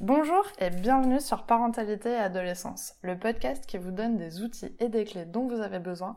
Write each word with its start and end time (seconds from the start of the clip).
Bonjour 0.00 0.46
et 0.58 0.70
bienvenue 0.70 1.20
sur 1.20 1.44
Parentalité 1.44 2.10
et 2.10 2.16
Adolescence, 2.16 2.94
le 3.02 3.18
podcast 3.18 3.66
qui 3.66 3.76
vous 3.76 3.90
donne 3.90 4.16
des 4.16 4.42
outils 4.42 4.74
et 4.78 4.88
des 4.88 5.04
clés 5.04 5.24
dont 5.24 5.46
vous 5.46 5.60
avez 5.60 5.80
besoin 5.80 6.16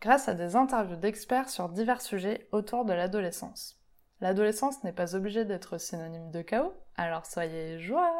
grâce 0.00 0.28
à 0.28 0.34
des 0.34 0.56
interviews 0.56 0.96
d'experts 0.96 1.50
sur 1.50 1.68
divers 1.68 2.00
sujets 2.00 2.48
autour 2.52 2.84
de 2.84 2.92
l'adolescence. 2.92 3.78
L'adolescence 4.20 4.82
n'est 4.84 4.92
pas 4.92 5.14
obligée 5.14 5.44
d'être 5.44 5.78
synonyme 5.78 6.30
de 6.30 6.42
chaos, 6.42 6.72
alors 6.96 7.26
soyez 7.26 7.78
joie 7.78 8.12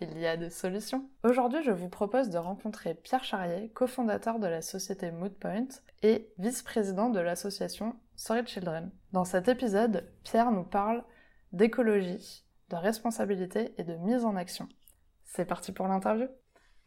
il 0.00 0.18
y 0.18 0.26
a 0.26 0.36
des 0.36 0.50
solutions. 0.50 1.04
Aujourd'hui, 1.22 1.62
je 1.62 1.70
vous 1.70 1.88
propose 1.88 2.28
de 2.28 2.38
rencontrer 2.38 2.94
Pierre 2.94 3.24
Charrier, 3.24 3.70
cofondateur 3.70 4.38
de 4.38 4.46
la 4.46 4.62
société 4.62 5.10
Moodpoint 5.10 5.68
et 6.02 6.32
vice-président 6.38 7.10
de 7.10 7.20
l'association 7.20 7.94
Sorry 8.16 8.46
Children. 8.46 8.90
Dans 9.12 9.24
cet 9.24 9.48
épisode, 9.48 10.10
Pierre 10.24 10.50
nous 10.50 10.64
parle 10.64 11.04
d'écologie, 11.52 12.44
de 12.70 12.76
responsabilité 12.76 13.74
et 13.78 13.84
de 13.84 13.94
mise 13.96 14.24
en 14.24 14.36
action. 14.36 14.68
C'est 15.24 15.44
parti 15.44 15.72
pour 15.72 15.88
l'interview. 15.88 16.28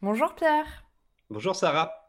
Bonjour 0.02 0.34
Pierre. 0.34 0.84
Bonjour 1.30 1.56
Sarah. 1.56 2.06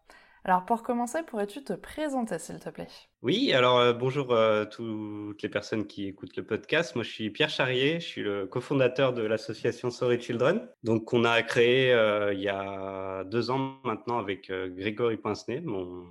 Alors 0.48 0.64
pour 0.64 0.82
commencer, 0.82 1.23
pourrais-tu 1.23 1.62
te 1.62 1.73
présenter 1.73 2.40
s'il 2.40 2.59
te 2.59 2.70
plaît? 2.70 2.88
Oui, 3.22 3.52
alors 3.52 3.80
euh, 3.80 3.92
bonjour 3.92 4.32
euh, 4.32 4.64
toutes 4.64 5.42
les 5.42 5.50
personnes 5.50 5.86
qui 5.86 6.08
écoutent 6.08 6.38
le 6.38 6.45
podcast. 6.45 6.95
Moi 6.95 7.04
je 7.04 7.09
suis 7.09 7.30
Pierre 7.31 7.50
Charrier, 7.50 8.00
je 8.00 8.06
suis 8.06 8.23
le 8.23 8.48
cofondateur 8.48 9.12
de 9.12 9.23
l'association 9.23 9.90
Sorry 9.90 10.22
Children. 10.22 10.66
Donc 10.84 11.12
on 11.12 11.26
a 11.26 11.42
créé 11.44 11.92
euh, 11.92 12.34
il 12.34 12.40
y 12.40 12.48
a 12.48 13.26
deux 13.26 13.52
ans 13.52 13.80
maintenant 13.84 14.20
avec 14.20 14.50
Grégory 14.50 15.18
Pincenay, 15.18 15.59
mon, 15.59 16.06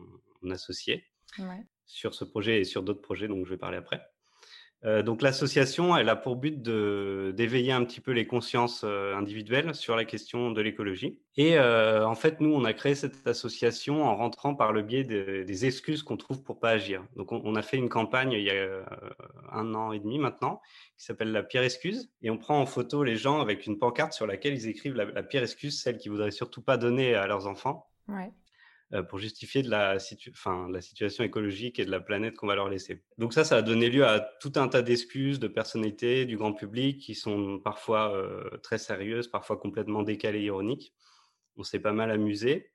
associé, 0.51 1.05
sur 1.87 2.15
ce 2.15 2.25
projet 2.25 2.61
et 2.61 2.65
sur 2.65 2.83
d'autres 2.83 3.03
projets 3.03 3.29
dont 3.29 3.45
je 3.45 3.51
vais 3.51 3.57
parler 3.57 3.79
après. 3.79 4.03
Euh, 4.85 5.03
donc 5.03 5.23
l'association, 5.23 5.97
elle 5.97 6.09
a 6.09 6.17
pour 6.17 6.37
but 6.37 6.63
d'éveiller 6.63 7.73
un 7.73 7.85
petit 7.85 8.01
peu 8.01 8.13
les 8.13 8.27
consciences 8.27 8.83
euh, 8.85 9.17
individuelles 9.17 9.75
sur 9.75 9.97
la 9.97 10.05
question 10.05 10.51
de 10.51 10.61
l'écologie. 10.61 11.19
Et 11.37 11.59
euh, 11.59 12.07
en 12.07 12.15
fait, 12.15 12.41
nous, 12.41 12.53
on 12.53 12.65
a 12.65 12.73
créé 12.73 12.95
cette 12.95 13.27
association 13.27 14.05
en 14.05 14.15
rentrant 14.15 14.55
par 14.55 14.73
le 14.73 14.83
biais 14.83 15.03
des 15.05 15.67
excuses 15.67 16.03
qu'on 16.03 16.17
trouve 16.17 16.43
pour 16.43 16.61
pas 16.61 16.71
agir. 16.71 17.05
Donc 17.17 17.33
on, 17.33 17.55
a 17.57 17.63
fait 17.63 17.79
une 17.79 17.89
campagne 17.89 18.33
il 18.33 18.43
y 18.43 18.51
a 18.51 18.85
un 19.51 19.75
an 19.75 19.93
et 19.93 19.99
demi 19.99 20.19
maintenant 20.19 20.61
qui 20.97 21.05
s'appelle 21.05 21.33
la 21.33 21.43
pire 21.43 21.63
excuse. 21.63 22.11
Et 22.23 22.31
on 22.31 22.39
prend 22.39 22.61
en 22.61 22.67
photo 22.67 23.03
les 23.03 23.17
gens 23.17 23.41
avec 23.41 23.67
une 23.67 23.79
pancarte 23.79 24.13
sur 24.13 24.27
laquelle 24.27 24.55
ils 24.55 24.69
écrivent 24.69 24.95
la, 24.95 25.23
pire 25.23 25.43
excuse, 25.43 25.81
celle 25.83 25.99
qu'ils 25.99 26.13
voudraient 26.13 26.31
surtout 26.31 26.63
pas 26.63 26.77
donner 26.77 27.15
à 27.15 27.27
leurs 27.27 27.47
enfants. 27.47 27.89
Euh, 28.93 29.03
pour 29.03 29.19
justifier 29.19 29.65
de 29.65 29.71
la, 29.71 29.99
situation 29.99 31.25
écologique 31.25 31.81
et 31.81 31.85
de 31.85 31.91
la 31.91 31.99
planète 31.99 32.37
qu'on 32.37 32.47
va 32.47 32.55
leur 32.55 32.69
laisser. 32.69 33.03
Donc 33.19 33.33
ça, 33.33 33.43
ça 33.43 33.57
a 33.57 33.63
donné 33.63 33.91
lieu 33.91 34.07
à 34.07 34.21
tout 34.21 34.53
un 34.55 34.69
tas 34.69 34.81
d'excuses 34.81 35.41
de 35.41 35.49
personnalités 35.49 36.25
du 36.25 36.37
grand 36.37 36.53
public 36.53 37.01
qui 37.01 37.17
sont 37.17 37.59
parfois 37.59 38.15
euh, 38.15 38.49
très 38.63 38.79
sérieuses, 38.79 39.27
parfois 39.27 39.57
complètement 39.57 40.05
décalées, 40.05 40.43
ironiques. 40.43 40.95
On 41.57 41.65
s'est 41.65 41.81
pas 41.81 41.91
mal 41.91 42.13
amusé. 42.13 42.71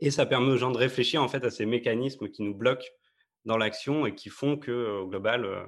Et 0.00 0.10
ça 0.10 0.26
permet 0.26 0.52
aux 0.52 0.58
gens 0.58 0.70
de 0.70 0.76
réfléchir 0.76 1.22
en 1.22 1.28
fait 1.28 1.42
à 1.42 1.50
ces 1.50 1.64
mécanismes 1.64 2.28
qui 2.28 2.42
nous 2.42 2.54
bloquent 2.54 2.88
dans 3.46 3.56
l'action 3.56 4.04
et 4.04 4.14
qui 4.14 4.28
font 4.28 4.58
que, 4.58 5.00
au 5.00 5.08
global, 5.08 5.46
euh, 5.46 5.64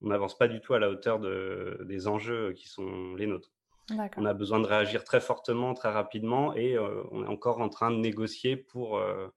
on 0.00 0.08
n'avance 0.08 0.36
pas 0.36 0.48
du 0.48 0.60
tout 0.60 0.74
à 0.74 0.80
la 0.80 0.90
hauteur 0.90 1.20
de, 1.20 1.78
des 1.84 2.08
enjeux 2.08 2.52
qui 2.54 2.66
sont 2.66 3.14
les 3.14 3.28
nôtres. 3.28 3.52
On 4.16 4.24
a 4.24 4.34
besoin 4.34 4.60
de 4.60 4.66
réagir 4.66 5.04
très 5.04 5.20
fortement, 5.20 5.74
très 5.74 5.90
rapidement, 5.90 6.54
et 6.54 6.76
euh, 6.76 7.02
on 7.10 7.24
est 7.24 7.28
encore 7.28 7.60
en 7.60 7.68
train 7.68 7.90
de 7.90 7.96
négocier 7.96 8.56
pour 8.56 8.98
euh, 8.98 9.28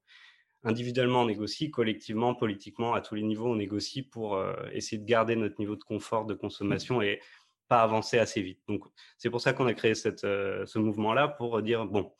individuellement 0.62 1.22
on 1.22 1.26
négocie, 1.26 1.70
collectivement, 1.70 2.34
politiquement, 2.34 2.94
à 2.94 3.00
tous 3.00 3.14
les 3.14 3.22
niveaux, 3.22 3.48
on 3.48 3.56
négocie 3.56 4.02
pour 4.02 4.36
euh, 4.36 4.54
essayer 4.72 4.98
de 4.98 5.06
garder 5.06 5.36
notre 5.36 5.56
niveau 5.58 5.76
de 5.76 5.84
confort 5.84 6.26
de 6.26 6.34
consommation 6.34 7.02
et 7.02 7.20
pas 7.68 7.82
avancer 7.82 8.18
assez 8.18 8.42
vite. 8.42 8.60
Donc 8.68 8.84
c'est 9.18 9.30
pour 9.30 9.40
ça 9.40 9.52
qu'on 9.52 9.66
a 9.66 9.74
créé 9.74 9.94
cette, 9.94 10.20
ce 10.20 10.78
mouvement-là 10.78 11.28
pour 11.28 11.62
dire 11.62 11.86
bon, 11.86 12.12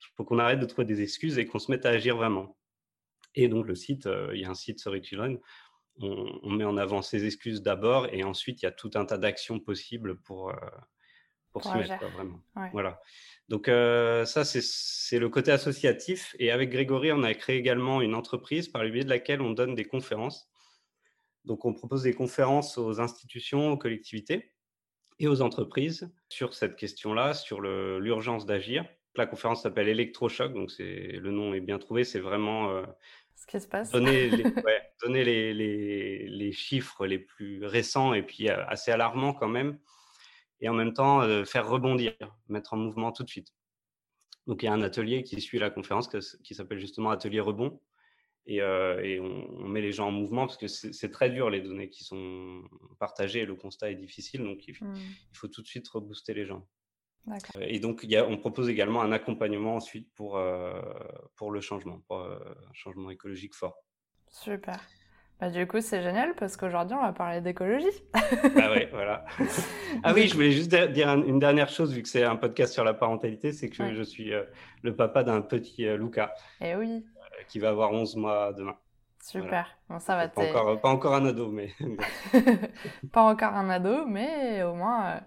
il 0.00 0.14
faut 0.16 0.24
qu'on 0.24 0.38
arrête 0.38 0.60
de 0.60 0.66
trouver 0.66 0.84
des 0.84 1.00
excuses 1.02 1.38
et 1.38 1.46
qu'on 1.46 1.58
se 1.58 1.70
mette 1.70 1.86
à 1.86 1.90
agir 1.90 2.16
vraiment. 2.16 2.58
Et 3.34 3.48
donc 3.48 3.66
le 3.66 3.74
site, 3.74 4.08
il 4.34 4.40
y 4.40 4.44
a 4.44 4.50
un 4.50 4.54
site 4.54 4.78
Sorry 4.78 5.02
Children, 5.02 5.38
on, 6.02 6.38
on, 6.42 6.50
met 6.50 6.64
en 6.64 6.76
avant 6.76 7.00
ces 7.00 7.24
excuses 7.24 7.62
d'abord 7.62 8.08
et 8.12 8.24
ensuite 8.24 8.60
il 8.60 8.66
y 8.66 8.68
a 8.68 8.72
tout 8.72 8.90
un 8.94 9.06
tas 9.06 9.18
d'actions 9.18 9.58
possibles 9.58 10.20
pour 10.20 10.52
pour, 11.52 11.64
se 11.64 11.76
mettre, 11.76 12.04
vraiment. 12.10 12.40
Voilà. 12.72 13.00
Donc 13.48 13.68
euh, 13.68 14.24
ça, 14.24 14.44
c'est 14.44 15.18
le 15.18 15.28
côté 15.28 15.50
associatif. 15.50 16.36
Et 16.38 16.50
avec 16.50 16.70
Grégory, 16.70 17.12
on 17.12 17.24
a 17.24 17.34
créé 17.34 17.56
également 17.56 18.00
une 18.00 18.14
entreprise 18.14 18.68
par 18.68 18.84
le 18.84 18.90
biais 18.90 19.04
de 19.04 19.08
laquelle 19.08 19.40
on 19.40 19.50
donne 19.50 19.74
des 19.74 19.84
conférences. 19.84 20.48
Donc 21.44 21.64
on 21.64 21.74
propose 21.74 22.04
des 22.04 22.14
conférences 22.14 22.78
aux 22.78 23.00
institutions, 23.00 23.72
aux 23.72 23.76
collectivités 23.76 24.52
et 25.18 25.26
aux 25.26 25.42
entreprises 25.42 26.12
sur 26.28 26.54
cette 26.54 26.76
question-là, 26.76 27.34
sur 27.34 27.60
l'urgence 27.60 28.46
d'agir. 28.46 28.86
La 29.16 29.26
conférence 29.26 29.62
s'appelle 29.62 29.88
Electrochoc, 29.88 30.54
donc 30.54 30.70
le 30.78 31.30
nom 31.30 31.52
est 31.52 31.60
bien 31.60 31.78
trouvé. 31.78 32.04
C'est 32.04 32.20
vraiment 32.20 32.70
euh, 32.70 32.84
ce 33.34 33.46
qui 33.46 33.60
se 33.60 33.66
passe. 33.66 33.90
Donner, 33.90 34.30
les, 34.30 34.44
donner 35.02 35.24
les, 35.24 35.52
les, 35.52 36.28
les, 36.28 36.52
chiffres 36.52 37.04
les 37.06 37.18
plus 37.18 37.64
récents 37.64 38.14
et 38.14 38.22
puis 38.22 38.48
euh, 38.48 38.64
assez 38.68 38.92
alarmants 38.92 39.34
quand 39.34 39.48
même 39.48 39.78
et 40.60 40.68
en 40.68 40.74
même 40.74 40.92
temps 40.92 41.22
euh, 41.22 41.44
faire 41.44 41.68
rebondir, 41.68 42.14
mettre 42.48 42.74
en 42.74 42.76
mouvement 42.76 43.12
tout 43.12 43.22
de 43.22 43.28
suite. 43.28 43.54
Donc 44.46 44.62
il 44.62 44.66
y 44.66 44.68
a 44.68 44.72
un 44.72 44.82
atelier 44.82 45.22
qui 45.22 45.40
suit 45.40 45.58
la 45.58 45.70
conférence 45.70 46.08
qui 46.42 46.54
s'appelle 46.54 46.78
justement 46.78 47.10
Atelier 47.10 47.40
Rebond. 47.40 47.80
Et, 48.46 48.62
euh, 48.62 49.20
on, 49.20 49.68
met 49.68 49.82
les 49.82 49.92
gens 49.92 50.08
en 50.08 50.12
mouvement 50.12 50.46
parce 50.46 50.56
que 50.56 50.66
c'est 50.66 51.10
très 51.10 51.30
dur 51.30 51.50
les 51.50 51.60
données 51.60 51.88
qui 51.88 52.04
sont 52.04 52.62
partagées 52.98 53.40
et 53.40 53.46
le 53.46 53.54
constat 53.54 53.90
est 53.90 53.96
difficile. 53.96 54.42
Donc 54.42 54.66
il, 54.66 54.74
mmh. 54.74 54.94
faut 55.34 55.46
tout 55.46 55.62
de 55.62 55.66
suite 55.66 55.86
rebooster 55.88 56.34
les 56.34 56.46
gens. 56.46 56.66
Et 57.60 57.78
donc 57.78 58.00
il 58.02 58.10
y 58.10 58.16
a, 58.16 58.26
on 58.26 58.38
propose 58.38 58.68
également 58.68 59.02
un 59.02 59.12
accompagnement 59.12 59.76
ensuite 59.76 60.10
pour, 60.14 60.38
euh, 60.38 60.80
pour 61.36 61.52
le 61.52 61.60
changement, 61.60 62.00
pour 62.08 62.18
un 62.18 62.72
changement 62.72 63.10
écologique 63.10 63.54
fort. 63.54 63.84
Super. 64.30 64.80
Bah, 65.40 65.48
du 65.48 65.66
coup, 65.66 65.80
c'est 65.80 66.02
génial 66.02 66.34
parce 66.34 66.56
qu'aujourd'hui, 66.58 66.96
on 66.98 67.02
va 67.02 67.12
parler 67.12 67.40
d'écologie. 67.40 67.86
ah 68.14 68.70
oui, 68.74 68.86
voilà. 68.92 69.24
Ah 70.02 70.12
oui, 70.12 70.28
je 70.28 70.34
voulais 70.34 70.50
juste 70.50 70.74
dire 70.74 71.08
une 71.08 71.38
dernière 71.38 71.70
chose, 71.70 71.94
vu 71.94 72.02
que 72.02 72.08
c'est 72.08 72.24
un 72.24 72.36
podcast 72.36 72.74
sur 72.74 72.84
la 72.84 72.92
parentalité, 72.92 73.52
c'est 73.52 73.70
que 73.70 73.94
je 73.94 74.02
suis 74.02 74.34
euh, 74.34 74.42
le 74.82 74.94
papa 74.94 75.24
d'un 75.24 75.40
petit 75.40 75.86
euh, 75.86 75.96
Luca. 75.96 76.34
Eh 76.60 76.76
oui. 76.76 77.06
Euh, 77.16 77.42
qui 77.48 77.58
va 77.58 77.70
avoir 77.70 77.92
11 77.92 78.16
mois 78.16 78.52
demain. 78.52 78.76
Super. 79.22 79.66
Bon, 79.88 79.98
ça 79.98 80.16
va 80.16 80.28
pas 80.28 80.42
encore, 80.42 80.80
pas 80.80 80.88
encore 80.88 81.14
un 81.14 81.24
ado, 81.26 81.50
mais. 81.50 81.70
pas 83.12 83.22
encore 83.22 83.54
un 83.54 83.68
ado, 83.70 84.06
mais 84.06 84.62
au 84.62 84.74
moins, 84.74 85.20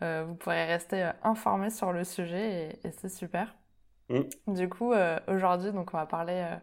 vous 0.00 0.34
pourrez 0.34 0.66
rester 0.66 1.10
informé 1.22 1.70
sur 1.70 1.92
le 1.92 2.04
sujet 2.04 2.78
et, 2.84 2.90
c'est 2.90 3.08
super. 3.08 3.54
Mm. 4.08 4.54
Du 4.54 4.68
coup, 4.68 4.92
aujourd'hui, 5.26 5.72
donc, 5.72 5.92
on 5.92 5.96
va 5.96 6.06
parler 6.06 6.56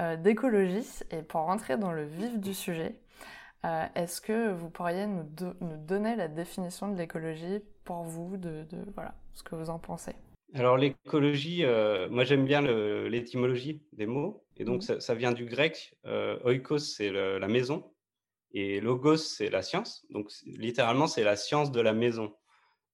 euh, 0.00 0.16
d'écologie. 0.16 0.86
Et 1.10 1.22
pour 1.22 1.40
rentrer 1.42 1.76
dans 1.76 1.92
le 1.92 2.04
vif 2.04 2.38
du 2.38 2.54
sujet, 2.54 2.94
euh, 3.64 3.84
est-ce 3.96 4.20
que 4.20 4.52
vous 4.52 4.70
pourriez 4.70 5.06
nous, 5.08 5.24
donner 5.78 6.14
la 6.14 6.28
définition 6.28 6.88
de 6.88 6.96
l'écologie 6.96 7.60
pour 7.84 8.04
vous, 8.04 8.36
de, 8.36 8.64
voilà, 8.94 9.14
ce 9.34 9.42
que 9.42 9.56
vous 9.56 9.70
en 9.70 9.80
pensez? 9.80 10.12
Alors 10.54 10.76
l'écologie, 10.76 11.64
euh, 11.64 12.08
moi 12.08 12.24
j'aime 12.24 12.46
bien 12.46 12.62
l'étymologie 12.62 13.82
des 13.92 14.06
mots, 14.06 14.44
et 14.56 14.64
donc 14.64 14.88
mmh. 14.88 15.00
ça, 15.00 15.14
vient 15.14 15.32
du 15.32 15.46
grec. 15.46 15.94
oikos, 16.44 16.78
c'est 16.78 17.10
la 17.10 17.48
maison, 17.48 17.90
et 18.52 18.80
logos, 18.80 19.16
c'est 19.16 19.50
la 19.50 19.62
science. 19.62 20.06
Donc 20.10 20.30
littéralement, 20.46 21.08
c'est 21.08 21.24
la 21.24 21.34
science 21.34 21.72
de 21.72 21.80
la 21.80 21.92
maison. 21.92 22.32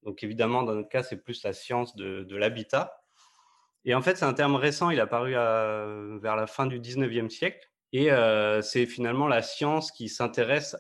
Donc 0.05 0.23
évidemment, 0.25 0.63
dans 0.63 0.75
notre 0.75 0.89
cas, 0.89 1.03
c'est 1.03 1.23
plus 1.23 1.43
la 1.45 1.53
science 1.53 1.95
de 1.97 2.37
l'habitat. 2.37 3.04
Et 3.85 3.95
en 3.95 4.03
fait, 4.03 4.17
c'est 4.17 4.25
un 4.25 4.35
terme 4.35 4.57
récent, 4.57 4.91
il 4.91 5.01
a 5.01 5.05
apparu 5.05 5.33
vers 5.33 6.37
la 6.37 6.47
fin 6.47 6.67
du 6.67 6.81
19e 6.81 7.29
siècle. 7.29 7.71
Et 7.93 8.11
euh, 8.11 8.61
c'est 8.61 8.87
finalement 8.87 9.29
la 9.29 9.41
science 9.41 9.93
qui 9.93 10.09
s'intéresse 10.09 10.77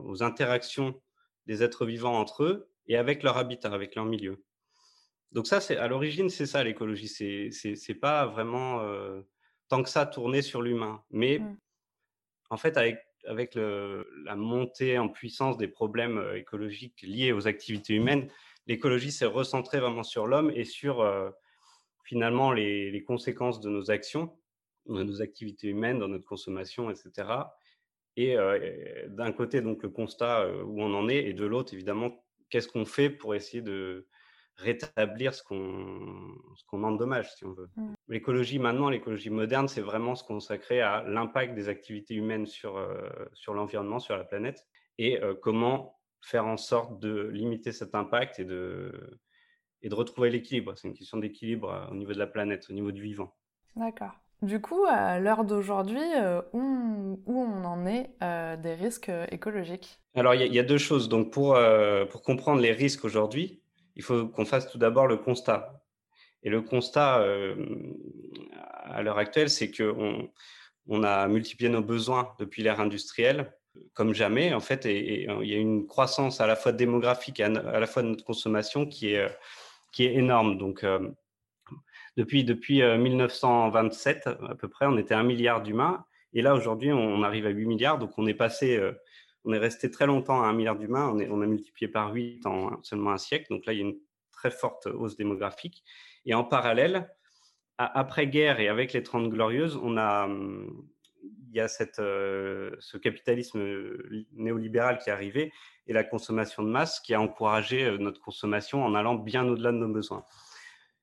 aux 0.00 0.22
interactions 0.22 1.00
des 1.46 1.62
êtres 1.62 1.86
vivants 1.86 2.18
entre 2.18 2.44
eux 2.44 2.68
et 2.88 2.96
avec 2.98 3.22
leur 3.22 3.38
habitat, 3.38 3.72
avec 3.72 3.94
leur 3.94 4.04
milieu. 4.04 4.44
Donc 5.32 5.46
ça, 5.46 5.60
c'est 5.60 5.78
à 5.78 5.88
l'origine, 5.88 6.28
c'est 6.28 6.44
ça 6.44 6.62
l'écologie. 6.62 7.08
C'est 7.08 7.50
c'est 7.50 7.94
pas 7.94 8.26
vraiment 8.26 8.80
euh, 8.80 9.22
tant 9.68 9.82
que 9.82 9.88
ça 9.88 10.04
tourné 10.04 10.42
sur 10.42 10.60
l'humain, 10.60 11.02
mais 11.10 11.38
mmh. 11.38 11.56
en 12.50 12.56
fait 12.58 12.76
avec 12.76 13.00
avec 13.26 13.54
le, 13.54 14.06
la 14.24 14.36
montée 14.36 14.98
en 14.98 15.08
puissance 15.08 15.56
des 15.56 15.68
problèmes 15.68 16.18
euh, 16.18 16.36
écologiques 16.36 17.02
liés 17.02 17.32
aux 17.32 17.48
activités 17.48 17.94
humaines, 17.94 18.30
l'écologie 18.66 19.10
s'est 19.10 19.24
recentrée 19.24 19.80
vraiment 19.80 20.04
sur 20.04 20.26
l'homme 20.26 20.52
et 20.54 20.64
sur 20.64 21.02
finalement 22.06 22.52
les, 22.52 23.04
conséquences 23.04 23.60
de 23.60 23.68
nos 23.68 23.90
actions, 23.90 24.32
de 24.86 25.02
nos 25.02 25.20
activités 25.20 25.68
humaines, 25.68 25.98
dans 25.98 26.08
notre 26.08 26.24
consommation, 26.24 26.88
etc. 26.90 27.28
Et 28.16 28.36
euh, 28.36 29.08
d'un 29.08 29.32
côté, 29.32 29.60
donc 29.60 29.82
le 29.82 29.90
constat 29.90 30.42
euh, 30.42 30.62
où 30.62 30.80
on 30.80 30.94
en 30.94 31.08
est, 31.08 31.24
et 31.24 31.34
de 31.34 31.44
l'autre, 31.44 31.74
évidemment, 31.74 32.24
qu'est-ce 32.48 32.68
qu'on 32.68 32.84
fait 32.84 33.10
pour 33.10 33.34
essayer 33.34 33.60
de 33.60 34.06
rétablir 34.56 35.34
ce 35.34 35.42
qu'on 35.42 36.82
endommage, 36.82 37.34
si 37.34 37.44
on 37.44 37.52
veut. 37.52 37.68
Mmh. 37.76 37.94
L'écologie 38.08 38.58
maintenant, 38.58 38.88
l'écologie 38.88 39.28
moderne, 39.28 39.68
c'est 39.68 39.82
vraiment 39.82 40.14
se 40.14 40.24
consacrer 40.24 40.80
à 40.80 41.02
l'impact 41.02 41.54
des 41.54 41.68
activités 41.68 42.14
humaines 42.14 42.46
sur, 42.46 42.78
euh, 42.78 43.10
sur 43.34 43.52
l'environnement, 43.52 43.98
sur 43.98 44.16
la 44.16 44.24
planète, 44.24 44.66
et 44.98 45.20
comment 45.42 46.00
faire 46.22 46.46
en 46.46 46.56
sorte 46.56 46.98
de 47.00 47.28
limiter 47.28 47.70
cet 47.70 47.94
impact 47.94 48.38
et 48.38 48.46
de, 48.46 49.20
et 49.86 49.88
de 49.88 49.94
retrouver 49.94 50.30
l'équilibre. 50.30 50.72
C'est 50.76 50.88
une 50.88 50.94
question 50.94 51.18
d'équilibre 51.18 51.88
au 51.92 51.94
niveau 51.94 52.12
de 52.12 52.18
la 52.18 52.26
planète, 52.26 52.66
au 52.68 52.72
niveau 52.72 52.90
du 52.90 53.02
vivant. 53.02 53.32
D'accord. 53.76 54.10
Du 54.42 54.60
coup, 54.60 54.84
à 54.88 55.20
l'heure 55.20 55.44
d'aujourd'hui, 55.44 56.02
où, 56.52 57.20
où, 57.24 57.40
on 57.40 57.64
en 57.64 57.86
est 57.86 58.10
des 58.60 58.74
risques 58.74 59.12
écologiques? 59.30 60.00
Alors, 60.16 60.34
il 60.34 60.52
y, 60.52 60.58
a 60.58 60.62
deux 60.64 60.76
choses. 60.76 61.08
Donc, 61.08 61.32
pour, 61.32 61.56
pour 62.10 62.22
comprendre 62.22 62.60
les 62.60 62.72
risques 62.72 63.04
aujourd'hui, 63.04 63.62
il 63.94 64.02
faut 64.02 64.26
qu'on 64.26 64.44
fasse 64.44 64.68
tout 64.68 64.76
d'abord 64.76 65.06
le 65.06 65.16
constat. 65.16 65.80
Et 66.42 66.50
le 66.50 66.62
constat 66.62 67.24
à 68.84 69.02
l'heure 69.02 69.18
actuelle, 69.18 69.48
c'est 69.48 69.70
qu'on 69.70 70.28
on 70.88 71.04
a 71.04 71.28
multiplié 71.28 71.70
nos 71.70 71.82
besoins 71.82 72.34
depuis 72.40 72.62
l'ère 72.64 72.80
industrielle 72.80 73.52
comme 73.92 74.14
jamais, 74.14 74.54
en 74.54 74.60
fait, 74.60 74.86
et, 74.86 75.28
il 75.42 75.48
y 75.48 75.54
a 75.54 75.58
une 75.58 75.86
croissance 75.86 76.40
à 76.40 76.46
la 76.46 76.56
fois 76.56 76.72
démographique 76.72 77.40
et 77.40 77.44
à, 77.44 77.48
la 77.50 77.86
fois 77.86 78.02
de 78.02 78.08
notre 78.08 78.24
consommation 78.24 78.86
qui 78.86 79.12
est, 79.12 79.28
qui 79.96 80.04
est 80.04 80.14
énorme. 80.14 80.58
Donc, 80.58 80.84
depuis, 82.18 82.44
depuis 82.44 82.82
1927, 82.82 84.26
à 84.26 84.54
peu 84.54 84.68
près, 84.68 84.84
on 84.84 84.98
était 84.98 85.14
un 85.14 85.22
milliard 85.22 85.62
d'humains. 85.62 86.04
Et 86.34 86.42
là, 86.42 86.54
aujourd'hui, 86.54 86.92
on 86.92 87.22
arrive 87.22 87.46
à 87.46 87.48
8 87.48 87.64
milliards. 87.64 87.98
Donc, 87.98 88.10
on 88.18 88.26
est 88.26 88.34
passé, 88.34 88.78
on 89.46 89.54
est 89.54 89.58
resté 89.58 89.90
très 89.90 90.06
longtemps 90.06 90.42
à 90.42 90.48
un 90.48 90.52
milliard 90.52 90.76
d'humains. 90.76 91.08
On, 91.08 91.18
on, 91.18 91.40
a 91.40 91.46
multiplié 91.46 91.88
par 91.90 92.12
8 92.12 92.44
en 92.44 92.82
seulement 92.82 93.12
un 93.12 93.16
siècle. 93.16 93.46
Donc 93.48 93.64
là, 93.64 93.72
il 93.72 93.78
y 93.78 93.82
a 93.82 93.86
une 93.86 93.96
très 94.32 94.50
forte 94.50 94.84
hausse 94.84 95.16
démographique. 95.16 95.82
Et 96.26 96.34
en 96.34 96.44
parallèle, 96.44 97.10
après-guerre 97.78 98.60
et 98.60 98.68
avec 98.68 98.92
les 98.92 99.02
Trente 99.02 99.30
Glorieuses, 99.30 99.80
on 99.82 99.96
a, 99.96 100.28
il 101.48 101.54
y 101.54 101.60
a 101.60 101.68
cette, 101.68 101.96
ce 101.96 102.96
capitalisme 102.96 103.60
néolibéral 104.32 104.98
qui 104.98 105.10
est 105.10 105.12
arrivé 105.12 105.52
et 105.86 105.92
la 105.92 106.04
consommation 106.04 106.62
de 106.62 106.68
masse 106.68 107.00
qui 107.00 107.14
a 107.14 107.20
encouragé 107.20 107.96
notre 107.98 108.20
consommation 108.20 108.84
en 108.84 108.94
allant 108.94 109.14
bien 109.14 109.46
au-delà 109.46 109.72
de 109.72 109.78
nos 109.78 109.88
besoins. 109.88 110.24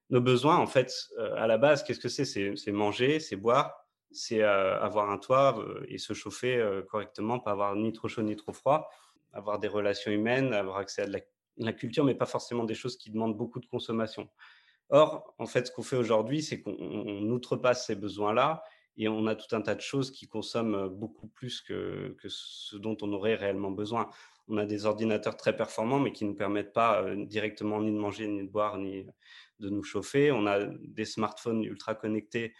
Nos 0.09 0.21
besoins, 0.21 0.57
en 0.57 0.67
fait, 0.67 0.91
à 1.37 1.47
la 1.47 1.57
base, 1.57 1.83
qu'est-ce 1.83 1.99
que 1.99 2.09
c'est? 2.09 2.25
C'est 2.25 2.71
manger, 2.71 3.19
c'est 3.19 3.35
boire, 3.35 3.87
c'est 4.11 4.43
avoir 4.43 5.09
un 5.09 5.17
toit 5.17 5.57
et 5.87 5.97
se 5.97 6.13
chauffer 6.13 6.63
correctement, 6.89 7.39
pas 7.39 7.51
avoir 7.51 7.75
ni 7.75 7.93
trop 7.93 8.07
chaud 8.07 8.21
ni 8.21 8.35
trop 8.35 8.53
froid, 8.53 8.89
avoir 9.31 9.59
des 9.59 9.67
relations 9.67 10.11
humaines, 10.11 10.53
avoir 10.53 10.77
accès 10.77 11.03
à 11.03 11.07
de 11.07 11.65
la 11.65 11.73
culture, 11.73 12.03
mais 12.03 12.15
pas 12.15 12.25
forcément 12.25 12.63
des 12.63 12.75
choses 12.75 12.97
qui 12.97 13.11
demandent 13.11 13.37
beaucoup 13.37 13.59
de 13.59 13.65
consommation. 13.65 14.27
Or, 14.89 15.33
en 15.39 15.45
fait, 15.45 15.67
ce 15.67 15.71
qu'on 15.71 15.83
fait 15.83 15.95
aujourd'hui, 15.95 16.43
c'est 16.43 16.61
qu'on 16.61 17.29
outrepasse 17.29 17.87
ces 17.87 17.95
besoins-là 17.95 18.63
et 18.97 19.07
on 19.07 19.25
a 19.27 19.35
tout 19.35 19.55
un 19.55 19.61
tas 19.61 19.75
de 19.75 19.81
choses 19.81 20.11
qui 20.11 20.27
consomment 20.27 20.87
beaucoup 20.87 21.27
plus 21.27 21.61
que, 21.61 22.15
ce 22.27 22.77
dont 22.77 22.97
on 23.01 23.11
aurait 23.13 23.35
réellement 23.35 23.71
besoin. 23.71 24.09
On 24.47 24.57
a 24.57 24.65
des 24.65 24.85
ordinateurs 24.85 25.37
très 25.37 25.55
performants, 25.55 25.99
mais 25.99 26.11
qui 26.11 26.25
ne 26.25 26.29
nous 26.29 26.35
permettent 26.35 26.73
pas 26.73 27.03
directement 27.15 27.81
ni 27.81 27.91
de 27.91 27.97
manger, 27.97 28.27
ni 28.27 28.43
de 28.43 28.49
boire, 28.49 28.77
ni 28.77 29.05
de 29.59 29.69
nous 29.69 29.83
chauffer. 29.83 30.31
On 30.31 30.45
a 30.45 30.65
des 30.65 31.05
smartphones 31.05 31.63
ultra 31.63 31.95
connectés, 31.95 32.53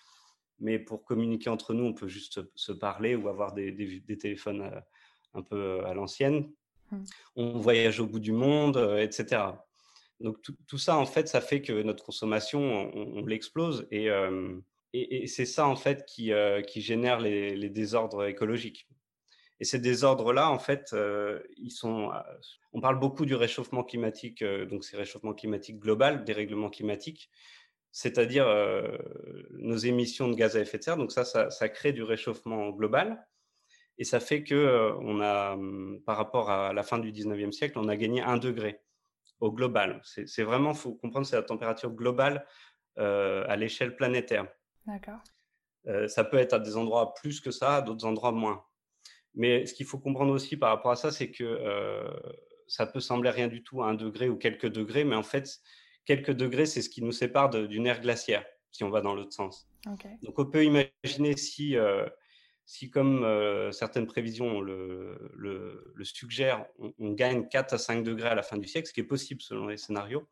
mais 0.60 0.80
pour 0.80 1.04
communiquer 1.04 1.50
entre 1.50 1.74
nous, 1.74 1.84
on 1.84 1.94
peut 1.94 2.08
juste 2.08 2.42
se 2.56 2.72
parler 2.72 3.16
ou 3.16 3.28
avoir 3.28 3.54
des, 3.54 4.04
téléphones 4.20 4.72
un 5.34 5.42
peu 5.42 5.86
à 5.86 5.94
l'ancienne. 5.94 6.50
Mmh. 6.92 7.04
On 7.36 7.60
voyage 7.60 8.00
au 8.00 8.08
bout 8.08 8.20
du 8.20 8.32
monde, 8.32 8.78
etc. 9.00 9.42
Donc 10.20 10.38
tout, 10.42 10.78
ça, 10.78 10.98
en 10.98 11.06
fait, 11.06 11.28
ça 11.28 11.42
fait 11.42 11.62
que 11.62 11.84
notre 11.84 12.04
consommation, 12.04 12.62
on, 12.96 13.26
l'explose 13.26 13.88
et, 13.92 14.10
et, 14.94 15.28
c'est 15.28 15.46
ça, 15.46 15.68
en 15.68 15.76
fait, 15.76 16.06
qui, 16.06 16.32
qui 16.68 16.82
génère 16.82 17.20
les, 17.20 17.70
désordres 17.70 18.26
écologiques. 18.26 18.88
Et 19.60 19.66
ces 19.66 19.80
désordres-là, 19.80 20.50
en 20.50 20.60
fait, 20.60 20.96
ils 21.58 21.72
sont. 21.72 22.12
On 22.74 22.82
parle 22.82 23.00
beaucoup 23.00 23.26
du 23.26 23.36
réchauffement 23.36 23.84
climatique, 23.84 24.44
donc 24.44 24.84
c'est 24.84 24.98
réchauffement 24.98 25.34
climatique 25.34 25.80
global, 25.80 26.24
dérèglement 26.24 26.70
climatique, 26.70 27.30
c'est-à-dire 27.92 28.46
nos 29.52 29.78
émissions 29.78 30.28
de 30.28 30.36
gaz 30.36 30.58
à 30.58 30.60
effet 30.60 30.80
de 30.80 30.84
serre. 30.84 30.98
Donc 30.98 31.12
ça, 31.12 31.24
ça, 31.24 31.70
crée 31.70 31.94
du 31.94 32.04
réchauffement 32.04 32.70
global. 32.70 33.26
Et 33.98 34.04
ça 34.04 34.20
fait 34.20 34.44
que 34.44 34.94
on 35.00 35.22
a, 35.22 35.58
par 36.06 36.18
rapport 36.18 36.50
à 36.50 36.74
la 36.74 36.84
fin 36.84 37.00
du 37.00 37.12
19e 37.12 37.52
siècle, 37.52 37.78
on 37.78 37.88
a 37.88 37.96
gagné 37.96 38.22
un 38.22 38.38
degré 38.38 38.82
au 39.40 39.52
global. 39.52 40.02
C'est 40.04 40.44
vraiment, 40.44 40.74
faut 40.74 40.94
comprendre, 40.94 41.26
c'est 41.26 41.36
la 41.36 41.44
température 41.44 41.92
globale 41.92 42.46
euh, 42.98 43.44
à 43.48 43.56
l'échelle 43.56 43.96
planétaire. 43.96 44.48
D'accord. 44.86 45.20
Euh, 45.88 46.08
ça 46.08 46.24
peut 46.24 46.38
être 46.38 46.54
à 46.54 46.60
des 46.60 46.78
endroits 46.78 47.14
plus 47.14 47.42
que 47.42 47.52
ça, 47.52 47.78
à 47.78 47.82
d'autres 47.82 48.06
endroits 48.06 48.32
moins. 48.32 48.64
Mais 49.36 49.66
ce 49.66 49.74
qu'il 49.74 49.86
faut 49.86 50.00
comprendre 50.00 50.32
aussi 50.32 50.58
par 50.58 50.70
rapport 50.70 50.92
à 50.92 50.96
ça, 50.96 51.12
c'est 51.12 51.32
que 51.32 51.44
euh, 51.44 52.08
ça 52.68 52.86
peut 52.86 53.00
sembler 53.00 53.32
rien 53.32 53.48
du 53.48 53.64
tout 53.64 53.82
à 53.84 53.88
un 53.88 53.96
degré 53.96 54.30
ou 54.30 54.38
quelques 54.38 54.68
degrés, 54.68 55.04
mais 55.04 55.16
en 55.16 55.24
fait, 55.24 55.60
quelques 56.06 56.32
degrés, 56.32 56.66
c'est 56.66 56.82
ce 56.82 56.90
qui 56.90 57.02
nous 57.02 57.12
sépare 57.12 57.50
d'une 57.50 57.88
ère 57.88 58.02
glaciaire, 58.02 58.46
si 58.72 58.84
on 58.84 58.90
va 58.90 59.02
dans 59.02 59.16
l'autre 59.16 59.34
sens. 59.34 59.68
Donc 60.22 60.38
on 60.40 60.46
peut 60.46 60.64
imaginer 60.64 61.36
si 61.36 61.76
si, 62.66 62.90
comme 62.90 63.24
euh, 63.24 63.72
certaines 63.72 64.08
prévisions 64.08 64.62
le, 64.62 65.32
le, 65.36 66.04
suggèrent, 66.04 66.66
on, 67.00 67.12
gagne 67.12 67.48
4 67.48 67.74
à 67.74 67.78
5 67.78 68.04
degrés 68.04 68.30
à 68.30 68.36
la 68.36 68.44
fin 68.44 68.58
du 68.58 68.68
siècle, 68.68 68.88
ce 68.88 68.94
qui 68.94 69.02
est 69.02 69.06
possible 69.06 69.42
selon 69.42 69.68
les 69.68 69.78
scénarios, 69.78 70.28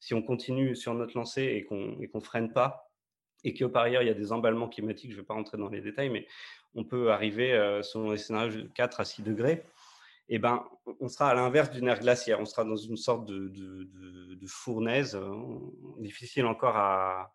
si 0.00 0.14
on 0.14 0.22
continue 0.22 0.74
sur 0.74 0.94
notre 0.94 1.16
lancée 1.16 1.44
et 1.44 1.64
qu'on 1.64 1.96
ne 1.98 2.20
freine 2.20 2.52
pas, 2.52 2.85
et 3.46 3.54
que 3.54 3.64
par 3.64 3.84
ailleurs 3.84 4.02
il 4.02 4.08
y 4.08 4.10
a 4.10 4.14
des 4.14 4.32
emballements 4.32 4.68
climatiques, 4.68 5.10
je 5.10 5.16
ne 5.16 5.20
vais 5.22 5.26
pas 5.26 5.34
rentrer 5.34 5.56
dans 5.56 5.68
les 5.68 5.80
détails, 5.80 6.10
mais 6.10 6.26
on 6.74 6.84
peut 6.84 7.10
arriver, 7.10 7.52
euh, 7.52 7.82
selon 7.82 8.10
les 8.10 8.18
scénarios, 8.18 8.62
de 8.62 8.68
4 8.68 9.00
à 9.00 9.04
6 9.04 9.22
degrés, 9.22 9.62
et 10.28 10.34
eh 10.34 10.38
ben, 10.40 10.64
on 10.98 11.08
sera 11.08 11.30
à 11.30 11.34
l'inverse 11.34 11.70
d'une 11.70 11.86
ère 11.86 12.00
glaciaire, 12.00 12.40
on 12.40 12.44
sera 12.44 12.64
dans 12.64 12.76
une 12.76 12.96
sorte 12.96 13.26
de, 13.26 13.88
fournaise, 14.48 15.14
euh, 15.14 15.32
difficile 16.00 16.46
encore 16.46 16.76
à, 16.76 17.32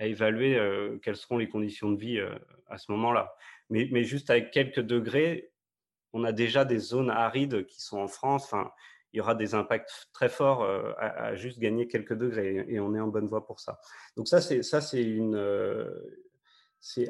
évaluer 0.00 0.56
quelles 1.02 1.16
seront 1.16 1.38
les 1.38 1.48
conditions 1.48 1.90
de 1.90 1.98
vie 1.98 2.20
à 2.68 2.78
ce 2.78 2.92
moment-là 2.92 3.34
mais, 3.70 4.04
juste 4.04 4.30
avec 4.30 4.50
quelques 4.50 4.80
degrés, 4.80 5.50
on 6.12 6.24
a 6.24 6.32
déjà 6.32 6.64
des 6.64 6.78
zones 6.78 7.10
arides 7.10 7.66
qui 7.66 7.82
sont 7.82 7.98
en 7.98 8.08
France. 8.08 8.54
Il 9.12 9.18
y 9.18 9.20
aura 9.20 9.34
des 9.34 9.54
impacts 9.54 10.08
très 10.12 10.28
forts 10.28 10.62
euh, 10.62 10.92
à, 10.98 11.34
juste 11.34 11.58
gagner 11.58 11.88
quelques 11.88 12.14
degrés 12.14 12.64
et 12.68 12.80
on 12.80 12.94
est 12.94 13.00
en 13.00 13.08
bonne 13.08 13.26
voie 13.26 13.46
pour 13.46 13.60
ça. 13.60 13.80
Donc 14.16 14.28
ça, 14.28 14.40
c'est 14.40 14.62
ça, 14.62 14.80
c'est 14.80 15.04
euh, 15.04 15.90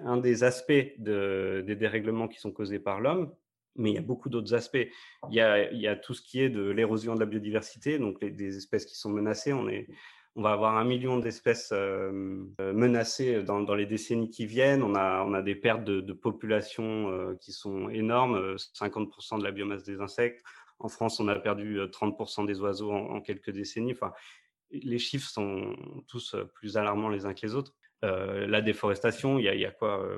un 0.05 0.17
des 0.17 0.45
aspects 0.45 0.95
de, 0.99 1.65
des 1.67 1.77
dérèglements 1.77 2.29
qui 2.29 2.39
sont 2.41 2.53
causés 2.53 2.79
par 2.79 3.01
l'homme. 3.01 3.33
Mais 3.77 3.91
il 3.91 3.95
y 3.95 3.99
a 3.99 4.03
beaucoup 4.03 4.29
d'autres 4.29 4.55
aspects. 4.55 4.89
Il 5.31 5.35
y, 5.35 5.41
a, 5.41 5.97
tout 5.97 6.13
ce 6.13 6.21
qui 6.21 6.41
est 6.41 6.49
de 6.49 6.69
l'érosion 6.69 7.15
de 7.15 7.21
la 7.21 7.27
biodiversité, 7.27 8.01
donc 8.01 8.19
des 8.19 8.57
espèces 8.57 8.85
qui 8.85 8.97
sont 8.97 9.11
menacées. 9.11 9.53
On 9.53 9.69
est, 9.69 9.87
on 10.39 10.43
va 10.43 10.53
avoir 10.53 10.77
un 10.77 10.85
million 10.85 11.19
d'espèces 11.19 11.71
euh, 11.73 12.13
menacées 12.61 13.43
dans, 13.43 13.75
les 13.75 13.87
décennies 13.87 14.31
qui 14.31 14.47
viennent. 14.47 14.85
On 14.85 14.95
a, 14.95 15.25
on 15.25 15.35
a 15.35 15.43
des 15.43 15.57
pertes 15.57 15.83
de, 15.83 16.13
population 16.13 17.11
euh, 17.11 17.35
qui 17.41 17.51
sont 17.51 17.89
énormes, 17.89 18.55
50% 18.57 19.39
de 19.39 19.45
la 19.45 19.51
biomasse 19.51 19.83
des 19.83 20.01
insectes. 20.01 20.45
En 20.79 20.89
France, 20.89 21.21
on 21.21 21.29
a 21.29 21.39
perdu 21.39 21.79
30% 21.79 22.47
des 22.47 22.61
oiseaux 22.61 22.93
en, 22.93 23.21
quelques 23.21 23.51
décennies. 23.51 23.93
Enfin, 23.93 24.13
les 24.71 24.99
chiffres 24.99 25.29
sont 25.29 25.75
tous 26.07 26.37
plus 26.55 26.77
alarmants 26.77 27.09
les 27.09 27.27
uns 27.27 27.35
que 27.35 27.45
les 27.47 27.55
autres. 27.55 27.75
la 28.03 28.61
déforestation, 28.61 29.39
il 29.39 29.45
y 29.45 29.49
a, 29.49 29.55
il 29.55 29.61
y 29.61 29.67
a 29.67 29.73
quoi 29.73 30.09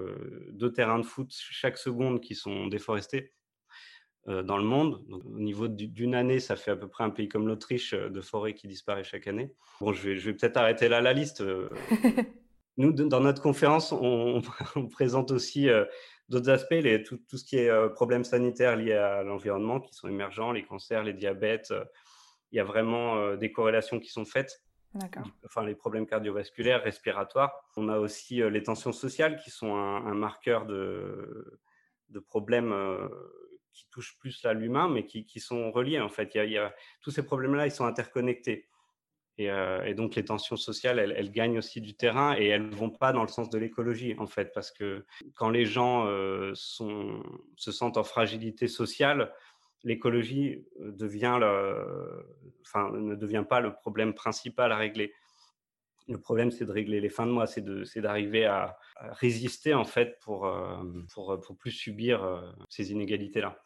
Deux 0.50 0.72
terrains 0.72 0.98
de 0.98 1.04
foot 1.04 1.28
chaque 1.32 1.78
seconde 1.78 2.20
qui 2.20 2.34
sont 2.34 2.66
déforestés. 2.66 3.32
Euh, 4.28 4.42
dans 4.42 4.58
le 4.58 4.64
monde. 4.64 5.02
au 5.08 5.38
niveau 5.38 5.66
d'une 5.66 6.14
année, 6.14 6.40
ça 6.40 6.54
fait 6.54 6.70
à 6.70 6.76
peu 6.76 6.88
près 6.88 7.04
un 7.04 7.10
pays 7.10 7.28
comme 7.28 7.48
l'Autriche 7.48 7.94
euh, 7.94 8.10
de 8.10 8.20
forêt 8.20 8.52
qui 8.52 8.68
disparaît 8.68 9.02
chaque 9.02 9.26
année. 9.26 9.50
Bon, 9.80 9.94
je 9.94 10.10
vais, 10.10 10.16
je 10.16 10.26
vais 10.26 10.36
peut-être 10.36 10.58
arrêter 10.58 10.88
là 10.88 11.00
la 11.00 11.14
liste. 11.14 11.40
Euh. 11.40 11.70
Nous, 12.76 12.92
dans 12.92 13.20
notre 13.20 13.40
conférence, 13.40 13.92
on, 13.92 14.42
présente 14.92 15.30
aussi 15.30 15.68
d'autres 16.30 16.50
aspects, 16.50 16.70
les, 16.70 17.02
tout, 17.02 17.18
tout, 17.28 17.36
ce 17.36 17.44
qui 17.44 17.58
est 17.58 17.90
problèmes 17.94 18.24
sanitaires 18.24 18.76
liés 18.76 18.94
à 18.94 19.22
l'environnement 19.22 19.80
qui 19.80 19.94
sont 19.94 20.08
émergents, 20.08 20.52
les 20.52 20.64
cancers, 20.64 21.02
les 21.02 21.12
diabètes. 21.12 21.74
il 22.52 22.56
y 22.56 22.60
a 22.60 22.64
vraiment 22.64 23.34
des 23.36 23.52
corrélations 23.52 24.00
qui 24.00 24.08
sont 24.08 24.24
faites. 24.24 24.62
Enfin, 25.44 25.64
les 25.64 25.74
problèmes 25.74 26.06
cardiovasculaires, 26.06 26.82
respiratoires. 26.82 27.52
On 27.76 27.88
a 27.88 27.98
aussi 27.98 28.36
les 28.36 28.62
tensions 28.62 28.92
sociales 28.92 29.36
qui 29.36 29.50
sont 29.50 29.74
un, 29.74 30.14
marqueur 30.14 30.66
de, 30.66 31.60
de 32.08 32.18
problèmes 32.18 32.74
qui 33.72 33.86
touchent 33.90 34.18
plus 34.18 34.44
l'humain, 34.54 34.88
mais 34.88 35.06
qui, 35.06 35.26
qui, 35.26 35.40
sont 35.40 35.70
reliés 35.70 36.00
en 36.00 36.08
fait. 36.08 36.32
Il 36.34 36.50
y 36.50 36.58
a, 36.58 36.74
tous 37.02 37.10
ces 37.10 37.24
problèmes-là, 37.24 37.66
ils 37.66 37.72
sont 37.72 37.86
interconnectés. 37.86 38.68
Et, 39.40 39.48
euh, 39.48 39.82
et, 39.86 39.94
donc 39.94 40.16
les 40.16 40.24
tensions 40.26 40.56
sociales, 40.56 40.98
elles, 40.98 41.32
gagnent 41.32 41.56
aussi 41.56 41.80
du 41.80 41.94
terrain 41.94 42.36
et 42.36 42.48
elles 42.48 42.68
ne 42.68 42.74
vont 42.74 42.90
pas 42.90 43.14
dans 43.14 43.22
le 43.22 43.28
sens 43.28 43.48
de 43.48 43.56
l'écologie 43.56 44.14
en 44.18 44.26
fait, 44.26 44.52
parce 44.52 44.70
que 44.70 45.06
quand 45.34 45.48
les 45.48 45.64
gens 45.64 46.04
euh, 46.08 46.52
se 46.54 47.72
sentent 47.72 47.96
en 47.96 48.04
fragilité 48.04 48.68
sociale, 48.68 49.32
l'écologie 49.82 50.62
euh, 50.78 50.90
ne 50.90 50.96
devient 53.14 53.44
pas 53.48 53.60
le 53.60 53.72
problème 53.72 54.12
principal 54.12 54.72
à 54.72 54.76
régler. 54.76 55.14
Le 56.06 56.20
problème, 56.20 56.50
c'est 56.50 56.66
de 56.66 56.72
régler 56.72 57.00
les 57.00 57.08
fins 57.08 57.24
de 57.24 57.32
mois, 57.32 57.46
c'est 57.46 57.64
d'arriver 57.96 58.44
à, 58.44 58.76
résister 59.12 59.72
en 59.72 59.84
fait 59.84 60.18
pour, 60.20 60.54
pour, 61.14 61.40
pour 61.40 61.56
plus 61.56 61.70
subir 61.70 62.52
ces 62.68 62.92
inégalités-là. 62.92 63.58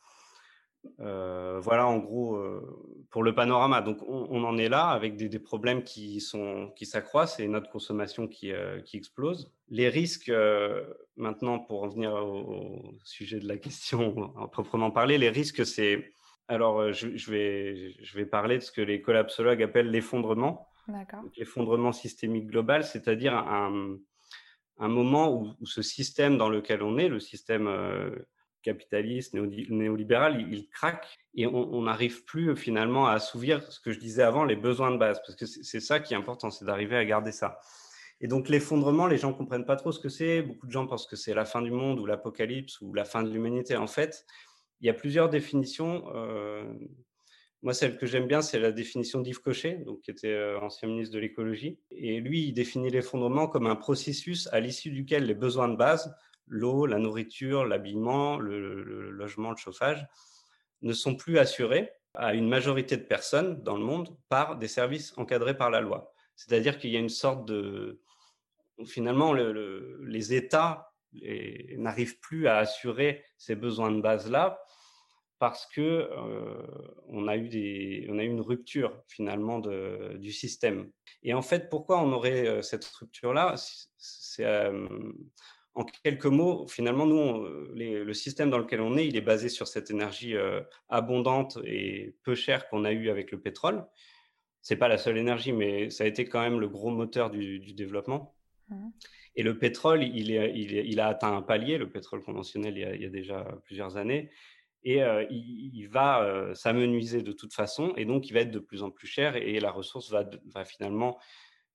Euh, 1.00 1.60
voilà 1.60 1.86
en 1.86 1.98
gros 1.98 2.38
pour 3.10 3.22
le 3.22 3.34
panorama. 3.34 3.80
Donc 3.80 3.98
on, 4.06 4.44
en 4.44 4.58
est 4.58 4.68
là 4.68 4.88
avec 4.88 5.16
des, 5.16 5.38
problèmes 5.38 5.82
qui 5.82 6.20
sont 6.20 6.72
qui 6.76 6.86
s'accroissent 6.86 7.40
et 7.40 7.48
notre 7.48 7.70
consommation 7.70 8.26
qui, 8.26 8.52
qui 8.84 8.96
explose. 8.96 9.52
Les 9.68 9.88
risques, 9.88 10.32
maintenant 11.16 11.58
pour 11.58 11.80
revenir 11.80 12.12
au, 12.14 12.96
sujet 13.04 13.40
de 13.40 13.48
la 13.48 13.56
question 13.66 14.32
en 14.36 14.48
proprement 14.48 14.90
parler, 14.90 15.18
les 15.18 15.30
risques 15.30 15.64
c'est 15.64 16.12
alors 16.48 16.92
je, 16.92 17.30
vais 17.30 17.94
je 18.02 18.16
vais 18.18 18.26
parler 18.26 18.58
de 18.58 18.62
ce 18.62 18.72
que 18.72 18.82
les 18.82 19.00
collapsologues 19.00 19.62
appellent 19.62 19.90
l'effondrement. 19.90 20.68
L'effondrement 21.38 21.92
systémique 21.92 22.46
global, 22.46 22.84
c'est-à-dire 22.84 23.34
un, 23.34 23.96
un 24.78 24.88
moment 24.88 25.32
où, 25.32 25.66
ce 25.66 25.82
système 25.82 26.36
dans 26.36 26.48
lequel 26.48 26.82
on 26.82 26.98
est, 26.98 27.08
le 27.08 27.20
système 27.20 27.68
capitaliste, 28.64 29.35
néolibéral, 29.35 30.40
il, 30.50 30.68
craque 30.68 31.18
et 31.35 31.47
on 31.47 31.83
n'arrive 31.83 32.25
plus 32.25 32.56
finalement 32.56 33.06
à 33.06 33.12
assouvir 33.12 33.62
ce 33.62 33.78
que 33.78 33.92
je 33.92 33.99
disais 33.99 34.23
avant, 34.23 34.44
les 34.44 34.56
besoins 34.56 34.90
de 34.90 34.97
base, 34.97 35.21
parce 35.25 35.37
que 35.37 35.47
c'est 35.47 35.80
ça 35.80 36.00
qui 36.00 36.14
est 36.14 36.16
important, 36.16 36.50
c'est 36.50 36.64
d'arriver 36.64 36.97
à 36.97 37.04
garder 37.04 37.33
ça. 37.33 37.61
Et 38.21 38.28
donc 38.28 38.49
l'effondrement, 38.49 39.06
les 39.06 39.18
gens 39.18 39.30
ne 39.30 39.37
comprennent 39.37 39.66
pas 39.66 39.76
trop 39.76 39.92
ce 39.92 40.00
que 40.00 40.09
c'est. 40.09 40.42
Beaucoup 40.42 40.66
de 40.66 40.73
gens 40.73 40.87
pensent 40.87 41.06
que 41.06 41.16
c'est 41.16 41.35
la 41.35 41.44
fin 41.44 41.62
du 41.62 41.71
monde 41.71 42.00
ou 42.00 42.06
l'apocalypse 42.06 42.80
ou 42.80 42.94
la 42.94 43.04
fin 43.04 43.23
de 43.23 43.30
l'humanité. 43.30 43.76
En 43.76 43.87
fait, 43.87 44.25
il 44.80 44.87
y 44.87 44.90
a 44.90 44.94
plusieurs 44.94 45.28
définitions. 45.28 46.04
Euh, 46.14 46.64
moi, 47.62 47.73
celle 47.73 47.97
que 47.97 48.06
j'aime 48.06 48.26
bien, 48.26 48.42
c'est 48.42 48.59
la 48.59 48.73
définition 48.73 49.21
d'Yves 49.21 49.40
Cochet, 49.40 49.83
donc, 49.87 50.02
qui 50.02 50.11
était 50.11 50.28
euh, 50.28 50.61
ancien 50.61 50.88
ministre 50.88 51.14
de 51.14 51.18
l'écologie. 51.18 51.78
Et 51.90 52.21
lui, 52.21 52.44
il 52.47 52.52
définit 52.52 52.90
l'effondrement 52.90 53.47
comme 53.49 53.66
un 53.66 53.76
processus 53.76 54.49
à 54.52 54.61
l'issue 54.61 54.90
duquel 54.90 55.25
les 55.25 55.35
besoins 55.35 55.68
de 55.68 55.76
base, 55.76 56.14
l'eau, 56.46 56.86
la 56.86 56.98
nourriture, 56.98 57.64
l'habillement, 57.64 58.38
le, 58.38 59.10
logement, 59.10 59.50
le 59.50 59.56
chauffage, 59.56 60.06
ne 60.82 60.92
sont 60.92 61.16
plus 61.16 61.38
assurés 61.38 61.90
à 62.14 62.34
une 62.34 62.48
majorité 62.48 62.96
de 62.96 63.02
personnes 63.02 63.62
dans 63.62 63.76
le 63.76 63.84
monde 63.84 64.16
par 64.28 64.56
des 64.56 64.68
services 64.68 65.16
encadrés 65.16 65.56
par 65.56 65.70
la 65.70 65.80
loi. 65.80 66.12
C'est-à-dire 66.36 66.78
qu'il 66.78 66.90
y 66.90 66.96
a 66.96 67.00
une 67.00 67.08
sorte 67.08 67.46
de... 67.46 68.00
Finalement, 68.84 69.32
les 69.32 70.34
États 70.34 70.92
n'arrivent 71.76 72.18
plus 72.18 72.48
à 72.48 72.58
assurer 72.58 73.24
ces 73.38 73.54
besoins 73.54 73.92
de 73.92 74.00
base-là 74.00 74.60
parce 75.38 75.66
que 75.66 75.80
euh, 75.80 76.62
on 77.08 77.28
a 77.28 77.36
eu 77.36 77.48
des, 77.48 78.06
on 78.10 78.18
a 78.18 78.24
eu 78.24 78.28
une 78.28 78.40
rupture 78.40 79.02
finalement 79.08 79.58
du 79.58 80.32
système. 80.32 80.90
Et 81.22 81.34
en 81.34 81.42
fait, 81.42 81.68
pourquoi 81.68 82.00
on 82.00 82.12
aurait 82.12 82.46
euh, 82.46 82.62
cette 82.62 82.86
rupture-là? 82.86 83.54
Euh, 84.40 84.88
en 85.75 85.85
quelques 85.85 86.26
mots, 86.26 86.66
finalement, 86.69 87.07
nous, 87.07 87.47
le 87.75 88.12
système 88.14 88.50
dans 88.50 88.59
lequel 88.59 88.81
on 88.81 88.97
est, 88.97 89.07
il 89.07 89.16
est 89.16 89.21
basé 89.21 89.49
sur 89.49 89.66
cette 89.66 89.90
énergie 89.90 90.35
abondante 90.88 91.59
et 91.64 92.14
peu 92.23 92.35
chère 92.37 92.69
qu'on 92.69 92.85
a 92.85 92.93
eue 92.93 93.11
avec 93.11 93.33
le 93.33 93.40
pétrole. 93.40 93.85
C'est 94.62 94.76
pas 94.76 94.88
la 94.88 94.99
seule 94.99 95.19
énergie, 95.19 95.52
mais 95.52 95.90
ça 95.90 96.04
a 96.04 96.07
été 96.07 96.26
quand 96.26 96.40
même 96.40 96.61
le 96.61 96.69
gros 96.69 96.90
moteur 96.90 97.28
du, 97.28 97.73
développement. 97.73 98.37
Mmh. 98.69 98.88
Et 99.35 99.43
le 99.43 99.59
pétrole, 99.59 100.04
il, 100.04 100.31
est, 100.31 100.52
il, 100.54 100.73
il, 100.73 101.00
a 101.00 101.09
atteint 101.09 101.37
un 101.37 101.43
palier, 101.43 101.76
le 101.76 101.90
pétrole 101.90 102.23
conventionnel, 102.23 102.78
il 102.78 102.81
y 102.81 102.85
a, 102.85 102.95
il 102.95 103.02
y 103.02 103.07
a 103.07 103.11
déjà 103.11 103.45
plusieurs 103.64 103.97
années 103.97 104.31
et 104.85 105.00
il, 105.31 105.88
va 105.88 106.54
s'amenuiser 106.54 107.23
de 107.23 107.33
toute 107.33 107.54
façon, 107.54 107.95
et 107.97 108.04
donc 108.04 108.28
il 108.28 108.35
va 108.35 108.40
être 108.40 108.50
de 108.50 108.59
plus 108.59 108.83
en 108.83 108.90
plus 108.90 109.07
cher, 109.07 109.37
et, 109.37 109.59
la 109.59 109.71
ressource 109.71 110.11
va, 110.11 110.28
va, 110.52 110.64
finalement 110.64 111.19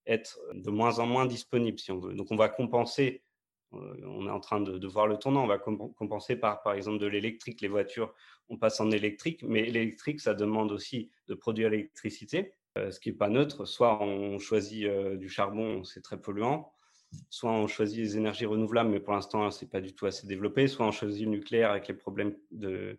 être 0.06 0.39
de 0.53 0.70
moins 0.70 1.00
en 1.00 1.08
moins 1.08 1.25
disponible, 1.25 1.79
si 1.79 1.91
on 1.91 2.00
veut. 2.00 2.13
Donc 2.13 2.27
on 2.32 2.36
va 2.36 2.50
compenser, 2.50 3.24
on 3.71 4.27
est 4.27 4.31
en 4.31 4.39
train 4.39 4.61
de, 4.61 4.88
voir 4.88 5.07
le 5.07 5.17
tournant, 5.17 5.43
on 5.43 5.47
va 5.47 5.57
compenser 5.57 6.35
par, 6.35 6.61
par 6.61 6.73
exemple, 6.73 6.99
de 6.99 7.07
l'électrique. 7.07 7.61
Les 7.61 7.67
voitures, 7.67 8.13
on 8.49 8.57
passe 8.57 8.79
en 8.79 8.91
électrique, 8.91 9.43
mais 9.43 9.63
l'électrique, 9.65 10.21
ça 10.21 10.33
demande 10.33 10.71
aussi 10.71 11.09
de 11.27 11.35
produire 11.35 11.69
l'électricité, 11.69 12.53
ce 12.75 12.99
qui 12.99 13.09
n'est 13.09 13.17
pas 13.17 13.29
neutre. 13.29 13.65
Soit 13.65 14.01
on 14.01 14.39
choisit 14.39 14.88
du 15.17 15.29
charbon, 15.29 15.83
c'est 15.83 16.01
très 16.01 16.19
polluant, 16.19 16.73
soit 17.29 17.51
on 17.51 17.67
choisit 17.67 17.99
les 17.99 18.17
énergies 18.17 18.45
renouvelables, 18.45 18.89
mais 18.89 18.99
pour 18.99 19.13
l'instant, 19.13 19.49
ce 19.51 19.63
n'est 19.63 19.69
pas 19.69 19.81
du 19.81 19.93
tout 19.93 20.05
assez 20.05 20.27
développé, 20.27 20.67
soit 20.67 20.85
on 20.85 20.91
choisit 20.91 21.25
le 21.25 21.31
nucléaire 21.31 21.71
avec 21.71 21.88
les 21.88 21.93
problèmes 21.93 22.35
de, 22.51 22.97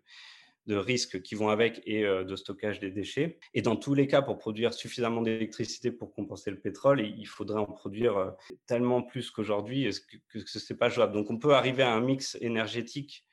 de 0.71 0.77
risques 0.77 1.21
qui 1.21 1.35
vont 1.35 1.49
avec 1.49 1.81
et 1.85 2.05
euh, 2.05 2.23
de 2.23 2.35
stockage 2.37 2.79
des 2.79 2.91
déchets. 2.91 3.39
Et 3.53 3.61
dans 3.61 3.75
tous 3.75 3.93
les 3.93 4.07
cas, 4.07 4.21
pour 4.21 4.37
produire 4.37 4.73
suffisamment 4.73 5.21
d'électricité 5.21 5.91
pour 5.91 6.13
compenser 6.13 6.49
le 6.49 6.59
pétrole, 6.59 7.01
il 7.01 7.25
faudrait 7.25 7.59
en 7.59 7.65
produire 7.65 8.17
euh, 8.17 8.31
tellement 8.67 9.01
plus 9.03 9.29
qu'aujourd'hui 9.31 9.89
que, 10.29 10.39
ce 10.39 10.73
n'est 10.73 10.77
pas 10.77 10.87
jouable? 10.87 11.13
Donc 11.13 11.29
on 11.29 11.37
peut 11.37 11.53
arriver 11.53 11.83
à 11.83 11.93
un 11.93 11.99
mix 11.99 12.37
énergétique 12.39 13.25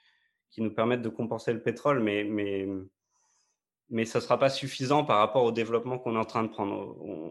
qui 0.50 0.62
nous 0.62 0.75
permette 0.75 1.00
de 1.00 1.09
compenser 1.09 1.52
le 1.52 1.62
pétrole, 1.62 2.00
mais, 2.00 2.25
mais 2.25 2.66
mais 3.90 4.04
ça 4.04 4.18
ne 4.18 4.25
sera 4.25 4.38
pas 4.38 4.50
suffisant 4.50 5.02
par 5.04 5.18
rapport 5.18 5.45
au 5.45 5.52
développement 5.52 5.99
qu'on 5.99 6.14
est 6.14 6.18
en 6.18 6.25
train 6.26 6.42
de 6.42 6.49
prendre. 6.49 6.75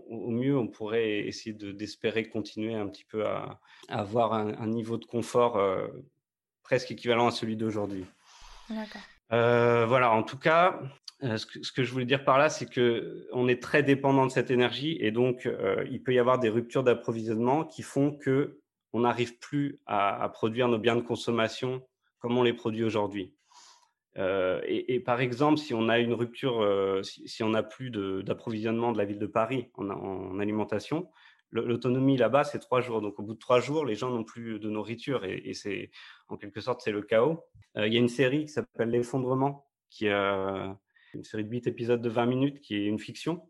Au, 0.10 0.32
mieux, 0.32 0.58
on 0.58 0.68
pourrait 0.68 1.20
essayer 1.20 1.54
d'espérer 1.54 2.30
continuer 2.30 2.74
un 2.74 2.88
petit 2.88 3.04
peu 3.04 3.28
à, 3.28 3.60
avoir 3.90 4.34
un, 4.34 4.68
niveau 4.68 4.98
de 4.98 5.06
confort 5.06 5.58
euh, 5.58 5.88
presque 6.64 6.90
équivalent 6.90 7.28
à 7.28 7.32
celui 7.32 7.58
d'aujourd'hui. 7.58 8.06
Euh, 9.34 9.86
voilà, 9.86 10.12
en 10.12 10.24
tout 10.24 10.38
cas, 10.38 10.80
euh, 11.24 11.38
ce, 11.38 11.72
que, 11.72 11.84
je 11.84 11.92
voulais 11.92 12.06
dire 12.06 12.24
par 12.24 12.38
là, 12.38 12.50
c'est 12.50 12.66
qu'on 12.66 13.48
est 13.48 13.62
très 13.62 13.84
dépendant 13.84 14.26
de 14.26 14.32
cette 14.32 14.52
énergie 14.52 14.98
et 15.02 15.12
donc 15.12 15.50
il 15.90 16.04
peut 16.04 16.14
y 16.14 16.20
avoir 16.20 16.40
des 16.40 16.50
ruptures 16.50 16.84
d'approvisionnement 16.84 17.64
qui 17.64 17.82
font 17.82 18.12
que 18.12 18.60
on 18.94 19.02
n'arrive 19.02 19.38
plus 19.40 19.80
à 19.86 20.30
produire 20.34 20.68
nos 20.70 20.80
biens 20.80 20.96
de 20.96 21.02
consommation 21.02 21.84
comme 22.20 22.38
on 22.38 22.44
les 22.44 22.54
produit 22.54 22.84
aujourd'hui. 22.84 23.38
Euh, 24.18 24.62
et, 24.66 25.00
par 25.00 25.22
exemple, 25.22 25.58
si 25.58 25.74
on 25.74 25.90
a 25.90 26.00
une 26.00 26.14
rupture, 26.14 26.62
euh, 26.62 27.04
si, 27.04 27.44
on 27.44 27.50
n'a 27.50 27.64
plus 27.64 27.92
d'approvisionnement 27.92 28.92
de, 28.92 28.98
la 28.98 29.06
ville 29.06 29.20
de 29.20 29.28
Paris 29.28 29.70
en, 29.76 30.40
alimentation, 30.40 31.10
l'autonomie 31.52 32.18
là-bas, 32.18 32.44
c'est 32.44 32.60
trois 32.60 32.82
jours. 32.82 33.02
Donc, 33.02 33.20
au 33.20 33.24
bout 33.24 33.34
de 33.34 33.40
trois 33.40 33.60
jours, 33.60 33.86
les 33.86 33.96
gens 33.96 34.10
n'ont 34.10 34.24
plus 34.24 34.60
de 34.60 34.70
nourriture 34.70 35.24
et, 35.26 35.54
c'est, 35.54 35.92
en 36.28 36.38
quelque 36.38 36.62
sorte, 36.62 36.82
c'est 36.82 36.92
le 36.92 37.02
chaos. 37.02 37.44
Euh, 37.78 37.88
il 37.88 37.94
y 37.94 37.98
a 37.98 38.00
une 38.00 38.10
série 38.10 38.46
qui 38.46 38.52
s'appelle 38.52 38.90
L'effondrement, 38.90 39.68
qui 39.90 40.08
est 40.08 40.12
une 40.12 41.24
série 41.24 41.44
de 41.44 41.50
huit 41.50 41.68
épisodes 41.68 42.02
de 42.02 42.10
20 42.10 42.26
minutes, 42.26 42.62
qui 42.62 42.76
est 42.76 42.86
une 42.86 43.00
fiction. 43.00 43.48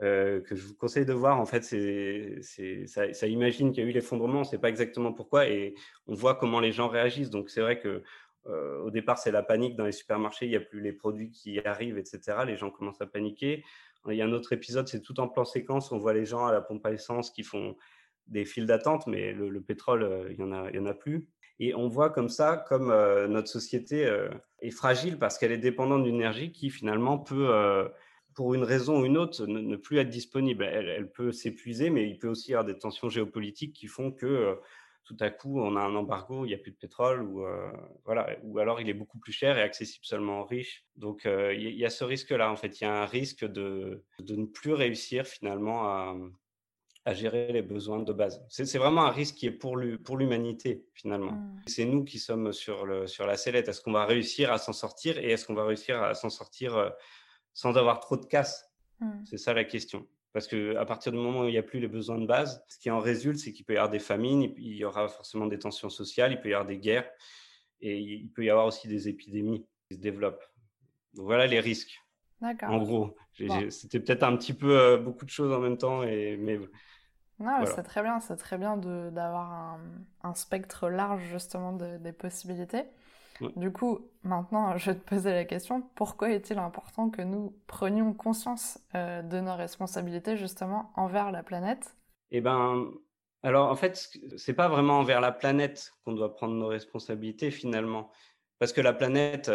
que 0.00 0.42
je 0.50 0.66
vous 0.66 0.74
conseille 0.74 1.04
de 1.04 1.12
voir. 1.12 1.38
En 1.38 1.46
fait, 1.46 1.62
c'est, 1.62 2.86
ça, 2.86 3.12
ça, 3.12 3.26
imagine 3.26 3.72
qu'il 3.72 3.84
y 3.84 3.86
a 3.86 3.90
eu 3.90 3.92
l'effondrement, 3.92 4.38
on 4.38 4.40
ne 4.40 4.44
sait 4.44 4.58
pas 4.58 4.68
exactement 4.68 5.12
pourquoi, 5.12 5.48
et 5.48 5.74
on 6.06 6.14
voit 6.14 6.34
comment 6.34 6.60
les 6.60 6.72
gens 6.72 6.88
réagissent. 6.88 7.30
Donc, 7.30 7.50
c'est 7.50 7.60
vrai 7.60 7.78
que 7.78 8.02
au 8.46 8.90
départ, 8.90 9.18
c'est 9.18 9.30
la 9.30 9.44
panique 9.44 9.76
dans 9.76 9.84
les 9.84 9.92
supermarchés, 9.92 10.46
il 10.46 10.50
n'y 10.50 10.56
a 10.56 10.60
plus 10.60 10.80
les 10.80 10.92
produits 10.92 11.30
qui 11.30 11.60
arrivent, 11.60 11.98
etc. 11.98 12.38
Les 12.46 12.56
gens 12.56 12.70
commencent 12.70 13.00
à 13.00 13.06
paniquer. 13.06 13.62
Il 14.10 14.16
y 14.16 14.22
a 14.22 14.26
un 14.26 14.32
autre 14.32 14.52
épisode, 14.52 14.88
c'est 14.88 15.00
tout 15.00 15.20
en 15.20 15.28
plan 15.28 15.44
séquence. 15.44 15.92
On 15.92 15.98
voit 15.98 16.14
les 16.14 16.26
gens 16.26 16.46
à 16.46 16.52
la 16.52 16.60
pompe 16.60 16.84
à 16.86 16.92
essence 16.92 17.30
qui 17.30 17.42
font 17.42 17.76
des 18.26 18.44
files 18.44 18.66
d'attente, 18.66 19.06
mais 19.06 19.32
le, 19.32 19.60
pétrole, 19.60 20.26
il 20.30 20.36
n'y 20.36 20.42
en, 20.42 20.52
a, 20.52 20.70
en 20.76 20.86
a 20.86 20.94
plus. 20.94 21.28
Et 21.60 21.74
on 21.74 21.88
voit 21.88 22.10
comme 22.10 22.28
ça, 22.28 22.64
comme 22.68 22.88
notre 23.28 23.48
société 23.48 24.10
est 24.60 24.70
fragile 24.70 25.18
parce 25.18 25.38
qu'elle 25.38 25.52
est 25.52 25.58
dépendante 25.58 26.02
d'une 26.02 26.16
énergie 26.16 26.50
qui 26.50 26.70
finalement 26.70 27.18
peut, 27.18 27.50
pour 28.34 28.54
une 28.54 28.64
raison 28.64 29.00
ou 29.00 29.04
une 29.04 29.18
autre, 29.18 29.46
ne, 29.46 29.76
plus 29.76 29.98
être 29.98 30.08
disponible. 30.08 30.64
Elle 30.64 31.10
peut 31.12 31.32
s'épuiser, 31.32 31.90
mais 31.90 32.08
il 32.08 32.18
peut 32.18 32.28
aussi 32.28 32.50
y 32.50 32.54
avoir 32.54 32.64
des 32.64 32.78
tensions 32.78 33.08
géopolitiques 33.08 33.74
qui 33.74 33.86
font 33.86 34.10
que 34.10 34.58
tout 35.04 35.16
à 35.20 35.30
coup, 35.30 35.60
on 35.60 35.76
a 35.76 35.80
un 35.80 35.94
embargo, 35.94 36.44
il 36.44 36.48
n'y 36.48 36.54
a 36.54 36.58
plus 36.58 36.70
de 36.70 36.76
pétrole, 36.76 37.22
ou, 37.22 37.44
euh, 37.44 37.70
voilà, 38.04 38.28
ou 38.42 38.58
alors 38.58 38.80
il 38.80 38.88
est 38.88 38.94
beaucoup 38.94 39.18
plus 39.18 39.32
cher 39.32 39.58
et 39.58 39.62
accessible 39.62 40.04
seulement 40.04 40.40
aux 40.40 40.44
riches. 40.44 40.86
Donc, 40.96 41.26
euh, 41.26 41.52
il 41.54 41.74
y, 41.74 41.84
a 41.84 41.90
ce 41.90 42.04
risque-là, 42.04 42.50
en 42.50 42.56
fait. 42.56 42.80
Il 42.80 42.84
y 42.84 42.86
a 42.86 43.02
un 43.02 43.06
risque 43.06 43.44
de, 43.44 44.04
de, 44.20 44.36
ne 44.36 44.46
plus 44.46 44.72
réussir 44.72 45.26
finalement 45.26 45.86
à, 45.86 46.16
à 47.04 47.14
gérer 47.14 47.52
les 47.52 47.62
besoins 47.62 48.00
de 48.00 48.12
base. 48.12 48.44
C'est 48.48 48.78
vraiment 48.78 49.04
un 49.04 49.10
risque 49.10 49.34
qui 49.34 49.46
est 49.46 49.50
pour 49.50 49.76
l'humanité, 49.76 50.86
finalement. 50.94 51.32
Mmh. 51.32 51.62
C'est 51.66 51.84
nous 51.84 52.04
qui 52.04 52.18
sommes 52.18 52.52
sur, 52.52 52.86
le, 52.86 53.08
sur 53.08 53.26
la 53.26 53.36
sellette. 53.36 53.68
Est-ce 53.68 53.80
qu'on 53.80 53.92
va 53.92 54.06
réussir 54.06 54.52
à 54.52 54.58
s'en 54.58 54.72
sortir 54.72 55.18
et 55.18 55.30
est-ce 55.30 55.46
qu'on 55.46 55.54
va 55.54 55.64
réussir 55.64 56.00
à 56.00 56.14
s'en 56.14 56.30
sortir 56.30 56.76
euh, 56.76 56.90
sans 57.54 57.76
avoir 57.76 57.98
trop 57.98 58.16
de 58.16 58.26
casse? 58.26 58.70
Mmh. 59.00 59.24
C'est 59.24 59.38
ça 59.38 59.52
la 59.52 59.64
question. 59.64 60.06
Parce 60.32 60.46
qu'à 60.46 60.84
partir 60.86 61.12
du 61.12 61.18
moment 61.18 61.40
où 61.40 61.48
il 61.48 61.52
n'y 61.52 61.58
a 61.58 61.62
plus 61.62 61.78
les 61.78 61.88
besoins 61.88 62.18
de 62.18 62.26
base, 62.26 62.64
ce 62.68 62.78
qui 62.78 62.90
en 62.90 63.00
résulte, 63.00 63.38
c'est 63.38 63.52
qu'il 63.52 63.66
peut 63.66 63.74
y 63.74 63.76
avoir 63.76 63.90
des 63.90 63.98
famines, 63.98 64.42
il 64.56 64.76
y 64.76 64.84
aura 64.84 65.08
forcément 65.08 65.46
des 65.46 65.58
tensions 65.58 65.90
sociales, 65.90 66.32
il 66.32 66.40
peut 66.40 66.48
y 66.48 66.54
avoir 66.54 66.66
des 66.66 66.78
guerres, 66.78 67.08
et 67.80 67.98
il 67.98 68.30
peut 68.30 68.44
y 68.44 68.50
avoir 68.50 68.66
aussi 68.66 68.88
des 68.88 69.08
épidémies 69.08 69.66
qui 69.88 69.96
se 69.96 70.00
développent. 70.00 70.44
Donc 71.14 71.26
voilà 71.26 71.46
les 71.46 71.60
risques. 71.60 72.00
D'accord. 72.40 72.70
En 72.70 72.78
gros, 72.78 73.16
c'était 73.68 74.00
peut-être 74.00 74.22
un 74.22 74.36
petit 74.36 74.54
peu 74.54 74.78
euh, 74.78 74.96
beaucoup 74.96 75.26
de 75.26 75.30
choses 75.30 75.52
en 75.52 75.60
même 75.60 75.76
temps, 75.76 76.02
et, 76.02 76.36
mais 76.38 76.58
non, 77.38 77.64
c'est 77.66 77.82
très 77.82 78.02
bien, 78.02 78.20
c'est 78.20 78.36
très 78.36 78.56
bien 78.56 78.76
d'avoir 78.76 79.50
un, 79.52 79.80
un, 80.22 80.34
spectre 80.34 80.88
large 80.88 81.22
justement 81.24 81.72
de, 81.72 81.98
des 81.98 82.12
possibilités. 82.12 82.84
Du 83.56 83.72
coup, 83.72 84.00
maintenant, 84.22 84.76
je 84.76 84.90
vais 84.90 84.98
te 84.98 85.08
poser 85.08 85.32
la 85.32 85.44
question, 85.44 85.82
pourquoi 85.94 86.30
est-il 86.30 86.58
important 86.58 87.10
que 87.10 87.22
nous 87.22 87.56
prenions 87.66 88.12
conscience 88.12 88.78
euh, 88.94 89.22
de 89.22 89.40
nos 89.40 89.54
responsabilités 89.54 90.36
justement 90.36 90.92
envers 90.96 91.30
la 91.30 91.42
planète? 91.42 91.96
Eh 92.30 92.40
ben, 92.40 92.90
alors 93.42 93.70
en 93.70 93.76
fait, 93.76 94.10
c'est 94.36 94.54
pas 94.54 94.68
vraiment 94.68 94.98
envers 94.98 95.20
la 95.20 95.32
planète 95.32 95.92
qu'on 96.04 96.12
doit 96.12 96.34
prendre 96.34 96.54
nos 96.54 96.68
responsabilités 96.68 97.50
finalement, 97.50 98.10
parce 98.58 98.72
que 98.72 98.80
la 98.80 98.92
planète, 98.92 99.50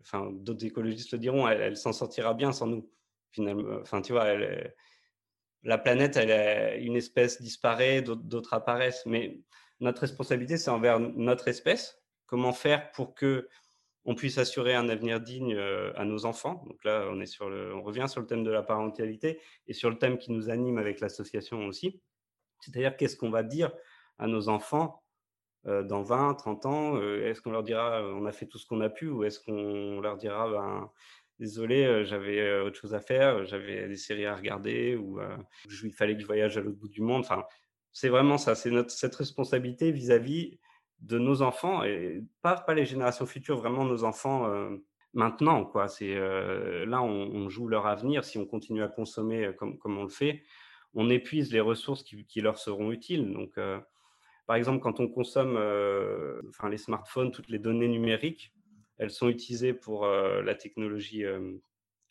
enfin, 0.00 0.30
d'autres 0.32 0.64
écologistes 0.64 1.12
le 1.12 1.18
diront, 1.18 1.46
elle, 1.46 1.76
s'en 1.76 1.92
sortira 1.92 2.34
bien 2.34 2.52
sans 2.52 2.66
nous, 2.66 2.90
finalement. 3.30 3.78
Enfin, 3.82 4.00
tu 4.02 4.12
vois, 4.12 4.34
la 5.62 5.78
planète, 5.78 6.16
elle, 6.16 6.82
une 6.82 6.96
espèce 6.96 7.42
disparaît, 7.42 8.02
d'autres 8.02 8.54
apparaissent, 8.54 9.04
mais 9.06 9.40
notre 9.80 10.02
responsabilité, 10.02 10.56
c'est 10.56 10.70
envers 10.70 10.98
notre 11.00 11.48
espèce. 11.48 11.99
Comment 12.30 12.52
faire 12.52 12.92
pour 12.92 13.16
que 13.16 13.48
on 14.04 14.14
puisse 14.14 14.38
assurer 14.38 14.74
un 14.74 14.88
avenir 14.88 15.20
digne 15.20 15.58
à 15.96 16.04
nos 16.04 16.26
enfants. 16.26 16.64
Donc 16.68 16.84
là, 16.84 17.08
on, 17.10 17.20
est 17.20 17.26
sur 17.26 17.50
le, 17.50 17.74
on 17.74 17.82
revient 17.82 18.06
sur 18.08 18.20
le 18.20 18.26
thème 18.26 18.44
de 18.44 18.50
la 18.50 18.62
parentalité 18.62 19.40
et 19.66 19.74
sur 19.74 19.90
le 19.90 19.98
thème 19.98 20.16
qui 20.16 20.30
nous 20.30 20.48
anime 20.48 20.78
avec 20.78 21.00
l'association 21.00 21.66
aussi. 21.66 22.00
C'est-à-dire 22.60 22.96
qu'est-ce 22.96 23.16
qu'on 23.16 23.30
va 23.30 23.42
dire 23.42 23.72
à 24.18 24.28
nos 24.28 24.48
enfants 24.48 25.02
dans 25.64 26.02
20, 26.02 26.34
30 26.34 26.66
ans 26.66 27.02
Est-ce 27.02 27.42
qu'on 27.42 27.50
leur 27.50 27.64
dira 27.64 28.02
on 28.02 28.24
a 28.26 28.32
fait 28.32 28.46
tout 28.46 28.58
ce 28.58 28.66
qu'on 28.66 28.80
a 28.80 28.88
pu 28.88 29.08
ou 29.08 29.24
est-ce 29.24 29.40
qu'on 29.40 30.00
leur 30.00 30.16
dira 30.16 30.48
ben, 30.48 30.90
désolé, 31.40 32.04
j'avais 32.04 32.60
autre 32.60 32.78
chose 32.80 32.94
à 32.94 33.00
faire, 33.00 33.44
j'avais 33.44 33.88
des 33.88 33.96
séries 33.96 34.26
à 34.26 34.36
regarder 34.36 34.94
ou 34.94 35.20
il 35.82 35.92
fallait 35.92 36.14
que 36.14 36.20
je 36.20 36.26
voyage 36.26 36.56
à 36.56 36.60
l'autre 36.60 36.78
bout 36.78 36.88
du 36.88 37.02
monde. 37.02 37.20
Enfin, 37.20 37.44
c'est 37.92 38.08
vraiment 38.08 38.38
ça, 38.38 38.54
c'est 38.54 38.70
cette 38.88 39.16
responsabilité 39.16 39.90
vis-à-vis 39.90 40.58
de 41.00 41.18
nos 41.18 41.42
enfants 41.42 41.82
et 41.84 42.22
pas 42.42 42.56
pas 42.56 42.74
les 42.74 42.86
générations 42.86 43.26
futures, 43.26 43.56
vraiment 43.58 43.84
nos 43.84 44.04
enfants 44.04 44.52
maintenant 45.14 45.64
quoi. 45.64 45.88
C'est 45.88 46.14
là 46.86 47.02
on, 47.02 47.48
joue 47.48 47.68
leur 47.68 47.86
avenir 47.86 48.24
si 48.24 48.38
on 48.38 48.46
continue 48.46 48.82
à 48.82 48.88
consommer 48.88 49.52
comme 49.58 49.78
comme 49.78 49.98
on 49.98 50.02
le 50.04 50.10
fait, 50.10 50.42
on 50.94 51.08
épuise 51.08 51.52
les 51.52 51.60
ressources 51.60 52.02
qui, 52.02 52.26
qui 52.26 52.40
leur 52.40 52.58
seront 52.58 52.92
utiles. 52.92 53.32
Donc 53.32 53.58
par 54.46 54.56
exemple, 54.56 54.80
quand 54.80 55.00
on 55.00 55.08
consomme 55.08 55.56
enfin, 56.48 56.68
les 56.68 56.78
smartphones, 56.78 57.30
toutes 57.30 57.48
les 57.48 57.58
données 57.58 57.88
numériques, 57.88 58.52
elles 58.98 59.10
sont 59.10 59.28
utilisées 59.28 59.72
pour 59.72 60.06
la 60.06 60.54
technologie, 60.54 61.24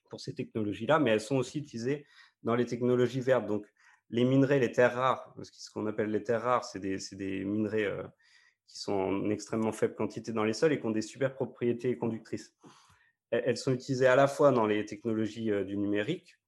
pour 0.09 0.19
ces 0.19 0.33
technologies-là, 0.33 0.99
mais 0.99 1.11
elles 1.11 1.21
sont 1.21 1.37
aussi 1.37 1.59
utilisées 1.59 2.05
dans 2.43 2.55
les 2.55 2.65
technologies 2.65 3.21
vertes. 3.21 3.45
Donc, 3.45 3.65
les 4.09 4.23
minerais, 4.25 4.59
les 4.59 4.71
terres 4.71 4.95
rares, 4.95 5.35
ce 5.43 5.69
qu'on 5.69 5.85
appelle 5.85 6.09
les 6.09 6.23
terres 6.23 6.41
rares, 6.41 6.65
c'est 6.65 6.79
des, 6.79 6.97
des, 7.11 7.45
minerais 7.45 7.87
qui 8.69 8.79
sont 8.79 8.93
en 8.93 9.29
extrêmement 9.29 9.73
faible 9.73 9.95
quantité 9.95 10.31
dans 10.31 10.45
les 10.45 10.53
sols 10.53 10.71
et 10.71 10.79
qui 10.79 10.85
ont 10.85 10.91
des 10.91 11.01
super 11.01 11.33
propriétés 11.33 11.97
conductrices. 11.97 12.55
Elles 13.31 13.57
sont 13.57 13.73
utilisées 13.73 14.07
à 14.07 14.15
la 14.15 14.27
fois 14.27 14.51
dans 14.51 14.65
les 14.65 14.85
technologies 14.85 15.51
du 15.65 15.77
numérique, 15.77 16.39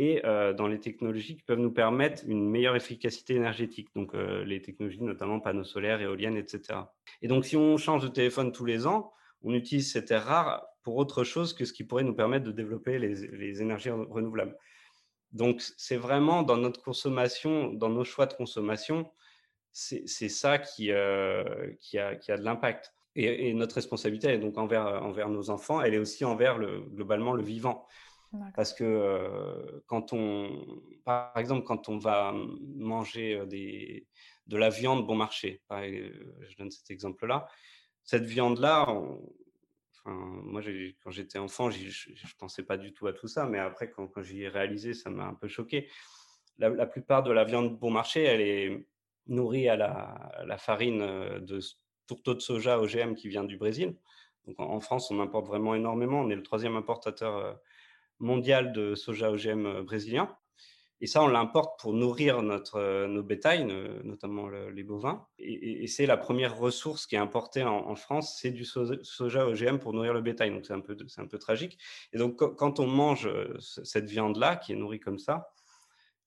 et 0.00 0.22
dans 0.56 0.66
les 0.66 0.80
technologies 0.80 1.36
qui 1.36 1.42
peuvent 1.42 1.58
nous 1.58 1.72
permettre 1.72 2.22
une 2.26 2.48
meilleure 2.48 2.74
efficacité 2.74 3.34
énergétique, 3.34 3.88
donc 3.94 4.14
les 4.14 4.62
technologies 4.62 5.02
notamment 5.02 5.40
panneaux 5.40 5.64
solaires, 5.64 6.00
éoliennes, 6.00 6.38
etc. 6.38 6.80
Et 7.20 7.28
donc 7.28 7.44
si 7.44 7.54
on 7.54 7.76
change 7.76 8.02
de 8.02 8.08
téléphone 8.08 8.50
tous 8.50 8.64
les 8.64 8.86
ans, 8.86 9.12
on 9.42 9.52
utilise 9.52 9.92
ces 9.92 10.02
terres 10.04 10.24
rares 10.24 10.66
pour 10.82 10.96
autre 10.96 11.22
chose 11.22 11.52
que 11.52 11.66
ce 11.66 11.74
qui 11.74 11.84
pourrait 11.84 12.04
nous 12.04 12.14
permettre 12.14 12.46
de 12.46 12.52
développer 12.52 12.98
les, 12.98 13.60
énergies 13.60 13.90
renouvelables. 13.90 14.56
Donc 15.32 15.60
c'est 15.76 15.98
vraiment 15.98 16.42
dans 16.42 16.56
notre 16.56 16.82
consommation, 16.82 17.70
dans 17.72 17.90
nos 17.90 18.04
choix 18.04 18.24
de 18.24 18.32
consommation, 18.32 19.10
c'est 19.72 20.28
ça 20.28 20.58
qui, 20.58 20.90
qui, 21.78 21.98
a, 21.98 22.16
qui, 22.16 22.32
a, 22.32 22.36
de 22.36 22.42
l'impact. 22.42 22.94
Et, 23.16 23.48
et, 23.48 23.54
notre 23.54 23.74
responsabilité, 23.74 24.28
est 24.28 24.38
donc 24.38 24.56
envers, 24.56 25.02
envers 25.02 25.28
nos 25.28 25.50
enfants, 25.50 25.80
elle 25.80 25.94
est 25.94 25.98
aussi 25.98 26.24
envers 26.24 26.58
le, 26.58 26.80
globalement 26.80 27.32
le 27.32 27.42
vivant. 27.42 27.86
Parce 28.54 28.72
que 28.72 29.82
quand 29.86 30.12
on, 30.12 30.80
par 31.04 31.36
exemple, 31.36 31.64
quand 31.64 31.88
on 31.88 31.98
va 31.98 32.32
manger 32.76 33.44
des, 33.46 34.06
de 34.46 34.56
la 34.56 34.70
viande 34.70 35.06
bon 35.06 35.16
marché, 35.16 35.62
je 35.70 36.56
donne 36.56 36.70
cet 36.70 36.90
exemple-là, 36.90 37.48
cette 38.02 38.24
viande-là, 38.24 38.88
enfin, 38.88 40.14
moi, 40.44 40.62
quand 41.02 41.10
j'étais 41.10 41.38
enfant, 41.38 41.70
je 41.70 41.86
ne 42.10 42.38
pensais 42.38 42.62
pas 42.62 42.76
du 42.76 42.92
tout 42.92 43.06
à 43.06 43.12
tout 43.12 43.28
ça, 43.28 43.46
mais 43.46 43.58
après, 43.58 43.90
quand, 43.90 44.08
quand 44.08 44.22
j'y 44.22 44.42
ai 44.42 44.48
réalisé, 44.48 44.94
ça 44.94 45.10
m'a 45.10 45.24
un 45.24 45.34
peu 45.34 45.48
choqué. 45.48 45.88
La, 46.58 46.86
plupart 46.86 47.22
de 47.22 47.32
la 47.32 47.44
viande 47.44 47.78
bon 47.78 47.90
marché, 47.90 48.22
elle 48.24 48.40
est 48.42 48.86
nourrie 49.26 49.68
à 49.68 49.76
la, 49.76 50.58
farine 50.58 51.00
de 51.40 51.60
tourteau 52.06 52.34
de 52.34 52.40
soja 52.40 52.80
OGM 52.80 53.14
qui 53.14 53.28
vient 53.28 53.44
du 53.44 53.56
Brésil. 53.56 53.96
Donc 54.46 54.58
en, 54.58 54.80
France, 54.80 55.10
on 55.10 55.20
importe 55.20 55.46
vraiment 55.46 55.74
énormément. 55.74 56.20
On 56.20 56.30
est 56.30 56.36
le 56.36 56.42
troisième 56.42 56.76
importateur 56.76 57.60
mondial 58.18 58.72
de 58.72 58.94
soja 58.94 59.30
OGM 59.30 59.82
brésilien. 59.82 60.36
Et 61.02 61.06
ça, 61.06 61.22
on 61.22 61.28
l'importe 61.28 61.80
pour 61.80 61.94
nourrir 61.94 62.42
notre, 62.42 63.06
nos 63.06 63.22
bétails, 63.22 63.64
notamment 64.04 64.48
les 64.48 64.82
bovins. 64.82 65.26
Et, 65.38 65.86
c'est 65.86 66.04
la 66.04 66.18
première 66.18 66.58
ressource 66.58 67.06
qui 67.06 67.14
est 67.14 67.18
importée 67.18 67.62
en, 67.62 67.94
France, 67.96 68.38
c'est 68.38 68.50
du 68.50 68.64
soja 68.64 69.46
OGM 69.46 69.78
pour 69.78 69.94
nourrir 69.94 70.12
le 70.12 70.20
bétail. 70.20 70.50
Donc 70.50 70.66
c'est 70.66 70.74
un 70.74 70.78
un 70.78 71.26
peu 71.26 71.38
tragique. 71.38 71.78
Et 72.12 72.18
donc 72.18 72.36
quand 72.36 72.80
on 72.80 72.86
mange 72.86 73.30
cette 73.58 74.10
viande-là, 74.10 74.56
qui 74.56 74.72
est 74.72 74.76
nourrie 74.76 75.00
comme 75.00 75.18
ça, 75.18 75.52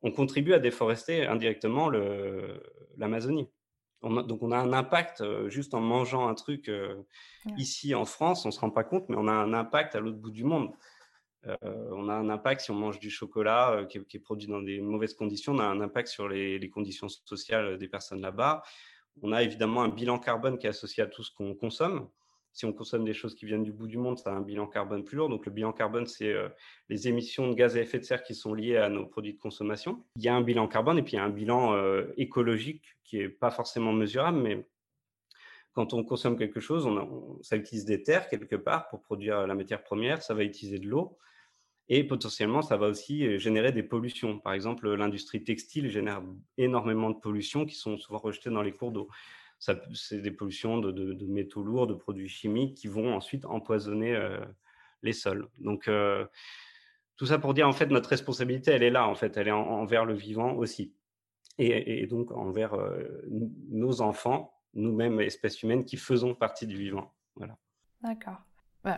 on 0.04 0.12
contribue 0.12 0.54
à 0.54 0.60
déforester 0.60 1.26
indirectement 1.26 1.90
l'Amazonie. 2.98 3.50
Donc 4.04 4.44
on 4.44 4.52
a 4.52 4.58
un 4.58 4.74
impact 4.74 5.24
juste 5.48 5.74
en 5.74 5.80
mangeant 5.80 6.28
un 6.28 6.34
truc 6.34 6.70
ici 7.58 7.96
en 7.96 8.06
France, 8.06 8.46
on 8.46 8.50
ne 8.50 8.54
se 8.54 8.60
rend 8.60 8.70
pas 8.70 8.84
compte, 8.84 9.08
mais 9.08 9.16
on 9.18 9.28
a 9.28 9.32
un 9.32 9.54
impact 9.54 9.96
à 9.96 10.02
l'autre 10.02 10.18
bout 10.18 10.32
du 10.32 10.44
monde. 10.44 10.74
Euh, 11.48 11.56
on 11.92 12.08
a 12.08 12.14
un 12.14 12.30
impact 12.30 12.62
si 12.62 12.72
on 12.72 12.76
mange 12.76 13.00
du 13.00 13.10
chocolat 13.10 13.72
euh, 13.72 13.86
qui, 13.86 13.98
est, 13.98 14.20
produit 14.20 14.48
dans 14.48 14.62
des 14.62 14.80
mauvaises 14.80 15.14
conditions, 15.14 15.54
on 15.54 15.60
a 15.60 15.66
un 15.66 15.82
impact 15.82 16.08
sur 16.08 16.30
les, 16.30 16.70
conditions 16.70 17.10
sociales 17.10 17.78
des 17.78 17.88
personnes 17.88 18.22
là-bas. 18.22 18.64
On 19.22 19.32
a 19.32 19.44
évidemment 19.44 19.84
un 19.84 19.90
bilan 19.90 20.20
carbone 20.20 20.58
qui 20.58 20.68
est 20.68 20.70
associé 20.70 21.04
à 21.04 21.08
tout 21.08 21.24
ce 21.24 21.32
qu'on 21.32 21.54
consomme. 21.54 22.10
Si 22.54 22.66
on 22.66 22.72
consomme 22.72 23.04
des 23.04 23.14
choses 23.14 23.36
qui 23.36 23.46
viennent 23.46 23.64
du 23.64 23.74
bout 23.74 23.88
du 23.88 23.98
monde, 23.98 24.18
ça 24.18 24.32
a 24.32 24.34
un 24.34 24.42
bilan 24.42 24.68
carbone 24.68 25.04
plus 25.04 25.18
lourd. 25.18 25.30
Donc 25.30 25.46
le 25.46 25.52
bilan 25.52 25.74
carbone, 25.74 26.06
c'est 26.06 26.32
euh, 26.32 26.50
les 26.90 27.08
émissions 27.08 27.50
de 27.50 27.56
gaz 27.56 27.76
à 27.76 27.82
effet 27.82 28.00
de 28.00 28.04
serre 28.04 28.24
qui 28.24 28.36
sont 28.36 28.54
liées 28.54 28.78
à 28.78 28.90
nos 28.90 29.06
produits 29.06 29.34
de 29.34 29.40
consommation. 29.40 30.04
Il 30.16 30.24
y 30.24 30.30
a 30.30 30.36
un 30.36 30.42
bilan 30.42 30.68
carbone 30.68 30.98
et 31.00 31.04
puis 31.04 31.14
il 31.14 31.16
y 31.16 31.20
a 31.20 31.24
un 31.24 31.30
bilan 31.30 31.76
écologique 32.18 32.84
qui 33.04 33.18
n'est 33.18 33.30
pas 33.30 33.52
forcément 33.52 33.92
mesurable, 33.92 34.40
mais 34.40 34.66
quand 35.74 35.94
on 35.94 36.04
consomme 36.04 36.38
quelque 36.38 36.60
chose, 36.60 36.88
ça 37.42 37.58
utilise 37.58 37.86
des 37.86 38.04
terres 38.04 38.30
quelque 38.30 38.56
part 38.56 38.88
pour 38.90 39.02
produire 39.02 39.48
la 39.48 39.56
matière 39.56 39.84
première, 39.84 40.22
ça 40.22 40.34
va 40.34 40.44
utiliser 40.44 40.80
de 40.80 40.88
l'eau. 40.88 41.18
Et 41.90 42.04
potentiellement, 42.04 42.62
ça 42.62 42.78
va 42.78 42.88
aussi 42.88 43.26
euh, 43.26 43.38
générer 43.38 43.72
des 43.72 43.84
pollutions. 43.84 44.40
Par 44.40 44.54
exemple, 44.54 44.90
l'industrie 44.94 45.44
textile 45.44 45.90
génère 45.90 46.22
énormément 46.58 47.10
de 47.10 47.20
pollutions 47.20 47.66
qui 47.66 47.76
sont 47.76 47.98
souvent 47.98 48.20
rejetées 48.20 48.50
dans 48.50 48.62
les 48.62 48.72
cours 48.72 48.92
d'eau. 48.92 49.10
C'est 49.94 50.22
des 50.22 50.32
pollutions 50.32 50.80
de, 50.80 51.26
métaux 51.26 51.64
lourds, 51.64 51.88
de 51.88 51.94
produits 51.94 52.28
chimiques 52.28 52.76
qui 52.76 52.88
vont 52.88 53.14
ensuite 53.14 53.46
empoisonner 53.46 54.16
euh, 54.16 54.40
les 55.02 55.14
sols. 55.14 55.48
Donc, 55.60 55.88
euh, 55.88 56.26
tout 57.16 57.26
ça 57.26 57.40
pour 57.40 57.54
dire, 57.54 57.68
en 57.68 57.74
fait, 57.74 57.88
notre 57.88 58.10
responsabilité, 58.10 58.72
elle 58.72 58.84
est 58.84 58.90
là, 58.90 59.08
en 59.08 59.16
fait, 59.16 59.38
elle 59.38 59.48
est 59.48 59.52
envers 59.52 60.06
le 60.06 60.14
vivant 60.14 60.54
aussi. 60.54 60.94
Et, 61.60 62.08
donc 62.08 62.32
envers 62.32 62.76
nos 63.70 64.02
enfants, 64.02 64.60
nous-mêmes, 64.74 65.22
espèces 65.22 65.62
humaines, 65.62 65.86
qui 65.86 65.98
faisons 65.98 66.34
partie 66.34 66.66
du 66.66 66.76
vivant. 66.76 67.14
Voilà. 67.36 67.56
D'accord 68.02 68.42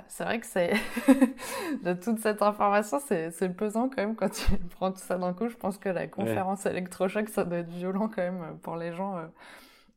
c'est 0.07 0.23
vrai 0.23 0.39
que 0.39 0.45
c'est 0.45 0.73
de 1.83 1.93
toute 1.93 2.19
cette 2.19 2.41
information, 2.41 2.99
c'est 2.99 3.55
pesant 3.55 3.89
quand 3.89 4.01
même 4.01 4.15
quand 4.15 4.29
tu 4.29 4.57
prends 4.71 4.91
tout 4.91 4.99
ça 4.99 5.17
d'un 5.17 5.33
coup. 5.33 5.47
Je 5.47 5.55
pense 5.55 5.77
que 5.77 5.89
la 5.89 6.07
conférence 6.07 6.65
électrochoc, 6.65 7.29
ça 7.29 7.43
doit 7.43 7.59
être 7.59 7.69
violent 7.69 8.09
quand 8.09 8.21
même 8.21 8.57
pour 8.61 8.77
les 8.77 8.93
gens 8.93 9.17
euh, 9.17 9.27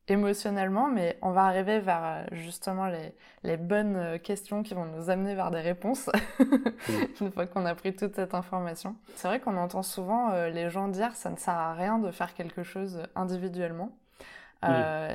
émotionnellement, 0.09 0.89
mais 0.89 1.19
on 1.23 1.31
va 1.31 1.45
arriver 1.45 1.79
vers 1.81 2.05
euh, 2.05 2.25
justement 2.33 2.87
les, 2.87 3.15
les, 3.45 3.57
bonnes 3.57 3.97
euh, 3.97 4.19
questions 4.19 4.63
qui 4.63 4.75
vont 4.75 4.87
nous 4.87 5.11
amener 5.11 5.35
vers 5.35 5.51
des 5.51 5.61
réponses 5.61 6.11
une 7.21 7.31
fois 7.33 7.47
qu'on 7.47 7.67
a 7.67 7.75
pris 7.75 7.95
toute 7.95 8.15
cette 8.15 8.35
information. 8.35 8.97
C'est 9.15 9.29
vrai 9.29 9.41
qu'on 9.41 9.57
entend 9.57 9.83
souvent 9.83 10.33
les 10.49 10.71
gens 10.71 10.89
dire 10.89 11.15
ça 11.15 11.31
ne 11.31 11.37
sert 11.37 11.55
à 11.55 11.75
rien 11.75 11.99
de 11.99 12.11
faire 12.11 12.35
quelque 12.35 12.63
chose 12.63 13.03
individuellement 13.15 13.97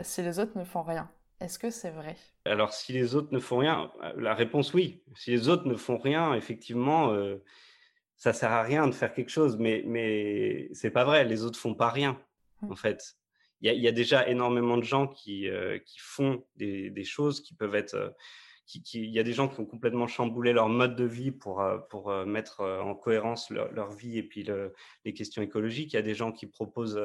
si 0.03 0.21
les 0.21 0.39
autres 0.39 0.57
ne 0.57 0.63
font 0.63 0.83
rien. 0.83 1.09
Est-ce 1.43 1.59
que 1.59 1.69
c'est 1.69 1.89
vrai? 1.89 2.15
Alors, 2.45 2.73
si 2.73 2.93
les 2.93 3.15
autres 3.15 3.33
ne 3.33 3.39
font 3.39 3.57
rien, 3.57 3.91
euh, 4.01 4.13
la 4.15 4.33
réponse 4.33 4.73
oui. 4.73 5.03
Si 5.13 5.31
les 5.31 5.49
autres 5.49 5.67
ne 5.67 5.75
font 5.75 5.97
rien, 5.97 6.33
effectivement, 6.35 7.09
ça 7.09 7.15
euh, 7.15 7.37
ça 8.15 8.31
sert 8.31 8.51
à 8.51 8.63
rien 8.63 8.87
de 8.87 8.93
faire 8.93 9.13
quelque 9.13 9.29
chose. 9.29 9.57
Mais, 9.57 9.83
mais 9.85 10.69
c'est 10.71 10.89
pas 10.89 11.03
vrai. 11.03 11.25
Les 11.25 11.43
autres 11.43 11.59
font 11.59 11.75
pas 11.75 11.89
rien, 11.89 12.17
mmh. 12.61 12.71
en 12.71 12.75
fait. 12.77 13.17
Il 13.63 13.81
y, 13.81 13.87
a 13.87 13.91
déjà 13.91 14.27
énormément 14.27 14.77
de 14.77 14.83
gens 14.83 15.07
qui, 15.07 15.47
euh, 15.47 15.79
qui 15.79 15.97
font 15.99 16.43
des, 16.57 17.03
choses 17.05 17.41
qui 17.41 17.53
peuvent 17.53 17.75
être. 17.75 18.13
il 18.75 19.09
y 19.09 19.19
a 19.19 19.23
des 19.23 19.33
gens 19.33 19.47
qui 19.47 19.59
ont 19.61 19.65
complètement 19.65 20.07
chamboulé 20.07 20.51
leur 20.51 20.67
mode 20.67 20.95
de 20.95 21.05
vie 21.05 21.31
pour, 21.31 21.63
pour 21.89 22.13
mettre 22.25 22.61
en 22.61 22.93
cohérence 22.93 23.49
leur, 23.49 23.91
vie 23.91 24.17
et 24.17 24.23
puis 24.23 24.45
les 25.05 25.13
questions 25.13 25.41
écologiques. 25.41 25.93
Il 25.93 25.95
y 25.95 25.99
a 25.99 26.03
des 26.03 26.13
gens 26.13 26.33
qui 26.33 26.45
proposent 26.45 26.99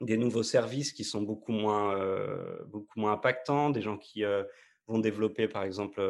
des 0.00 0.16
nouveaux 0.16 0.42
services 0.42 0.92
qui 0.92 1.04
sont 1.04 1.22
beaucoup 1.22 1.52
moins, 1.52 1.96
euh, 1.96 2.64
beaucoup 2.66 3.00
moins 3.00 3.12
impactants, 3.12 3.70
des 3.70 3.82
gens 3.82 3.98
qui 3.98 4.24
euh, 4.24 4.44
vont 4.88 4.98
développer 4.98 5.48
par 5.48 5.62
exemple 5.62 6.02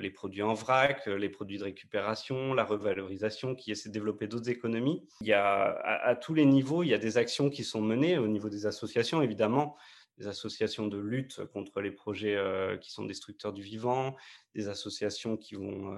les 0.00 0.10
produits 0.10 0.42
en 0.42 0.54
vrac, 0.54 1.06
les 1.06 1.28
produits 1.28 1.58
de 1.58 1.64
récupération, 1.64 2.54
la 2.54 2.64
revalorisation, 2.64 3.54
qui 3.54 3.72
essaient 3.72 3.88
de 3.88 3.94
développer 3.94 4.28
d'autres 4.28 4.48
économies. 4.48 5.04
Il 5.20 5.26
y 5.26 5.32
a, 5.32 5.64
à, 5.64 6.14
tous 6.14 6.32
les 6.32 6.46
niveaux, 6.46 6.82
il 6.82 6.88
y 6.88 6.94
a 6.94 6.98
des 6.98 7.18
actions 7.18 7.50
qui 7.50 7.64
sont 7.64 7.80
menées 7.80 8.18
au 8.18 8.28
niveau 8.28 8.48
des 8.48 8.66
associations, 8.66 9.22
évidemment. 9.22 9.76
des 10.18 10.28
associations 10.28 10.86
de 10.86 10.98
lutte 10.98 11.44
contre 11.52 11.80
les 11.80 11.90
projets 11.90 12.38
qui 12.80 12.92
sont 12.92 13.04
destructeurs 13.04 13.52
du 13.52 13.62
vivant, 13.62 14.16
des 14.54 14.68
associations 14.68 15.36
qui 15.36 15.56
vont 15.56 15.92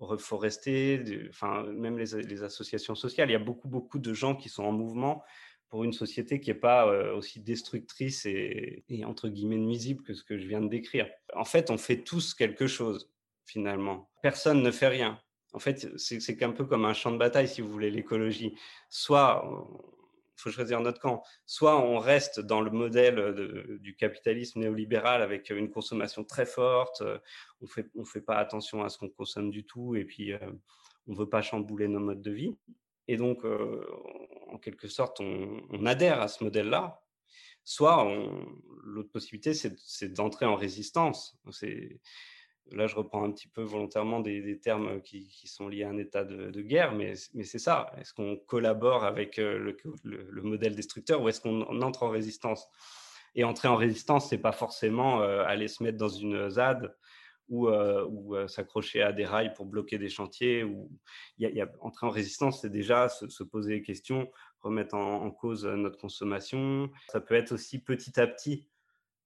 reforester, 0.00 1.28
enfin, 1.28 1.64
même 1.64 1.98
les, 1.98 2.42
associations 2.42 2.94
sociales. 2.94 3.28
Il 3.30 3.32
y 3.32 3.36
a 3.36 3.40
beaucoup, 3.40 3.68
beaucoup 3.68 3.98
de 3.98 4.12
gens 4.12 4.34
qui 4.34 4.48
sont 4.48 4.64
en 4.64 4.72
mouvement 4.72 5.24
pour 5.68 5.84
une 5.84 5.92
société 5.92 6.40
qui 6.40 6.50
n'est 6.50 6.58
pas 6.58 6.86
aussi 7.12 7.40
destructrice 7.40 8.24
et, 8.26 8.84
entre 9.04 9.28
guillemets 9.28 9.58
nuisible 9.58 10.02
que 10.02 10.14
ce 10.14 10.24
que 10.24 10.38
je 10.38 10.46
viens 10.46 10.60
de 10.60 10.68
décrire. 10.68 11.08
En 11.34 11.44
fait, 11.44 11.70
on 11.70 11.78
fait 11.78 12.02
tous 12.02 12.34
quelque 12.34 12.66
chose, 12.66 13.10
finalement. 13.44 14.08
Personne 14.22 14.62
ne 14.62 14.70
fait 14.70 14.88
rien. 14.88 15.20
En 15.52 15.58
fait, 15.58 15.88
c'est 15.98 16.42
un 16.42 16.52
peu 16.52 16.64
comme 16.64 16.84
un 16.84 16.94
champ 16.94 17.10
de 17.10 17.18
bataille, 17.18 17.48
si 17.48 17.60
vous 17.60 17.70
voulez, 17.70 17.90
l'écologie. 17.90 18.54
Soit 18.88 19.42
il 20.38 20.40
faut 20.40 20.50
choisir 20.50 20.80
notre 20.80 21.00
camp. 21.00 21.22
Soit 21.46 21.78
on 21.82 21.98
reste 21.98 22.40
dans 22.40 22.60
le 22.60 22.70
modèle 22.70 23.78
du 23.80 23.96
capitalisme 23.96 24.60
néolibéral 24.60 25.20
avec 25.20 25.50
une 25.50 25.70
consommation 25.70 26.22
très 26.22 26.46
forte, 26.46 27.02
on 27.60 27.66
fait, 27.66 27.86
ne 27.94 28.04
fait 28.04 28.20
pas 28.20 28.36
attention 28.36 28.84
à 28.84 28.88
ce 28.88 28.98
qu'on 28.98 29.08
consomme 29.08 29.50
du 29.50 29.64
tout 29.64 29.96
et 29.96 30.04
puis 30.04 30.32
on 31.08 31.12
ne 31.12 31.18
veut 31.18 31.28
pas 31.28 31.42
chambouler 31.42 31.88
nos 31.88 32.00
modes 32.00 32.22
de 32.22 32.30
vie. 32.30 32.56
Et 33.08 33.16
donc, 33.16 33.44
en 34.48 34.58
quelque 34.58 34.88
sorte, 34.88 35.20
on, 35.20 35.86
adhère 35.86 36.20
à 36.20 36.28
ce 36.28 36.44
modèle-là. 36.44 37.02
Soit 37.64 38.06
l'autre 38.84 39.10
possibilité, 39.10 39.52
c'est 39.54 40.12
d'entrer 40.12 40.46
en 40.46 40.56
résistance. 40.56 41.38
Là, 42.72 42.86
je 42.86 42.96
reprends 42.96 43.24
un 43.24 43.32
petit 43.32 43.48
peu 43.48 43.62
volontairement 43.62 44.20
des, 44.20 44.60
termes 44.60 45.00
qui, 45.00 45.30
sont 45.46 45.68
liés 45.68 45.84
à 45.84 45.88
un 45.88 45.96
état 45.96 46.24
de, 46.24 46.60
guerre, 46.60 46.92
mais, 46.92 47.14
c'est 47.14 47.58
ça. 47.58 47.92
Est-ce 47.98 48.12
qu'on 48.12 48.36
collabore 48.36 49.04
avec 49.04 49.38
euh, 49.38 49.74
le, 50.02 50.42
modèle 50.42 50.74
destructeur 50.74 51.22
ou 51.22 51.28
est-ce 51.28 51.40
qu'on 51.40 51.62
entre 51.82 52.02
en 52.02 52.10
résistance? 52.10 52.66
Et 53.34 53.44
entrer 53.44 53.68
en 53.68 53.76
résistance, 53.76 54.28
c'est 54.28 54.38
pas 54.38 54.52
forcément 54.52 55.22
euh, 55.22 55.44
aller 55.44 55.68
se 55.68 55.82
mettre 55.82 55.98
dans 55.98 56.08
une 56.08 56.48
ZAD 56.48 56.94
ou, 57.48 57.68
euh, 57.68 58.46
s'accrocher 58.48 59.02
à 59.02 59.12
des 59.12 59.24
rails 59.24 59.54
pour 59.54 59.66
bloquer 59.66 59.98
des 59.98 60.08
chantiers. 60.08 60.64
Ou... 60.64 60.90
Y 61.38 61.60
a, 61.60 61.70
entrer 61.80 62.06
en 62.06 62.10
résistance, 62.10 62.62
c'est 62.62 62.70
déjà 62.70 63.08
se, 63.08 63.42
poser 63.42 63.76
des 63.76 63.82
questions, 63.82 64.30
remettre 64.60 64.94
en 64.94 65.30
cause 65.30 65.66
notre 65.66 65.98
consommation. 65.98 66.90
Ça 67.08 67.20
peut 67.20 67.34
être 67.34 67.52
aussi 67.52 67.78
petit 67.78 68.18
à 68.20 68.26
petit 68.26 68.68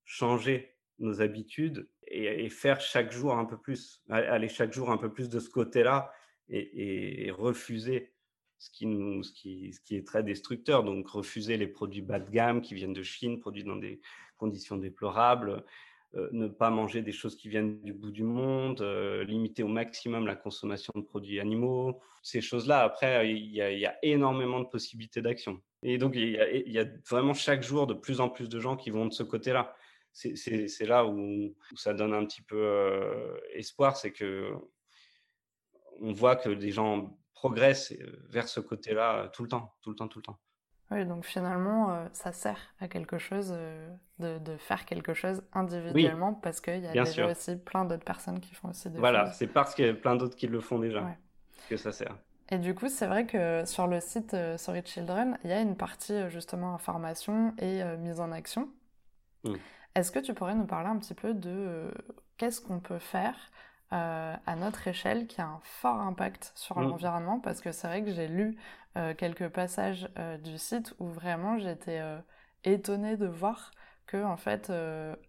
changer 0.04 0.72
nos 0.98 1.20
habitudes 1.20 1.88
et, 2.06 2.48
faire 2.48 2.80
chaque 2.80 3.12
jour 3.12 3.34
un 3.34 3.44
peu 3.44 3.58
plus, 3.58 4.02
aller 4.08 4.48
chaque 4.48 4.72
jour 4.72 4.90
un 4.90 4.98
peu 4.98 5.12
plus 5.12 5.28
de 5.28 5.40
ce 5.40 5.50
côté-là 5.50 6.12
et, 6.48 7.30
refuser 7.30 8.12
ce 8.58 8.70
qui 8.70 9.70
est 9.90 10.06
très 10.06 10.22
destructeur. 10.22 10.84
Donc 10.84 11.08
refuser 11.08 11.56
les 11.56 11.66
produits 11.66 12.02
bas 12.02 12.20
de 12.20 12.30
gamme 12.30 12.62
qui 12.62 12.74
viennent 12.74 12.92
de 12.92 13.02
Chine, 13.02 13.40
produits 13.40 13.64
dans 13.64 13.76
des 13.76 14.00
conditions 14.36 14.76
déplorables, 14.76 15.64
euh, 16.14 16.28
ne 16.32 16.48
pas 16.48 16.70
manger 16.70 17.02
des 17.02 17.12
choses 17.12 17.36
qui 17.36 17.48
viennent 17.48 17.80
du 17.82 17.92
bout 17.92 18.10
du 18.10 18.22
monde, 18.22 18.80
euh, 18.80 19.24
limiter 19.24 19.62
au 19.62 19.68
maximum 19.68 20.26
la 20.26 20.36
consommation 20.36 20.92
de 20.96 21.02
produits 21.02 21.40
animaux. 21.40 22.00
Ces 22.22 22.40
choses-là, 22.40 22.82
après, 22.82 23.30
il 23.30 23.54
y, 23.54 23.62
a, 23.62 23.70
il 23.70 23.78
y, 23.78 23.86
a, 23.86 23.96
énormément 24.02 24.60
de 24.60 24.66
possibilités 24.66 25.22
d'action. 25.22 25.60
Et 25.82 25.98
donc, 25.98 26.14
il 26.14 26.30
y, 26.30 26.78
a, 26.78 26.84
vraiment 27.08 27.34
chaque 27.34 27.62
jour 27.62 27.86
de 27.86 27.94
plus 27.94 28.20
en 28.20 28.28
plus 28.28 28.48
de 28.48 28.60
gens 28.60 28.76
qui 28.76 28.90
vont 28.90 29.06
de 29.06 29.12
ce 29.12 29.22
côté-là 29.22 29.74
c'est 30.12 30.86
là 30.86 31.06
où, 31.06 31.54
ça 31.74 31.94
donne 31.94 32.12
un 32.12 32.24
petit 32.24 32.42
peu 32.42 32.56
euh, 32.56 33.38
espoir, 33.54 33.96
c'est 33.96 34.12
que 34.12 34.52
on 36.00 36.12
voit 36.12 36.36
que 36.36 36.50
des 36.50 36.70
gens 36.70 37.18
progressent 37.34 37.92
euh, 37.92 38.24
vers 38.28 38.48
ce 38.48 38.60
côté-là 38.60 39.28
tout 39.28 39.42
le 39.42 39.48
temps, 39.48 39.74
tout 39.82 39.90
le 39.90 39.96
temps, 39.96 40.08
tout 40.08 40.18
le 40.18 40.24
temps. 40.24 40.38
Oui, 40.92 41.06
donc 41.06 41.24
finalement, 41.24 41.90
euh, 41.90 42.06
ça 42.12 42.32
sert 42.32 42.58
à 42.80 42.88
quelque 42.88 43.18
chose 43.18 43.54
de, 44.18 44.56
faire 44.58 44.84
quelque 44.84 45.14
chose 45.14 45.42
individuellement 45.52 46.34
parce 46.34 46.60
qu'il 46.60 46.80
y 46.80 46.86
a 46.86 46.92
déjà 46.92 47.26
aussi 47.26 47.56
plein 47.56 47.84
d'autres 47.84 48.04
personnes 48.04 48.40
qui 48.40 48.54
font 48.54 48.68
aussi 48.68 48.90
des 48.90 48.98
Voilà, 48.98 49.32
c'est 49.32 49.46
parce 49.46 49.74
qu'il 49.74 49.86
y 49.86 49.88
a 49.88 49.94
plein 49.94 50.16
d'autres 50.16 50.36
qui 50.36 50.46
le 50.46 50.60
font 50.60 50.78
déjà 50.78 51.04
que 51.68 51.76
ça 51.76 51.92
sert. 51.92 52.16
Et 52.50 52.58
du 52.58 52.74
coup, 52.74 52.88
c'est 52.88 53.06
vrai 53.06 53.26
que 53.26 53.64
sur 53.64 53.86
le 53.86 54.00
site 54.00 54.36
Sorry 54.58 54.82
Children, 54.84 55.38
il 55.42 55.50
y 55.50 55.52
a 55.52 55.60
une 55.60 55.76
partie 55.76 56.28
justement 56.28 56.74
information 56.74 57.54
et 57.58 57.82
mise 57.98 58.20
en 58.20 58.30
action. 58.30 58.68
Mmh. 59.44 59.54
Est-ce 59.94 60.10
que 60.10 60.18
tu 60.18 60.34
pourrais 60.34 60.54
nous 60.54 60.66
parler 60.66 60.88
un 60.88 60.96
petit 60.96 61.14
peu 61.14 61.34
de 61.34 61.50
euh, 61.50 61.90
qu'est-ce 62.38 62.60
qu'on 62.60 62.80
peut 62.80 62.98
faire 62.98 63.36
euh, 63.92 64.34
à 64.46 64.56
notre 64.56 64.88
échelle 64.88 65.26
qui 65.26 65.40
a 65.40 65.46
un 65.46 65.60
fort 65.62 66.00
impact 66.00 66.52
sur 66.54 66.78
mmh. 66.78 66.88
l'environnement? 66.88 67.40
Parce 67.40 67.60
que 67.60 67.72
c'est 67.72 67.86
vrai 67.86 68.02
que 68.02 68.12
j'ai 68.12 68.28
lu 68.28 68.56
euh, 68.56 68.81
quelques 69.16 69.48
passages 69.48 70.08
du 70.42 70.58
site 70.58 70.94
où 70.98 71.06
vraiment 71.08 71.58
j'étais 71.58 72.00
étonnée 72.64 73.16
de 73.16 73.26
voir 73.26 73.70
que 74.06 74.22
en 74.22 74.36
fait 74.36 74.70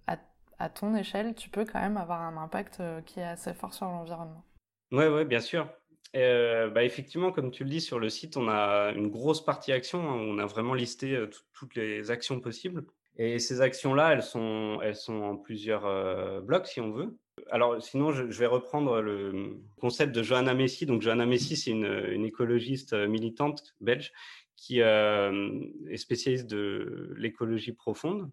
à, 0.07 0.69
ton 0.69 0.95
échelle 0.95 1.33
tu 1.35 1.49
peux 1.49 1.65
quand 1.65 1.79
même 1.79 1.97
avoir 1.97 2.21
un 2.21 2.37
impact 2.37 2.81
qui 3.05 3.19
est 3.19 3.25
assez 3.25 3.53
fort 3.53 3.73
sur 3.73 3.85
l'environnement. 3.85 4.43
Oui, 4.91 5.05
ouais, 5.05 5.25
bien 5.25 5.39
sûr. 5.39 5.67
bah 6.13 6.83
effectivement, 6.83 7.31
comme 7.31 7.51
tu 7.51 7.63
le 7.63 7.69
dis 7.69 7.81
sur 7.81 7.99
le 7.99 8.09
site, 8.09 8.37
on 8.37 8.49
a 8.49 8.91
une 8.95 9.09
grosse 9.09 9.43
partie 9.43 9.71
action. 9.71 9.99
Hein. 10.09 10.15
on 10.15 10.39
a 10.39 10.45
vraiment 10.45 10.73
listé 10.73 11.17
toutes 11.53 11.75
les 11.75 12.11
actions 12.11 12.39
possibles. 12.39 12.85
Et 13.17 13.39
ces 13.39 13.61
actions-là, 13.61 14.13
elles 14.13 14.23
sont, 14.23 14.79
elles 14.81 14.95
sont 14.95 15.21
en 15.21 15.37
plusieurs 15.37 15.85
euh, 15.85 16.41
blocs, 16.41 16.67
si 16.67 16.81
on 16.81 16.91
veut. 16.91 17.17
Alors, 17.51 17.81
sinon, 17.81 18.11
je, 18.11 18.23
vais 18.23 18.45
reprendre 18.45 19.01
le 19.01 19.59
concept 19.79 20.13
de 20.15 20.23
Johanna 20.23 20.53
Messi. 20.53 20.85
Donc, 20.85 21.01
Johanna 21.01 21.25
Messi, 21.25 21.55
c'est 21.55 21.71
une, 21.71 22.25
écologiste 22.25 22.93
euh, 22.93 23.07
militante 23.07 23.75
belge 23.81 24.11
qui 24.55 24.81
euh, 24.81 25.59
est 25.89 25.97
spécialiste 25.97 26.47
de 26.47 27.13
l'écologie 27.17 27.73
profonde. 27.73 28.29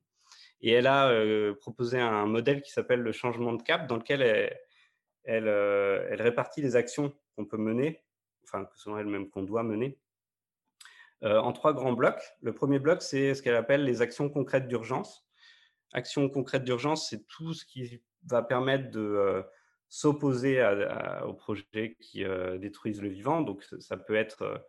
Et 0.63 0.73
elle 0.73 0.87
a 0.87 1.11
proposé 1.55 1.99
un 1.99 2.27
modèle 2.27 2.61
qui 2.61 2.71
s'appelle 2.71 3.01
le 3.01 3.13
changement 3.13 3.55
de 3.55 3.63
cap, 3.63 3.87
dans 3.87 3.97
lequel 3.97 4.21
elle, 4.21 4.59
elle, 5.25 5.49
elle 5.49 6.21
répartit 6.21 6.61
les 6.61 6.77
actions 6.77 7.15
qu'on 7.35 7.47
peut 7.47 7.57
mener, 7.57 8.03
enfin, 8.45 8.67
que 8.67 8.79
sont 8.79 8.99
elles-mêmes 8.99 9.31
qu'on 9.31 9.43
doit 9.43 9.63
mener, 9.63 9.97
euh, 11.23 11.39
en 11.39 11.53
trois 11.53 11.75
grands 11.75 11.93
blocs. 11.93 12.23
Le 12.41 12.55
premier 12.55 12.79
bloc, 12.79 13.03
c'est 13.03 13.35
ce 13.35 13.43
qu'elle 13.43 13.57
appelle 13.57 13.85
les 13.85 14.01
actions 14.01 14.31
concrètes 14.31 14.69
d'urgence. 14.69 15.27
Actions 15.93 16.29
concrètes 16.31 16.65
d'urgence, 16.65 17.11
c'est 17.11 17.27
tout 17.27 17.53
ce 17.53 17.67
qui 17.67 18.01
va 18.27 18.43
permettre 18.43 18.91
de 18.91 19.01
euh, 19.01 19.43
s'opposer 19.89 20.63
aux 21.27 21.35
projets 21.35 21.97
qui 22.01 22.25
euh, 22.25 22.59
détruisent 22.59 23.03
le 23.03 23.09
vivant. 23.09 23.41
Donc, 23.41 23.65
ça 23.79 23.97
peut 23.97 24.15
être 24.15 24.65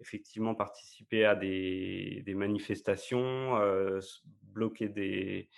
effectivement 0.00 0.54
participer 0.54 1.24
à 1.24 1.34
des, 1.34 2.22
manifestations, 2.34 3.58
bloquer 4.42 4.88
des, 4.88 5.48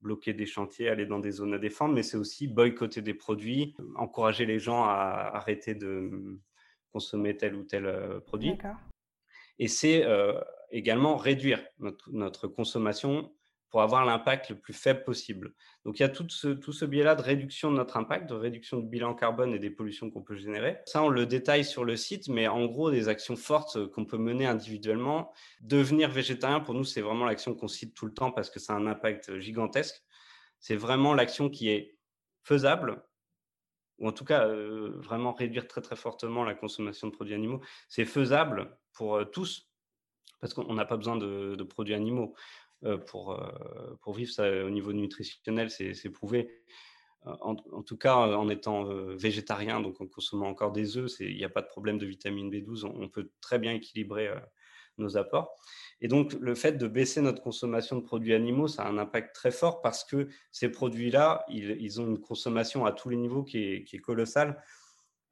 bloquer 0.00 0.32
des 0.32 0.46
chantiers, 0.46 0.88
aller 0.88 1.06
dans 1.06 1.20
des 1.20 1.30
zones 1.30 1.54
à 1.54 1.58
défendre, 1.58 1.94
mais 1.94 2.02
c'est 2.02 2.16
aussi 2.16 2.48
boycotter 2.48 3.02
des 3.02 3.14
produits, 3.14 3.76
encourager 3.94 4.46
les 4.46 4.58
gens 4.58 4.82
à 4.84 5.30
arrêter 5.34 5.74
de 5.74 6.40
consommer 6.90 7.36
tel 7.36 7.54
ou 7.54 7.62
tel 7.62 8.20
produit 8.26 8.56
et 9.58 9.68
c'est 9.68 10.04
euh, 10.04 10.40
également 10.70 11.16
réduire 11.16 11.64
notre, 11.78 12.48
consommation 12.48 13.32
pour 13.74 13.82
avoir 13.82 14.04
l'impact 14.04 14.50
le 14.50 14.56
plus 14.56 14.72
faible 14.72 15.02
possible. 15.02 15.52
Donc 15.84 15.98
il 15.98 16.02
y 16.02 16.06
a 16.06 16.08
tout 16.08 16.28
ce, 16.28 16.46
tout 16.46 16.70
ce 16.72 16.84
biais-là 16.84 17.16
de 17.16 17.22
réduction 17.22 17.72
de 17.72 17.76
notre 17.76 17.96
impact, 17.96 18.30
de 18.30 18.34
réduction 18.36 18.78
du 18.78 18.86
bilan 18.86 19.14
carbone 19.14 19.52
et 19.52 19.58
des 19.58 19.68
pollutions 19.68 20.12
qu'on 20.12 20.22
peut 20.22 20.36
générer. 20.36 20.78
Ça, 20.86 21.02
on 21.02 21.08
le 21.08 21.26
détaille 21.26 21.64
sur 21.64 21.84
le 21.84 21.96
site, 21.96 22.28
mais 22.28 22.46
en 22.46 22.66
gros, 22.66 22.92
des 22.92 23.08
actions 23.08 23.34
fortes 23.34 23.88
qu'on 23.88 24.04
peut 24.04 24.16
mener 24.16 24.46
individuellement. 24.46 25.32
Devenir 25.60 26.08
végétarien, 26.08 26.60
pour 26.60 26.74
nous, 26.74 26.84
c'est 26.84 27.00
vraiment 27.00 27.24
l'action 27.24 27.52
qu'on 27.52 27.66
cite 27.66 27.94
tout 27.94 28.06
le 28.06 28.14
temps 28.14 28.30
parce 28.30 28.48
que 28.48 28.60
ça 28.60 28.74
a 28.74 28.76
un 28.76 28.86
impact 28.86 29.40
gigantesque. 29.40 30.04
C'est 30.60 30.76
vraiment 30.76 31.12
l'action 31.12 31.50
qui 31.50 31.68
est 31.68 31.96
faisable, 32.44 33.02
ou 33.98 34.06
en 34.06 34.12
tout 34.12 34.24
cas 34.24 34.46
euh, 34.46 34.92
vraiment 34.98 35.32
réduire 35.32 35.66
très 35.66 35.80
très 35.80 35.96
fortement 35.96 36.44
la 36.44 36.54
consommation 36.54 37.08
de 37.08 37.12
produits 37.12 37.34
animaux. 37.34 37.60
C'est 37.88 38.04
faisable 38.04 38.78
pour 38.92 39.16
euh, 39.16 39.24
tous, 39.24 39.68
parce 40.44 40.52
qu'on 40.52 40.74
n'a 40.74 40.84
pas 40.84 40.98
besoin 40.98 41.16
de, 41.16 41.62
produits 41.62 41.94
animaux 41.94 42.34
pour, 43.06 43.40
pour 44.00 44.14
vivre. 44.14 44.30
Ça, 44.30 44.64
au 44.64 44.70
niveau 44.70 44.92
nutritionnel, 44.92 45.70
c'est 45.70 46.10
prouvé. 46.10 46.62
En, 47.24 47.54
tout 47.54 47.96
cas, 47.96 48.16
en 48.16 48.48
étant 48.50 48.84
végétarien, 49.14 49.80
donc 49.80 50.00
en 50.00 50.06
consommant 50.06 50.48
encore 50.48 50.72
des 50.72 50.98
œufs, 50.98 51.10
il 51.20 51.36
n'y 51.36 51.44
a 51.44 51.48
pas 51.48 51.62
de 51.62 51.68
problème 51.68 51.98
de 51.98 52.04
vitamine 52.06 52.50
B12. 52.50 52.84
On, 52.84 53.08
peut 53.08 53.30
très 53.40 53.58
bien 53.58 53.72
équilibrer 53.72 54.30
nos 54.98 55.16
apports. 55.16 55.56
Et 56.00 56.08
donc, 56.08 56.34
le 56.34 56.54
fait 56.54 56.72
de 56.72 56.86
baisser 56.86 57.20
notre 57.20 57.42
consommation 57.42 57.96
de 57.96 58.02
produits 58.02 58.34
animaux, 58.34 58.68
ça 58.68 58.82
a 58.82 58.88
un 58.88 58.98
impact 58.98 59.34
très 59.34 59.50
fort 59.50 59.80
parce 59.80 60.04
que 60.04 60.28
ces 60.50 60.68
produits-là, 60.68 61.44
ils, 61.48 62.00
ont 62.00 62.06
une 62.06 62.20
consommation 62.20 62.84
à 62.84 62.92
tous 62.92 63.08
les 63.08 63.16
niveaux 63.16 63.42
qui 63.42 63.58
est, 63.58 63.84
qui 63.84 63.96
est 63.96 64.00
colossale. 64.00 64.62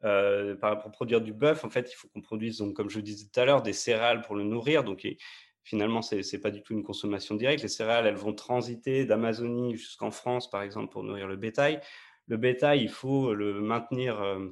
Euh, 0.04 0.56
pour 0.56 0.90
produire 0.90 1.20
du 1.20 1.32
bœuf, 1.32 1.64
en 1.64 1.70
fait, 1.70 1.90
il 1.92 1.94
faut 1.94 2.08
qu'on 2.08 2.22
produise, 2.22 2.58
donc, 2.58 2.74
comme 2.74 2.90
je 2.90 3.00
disais 3.00 3.26
tout 3.32 3.38
à 3.38 3.44
l'heure, 3.44 3.62
des 3.62 3.72
céréales 3.72 4.22
pour 4.22 4.34
le 4.34 4.42
nourrir. 4.42 4.82
Finalement, 5.64 6.02
ce 6.02 6.16
n'est 6.16 6.40
pas 6.40 6.50
du 6.50 6.62
tout 6.62 6.72
une 6.72 6.82
consommation 6.82 7.34
directe. 7.34 7.62
Les 7.62 7.68
céréales, 7.68 8.06
elles 8.06 8.16
vont 8.16 8.32
transiter 8.32 9.04
d'Amazonie 9.04 9.76
jusqu'en 9.76 10.10
France, 10.10 10.50
par 10.50 10.62
exemple, 10.62 10.92
pour 10.92 11.04
nourrir 11.04 11.28
le 11.28 11.36
bétail. 11.36 11.80
Le 12.28 12.36
bétail, 12.36 12.82
il 12.82 12.88
faut 12.88 13.34
le 13.34 13.60
maintenir, 13.60 14.20
euh, 14.20 14.48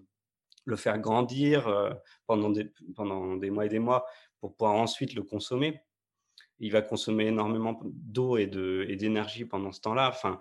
le 0.64 0.76
faire 0.76 0.98
grandir 0.98 1.68
euh, 1.68 1.90
pendant, 2.26 2.50
des, 2.50 3.50
mois 3.50 3.66
et 3.66 3.68
des 3.68 3.78
mois 3.78 4.06
pour 4.40 4.56
pouvoir 4.56 4.74
ensuite 4.74 5.14
le 5.14 5.22
consommer. 5.22 5.80
il 6.58 6.72
va 6.72 6.82
consommer 6.82 7.26
énormément 7.26 7.80
d'eau 7.84 8.36
et 8.36 8.46
d'énergie 8.46 9.44
pendant 9.44 9.72
ce 9.72 9.80
temps-là. 9.80 10.08
Enfin, 10.08 10.40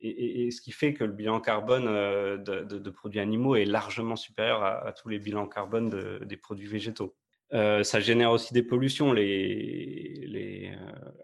et, 0.00 0.50
ce 0.50 0.60
qui 0.60 0.72
fait 0.72 0.94
que 0.94 1.04
le 1.04 1.12
bilan 1.12 1.40
carbone 1.40 1.84
de, 1.84 2.90
produits 2.90 3.20
animaux 3.20 3.56
est 3.56 3.66
largement 3.66 4.16
supérieur 4.16 4.62
à, 4.62 4.92
tous 4.92 5.08
les 5.08 5.18
bilans 5.18 5.46
carbone 5.46 5.90
des 6.24 6.36
produits 6.36 6.66
végétaux. 6.66 7.14
Ça 7.52 8.00
génère 8.00 8.30
aussi 8.32 8.54
des 8.54 8.62
pollutions. 8.62 9.12
Les, 9.12 10.24
les 10.26 10.72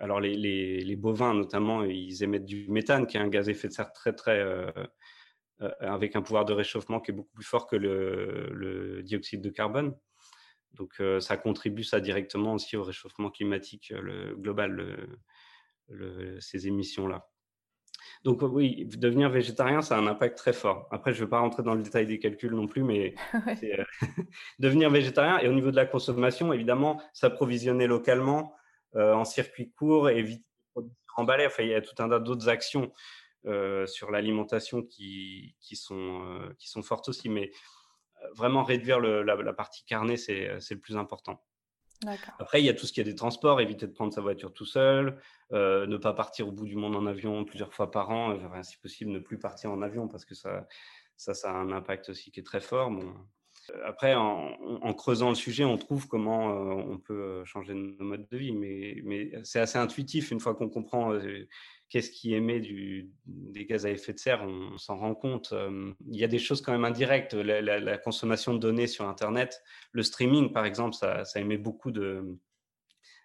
alors 0.00 0.20
les, 0.20 0.96
bovins 0.96 1.34
notamment, 1.34 1.84
ils 1.84 2.22
émettent 2.22 2.44
du 2.44 2.68
méthane, 2.68 3.06
qui 3.06 3.16
est 3.16 3.20
un 3.20 3.28
gaz 3.28 3.48
à 3.48 3.52
effet 3.52 3.68
de 3.68 3.72
serre 3.72 3.92
très 3.92 4.12
très 4.12 4.44
avec 5.80 6.16
un 6.16 6.22
pouvoir 6.22 6.44
de 6.44 6.52
réchauffement 6.52 7.00
qui 7.00 7.12
est 7.12 7.14
beaucoup 7.14 7.32
plus 7.32 7.44
fort 7.44 7.66
que 7.66 7.76
le, 7.76 9.02
dioxyde 9.04 9.40
de 9.40 9.50
carbone. 9.50 9.96
Donc 10.74 11.00
ça 11.20 11.36
contribue 11.36 11.84
ça 11.84 12.00
directement 12.00 12.54
aussi 12.54 12.76
au 12.76 12.82
réchauffement 12.82 13.30
climatique 13.30 13.92
global, 14.36 14.96
ces 16.40 16.66
émissions-là. 16.66 17.28
Donc 18.26 18.42
oui, 18.42 18.86
devenir 18.86 19.30
végétarien, 19.30 19.82
ça 19.82 19.94
a 19.94 20.00
un 20.00 20.08
impact 20.08 20.36
très 20.36 20.52
fort. 20.52 20.88
Après, 20.90 21.12
je 21.12 21.20
ne 21.20 21.24
vais 21.24 21.30
pas 21.30 21.38
rentrer 21.38 21.62
dans 21.62 21.74
le 21.74 21.82
détail 21.84 22.06
des 22.06 22.18
calculs 22.18 22.56
non 22.56 22.66
plus, 22.66 22.82
mais 22.82 23.14
devenir 24.58 24.90
végétarien. 24.90 25.38
Et 25.38 25.48
au 25.48 25.52
niveau 25.52 25.70
de 25.70 25.76
la 25.76 25.86
consommation, 25.86 26.52
évidemment, 26.52 27.00
s'approvisionner 27.12 27.86
localement 27.86 28.52
en 28.94 29.24
circuit 29.24 29.70
court, 29.70 30.10
éviter 30.10 30.40
de 30.40 30.72
produire 30.72 30.96
emballés. 31.16 31.46
Enfin, 31.46 31.62
il 31.62 31.68
y 31.68 31.74
a 31.74 31.80
tout 31.80 31.94
un 32.02 32.08
tas 32.08 32.18
d'autres 32.18 32.48
actions 32.48 32.90
sur 33.44 34.10
l'alimentation 34.10 34.82
qui, 34.82 35.54
qui, 35.60 35.76
sont, 35.76 36.40
qui 36.58 36.68
sont 36.68 36.82
fortes 36.82 37.08
aussi. 37.08 37.28
Mais 37.28 37.52
vraiment 38.34 38.64
réduire 38.64 38.98
la, 38.98 39.52
partie 39.52 39.84
carnée, 39.84 40.16
c'est 40.16 40.58
le 40.70 40.80
plus 40.80 40.96
important. 40.96 41.40
Après, 42.38 42.60
il 42.60 42.64
y 42.64 42.68
a 42.68 42.74
tout 42.74 42.86
ce 42.86 42.92
qui 42.92 43.00
est 43.00 43.04
des 43.04 43.14
transports, 43.14 43.60
éviter 43.60 43.86
de 43.86 43.92
prendre 43.92 44.12
sa 44.12 44.20
voiture 44.20 44.52
tout 44.52 44.66
seul, 44.66 45.20
euh, 45.52 45.86
ne 45.86 45.96
pas 45.96 46.12
partir 46.12 46.48
au 46.48 46.52
bout 46.52 46.66
du 46.66 46.76
monde 46.76 46.96
en 46.96 47.06
avion 47.06 47.44
plusieurs 47.44 47.72
fois 47.72 47.90
par 47.90 48.10
an, 48.10 48.36
si 48.62 48.78
possible 48.78 49.10
ne 49.10 49.18
plus 49.18 49.38
partir 49.38 49.70
en 49.70 49.82
avion 49.82 50.08
parce 50.08 50.24
que 50.24 50.34
ça, 50.34 50.66
ça, 51.16 51.34
ça 51.34 51.50
a 51.50 51.54
un 51.54 51.72
impact 51.72 52.10
aussi 52.10 52.30
qui 52.30 52.40
est 52.40 52.44
très 52.44 52.60
fort. 52.60 52.90
Après, 53.84 54.14
en, 54.14 54.94
creusant 54.94 55.28
le 55.30 55.34
sujet, 55.34 55.64
on 55.64 55.76
trouve 55.76 56.08
comment 56.08 56.50
euh, 56.50 56.82
on 56.88 56.98
peut 56.98 57.44
changer 57.44 57.74
nos 57.74 58.04
modes 58.04 58.26
de 58.28 58.36
vie, 58.36 58.52
mais, 58.52 59.00
mais 59.04 59.32
c'est 59.44 59.60
assez 59.60 59.78
intuitif 59.78 60.30
une 60.30 60.40
fois 60.40 60.54
qu'on 60.54 60.68
comprend 60.68 61.12
euh, 61.12 61.48
qu'est-ce 61.88 62.10
qui 62.10 62.34
émet 62.34 62.60
du, 62.60 63.10
des 63.26 63.64
gaz 63.66 63.86
à 63.86 63.90
effet 63.90 64.12
de 64.12 64.18
serre, 64.18 64.42
on, 64.42 64.76
s'en 64.78 64.96
rend 64.96 65.14
compte. 65.14 65.54
il 66.08 66.16
y 66.16 66.24
a 66.24 66.28
des 66.28 66.38
choses 66.38 66.60
quand 66.60 66.72
même 66.72 66.84
indirectes. 66.84 67.34
La, 67.34 67.98
consommation 67.98 68.54
de 68.54 68.58
données 68.58 68.86
sur 68.86 69.08
Internet, 69.08 69.62
le 69.92 70.02
streaming, 70.02 70.52
par 70.52 70.64
exemple, 70.64 70.94
ça, 70.94 71.24
émet 71.36 71.58
beaucoup 71.58 71.90
de... 71.90 72.38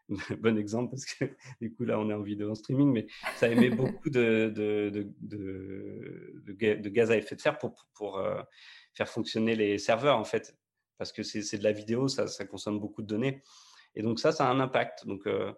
bon 0.42 0.58
exemple, 0.58 0.92
parce 0.92 1.06
que 1.06 1.26
du 1.62 1.74
coup, 1.74 1.86
là, 1.86 2.00
on 2.00 2.10
est 2.10 2.14
en 2.14 2.22
vidéo 2.22 2.52
en 2.52 2.56
streaming, 2.56 2.92
mais 2.92 3.08
ça 3.36 3.48
émet 3.48 3.70
beaucoup 3.70 4.10
de, 4.10 4.52
de, 4.54 5.08
de, 5.22 6.90
gaz 6.90 7.12
à 7.12 7.18
effet 7.18 7.36
de 7.36 7.42
serre 7.42 7.58
pour, 7.58 7.88
pour, 7.96 8.18
euh, 8.18 8.42
faire 8.94 9.10
fonctionner 9.10 9.56
les 9.56 9.78
serveurs, 9.78 10.18
en 10.18 10.24
fait. 10.24 10.56
Parce 10.98 11.12
que 11.12 11.24
c'est 11.24 11.58
de 11.58 11.64
la 11.64 11.72
vidéo, 11.72 12.08
ça, 12.08 12.28
ça, 12.28 12.46
consomme 12.46 12.80
beaucoup 12.80 13.02
de 13.02 13.08
données. 13.08 13.42
Et 13.96 14.04
donc 14.04 14.20
ça, 14.20 14.32
ça 14.32 14.48
a 14.48 14.52
un 14.52 14.60
impact. 14.60 15.06
Donc, 15.08 15.26
euh, 15.28 15.52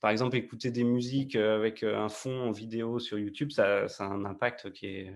par 0.00 0.10
exemple, 0.10 0.36
écouter 0.36 0.70
des 0.70 0.84
musiques 0.84 1.36
euh, 1.36 1.56
avec 1.56 1.82
euh, 1.82 1.98
un 1.98 2.08
fond 2.08 2.48
en 2.48 2.50
vidéo 2.50 2.98
sur 2.98 3.18
YouTube, 3.18 3.50
ça, 3.50 3.86
a 3.86 4.04
un 4.04 4.24
impact 4.24 4.72
qui 4.72 4.86
est, 4.86 5.14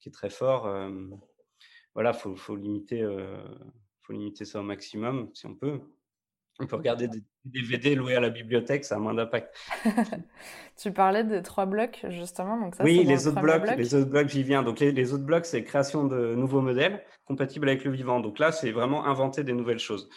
qui 0.00 0.08
est 0.08 0.12
très 0.12 0.30
fort. 0.30 0.70
Voilà, 1.94 2.12
il 2.24 2.36
faut, 2.36 2.54
limiter, 2.54 3.02
faut 4.02 4.12
limiter 4.12 4.44
ça 4.44 4.60
au 4.60 4.62
maximum 4.62 5.30
si 5.34 5.46
on 5.46 5.54
peut. 5.54 5.80
On 6.60 6.66
peut 6.66 6.76
regarder 6.76 7.06
des 7.06 7.22
DVD 7.44 7.94
loués 7.94 8.16
à 8.16 8.20
la 8.20 8.30
bibliothèque, 8.30 8.84
ça 8.84 8.96
a 8.96 8.98
moins 8.98 9.14
d'impact. 9.14 9.56
tu 10.76 10.92
parlais 10.92 11.22
des 11.22 11.42
trois 11.42 11.66
blocs, 11.66 12.04
justement. 12.08 12.58
Donc 12.58 12.74
ça, 12.74 12.82
oui, 12.82 13.04
les 13.04 13.28
autres, 13.28 13.40
blocs, 13.40 13.76
les 13.76 13.94
autres 13.94 14.10
blocs, 14.10 14.28
j'y 14.28 14.42
viens. 14.42 14.62
Donc, 14.62 14.80
les, 14.80 14.90
les 14.90 15.12
autres 15.12 15.24
blocs, 15.24 15.46
c'est 15.46 15.62
création 15.62 16.04
de 16.04 16.34
nouveaux 16.34 16.60
modèles 16.60 17.04
compatibles 17.26 17.68
avec 17.68 17.84
le 17.84 17.92
vivant. 17.92 18.18
Donc 18.20 18.38
là, 18.38 18.50
c'est 18.50 18.72
vraiment 18.72 19.06
inventer 19.06 19.44
des 19.44 19.52
nouvelles 19.52 19.78
choses 19.78 20.08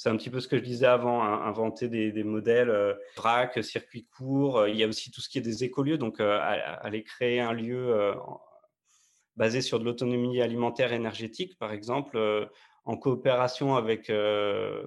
c'est 0.00 0.08
un 0.08 0.16
petit 0.16 0.30
peu 0.30 0.40
ce 0.40 0.48
que 0.48 0.56
je 0.56 0.62
disais 0.62 0.86
avant, 0.86 1.22
hein, 1.22 1.42
inventer 1.44 1.90
des, 1.90 2.24
modèles 2.24 2.70
euh, 2.70 2.94
circuits 3.14 3.62
circuit 3.62 4.06
court. 4.06 4.60
Euh, 4.60 4.70
il 4.70 4.76
y 4.76 4.82
a 4.82 4.86
aussi 4.86 5.10
tout 5.10 5.20
ce 5.20 5.28
qui 5.28 5.36
est 5.36 5.42
des 5.42 5.62
écolieux, 5.62 5.98
donc 5.98 6.20
euh, 6.20 6.38
aller 6.80 7.02
créer 7.02 7.38
un 7.38 7.52
lieu 7.52 7.92
euh, 7.92 8.14
basé 9.36 9.60
sur 9.60 9.78
de 9.78 9.84
l'autonomie 9.84 10.40
alimentaire 10.40 10.94
énergétique, 10.94 11.58
par 11.58 11.70
exemple, 11.70 12.18
en 12.84 12.96
coopération 12.96 13.76
avec, 13.76 14.10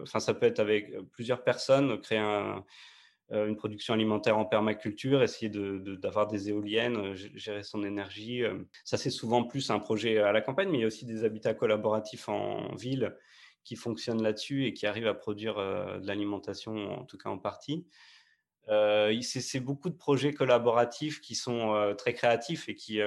enfin 0.02 0.20
ça 0.20 0.34
peut 0.34 0.46
être 0.46 0.60
avec 0.60 0.92
plusieurs 1.12 1.44
personnes, 1.44 2.00
créer 2.02 2.20
une 3.32 3.56
production 3.56 3.94
alimentaire 3.94 4.38
en 4.38 4.46
permaculture, 4.46 5.24
essayer 5.24 5.50
d'avoir 5.50 6.28
des 6.28 6.50
éoliennes, 6.50 7.14
gérer 7.16 7.64
son 7.64 7.84
énergie. 7.84 8.44
Ça, 8.84 8.98
c'est 8.98 9.10
souvent 9.10 9.44
plus 9.44 9.70
un 9.70 9.80
projet 9.80 10.18
à 10.18 10.32
la 10.32 10.42
campagne, 10.42 10.70
mais 10.70 10.80
il 10.80 10.82
y 10.82 10.84
a 10.84 10.88
aussi 10.88 11.06
des 11.06 11.24
habitats 11.24 11.54
collaboratifs 11.54 12.30
en 12.30 12.76
ville 12.76 13.16
qui 13.64 13.76
fonctionnent 13.76 14.22
là-dessus 14.22 14.66
et 14.66 14.74
qui 14.74 14.86
arrivent 14.86 15.08
à 15.08 15.14
produire 15.14 15.58
euh, 15.58 16.00
de 16.00 16.08
l'alimentation, 16.08 17.00
en 17.00 17.06
tout 17.06 17.18
cas 17.18 17.30
en 17.30 17.38
partie. 17.38 17.88
Euh, 18.70 19.20
c'est 19.22 19.60
beaucoup 19.60 19.90
de 19.90 19.96
projets 19.96 20.34
collaboratifs 20.34 21.20
qui 21.20 21.36
sont 21.36 21.74
euh, 21.74 21.94
très 21.94 22.14
créatifs 22.14 22.70
et 22.70 22.76
qui, 22.76 23.00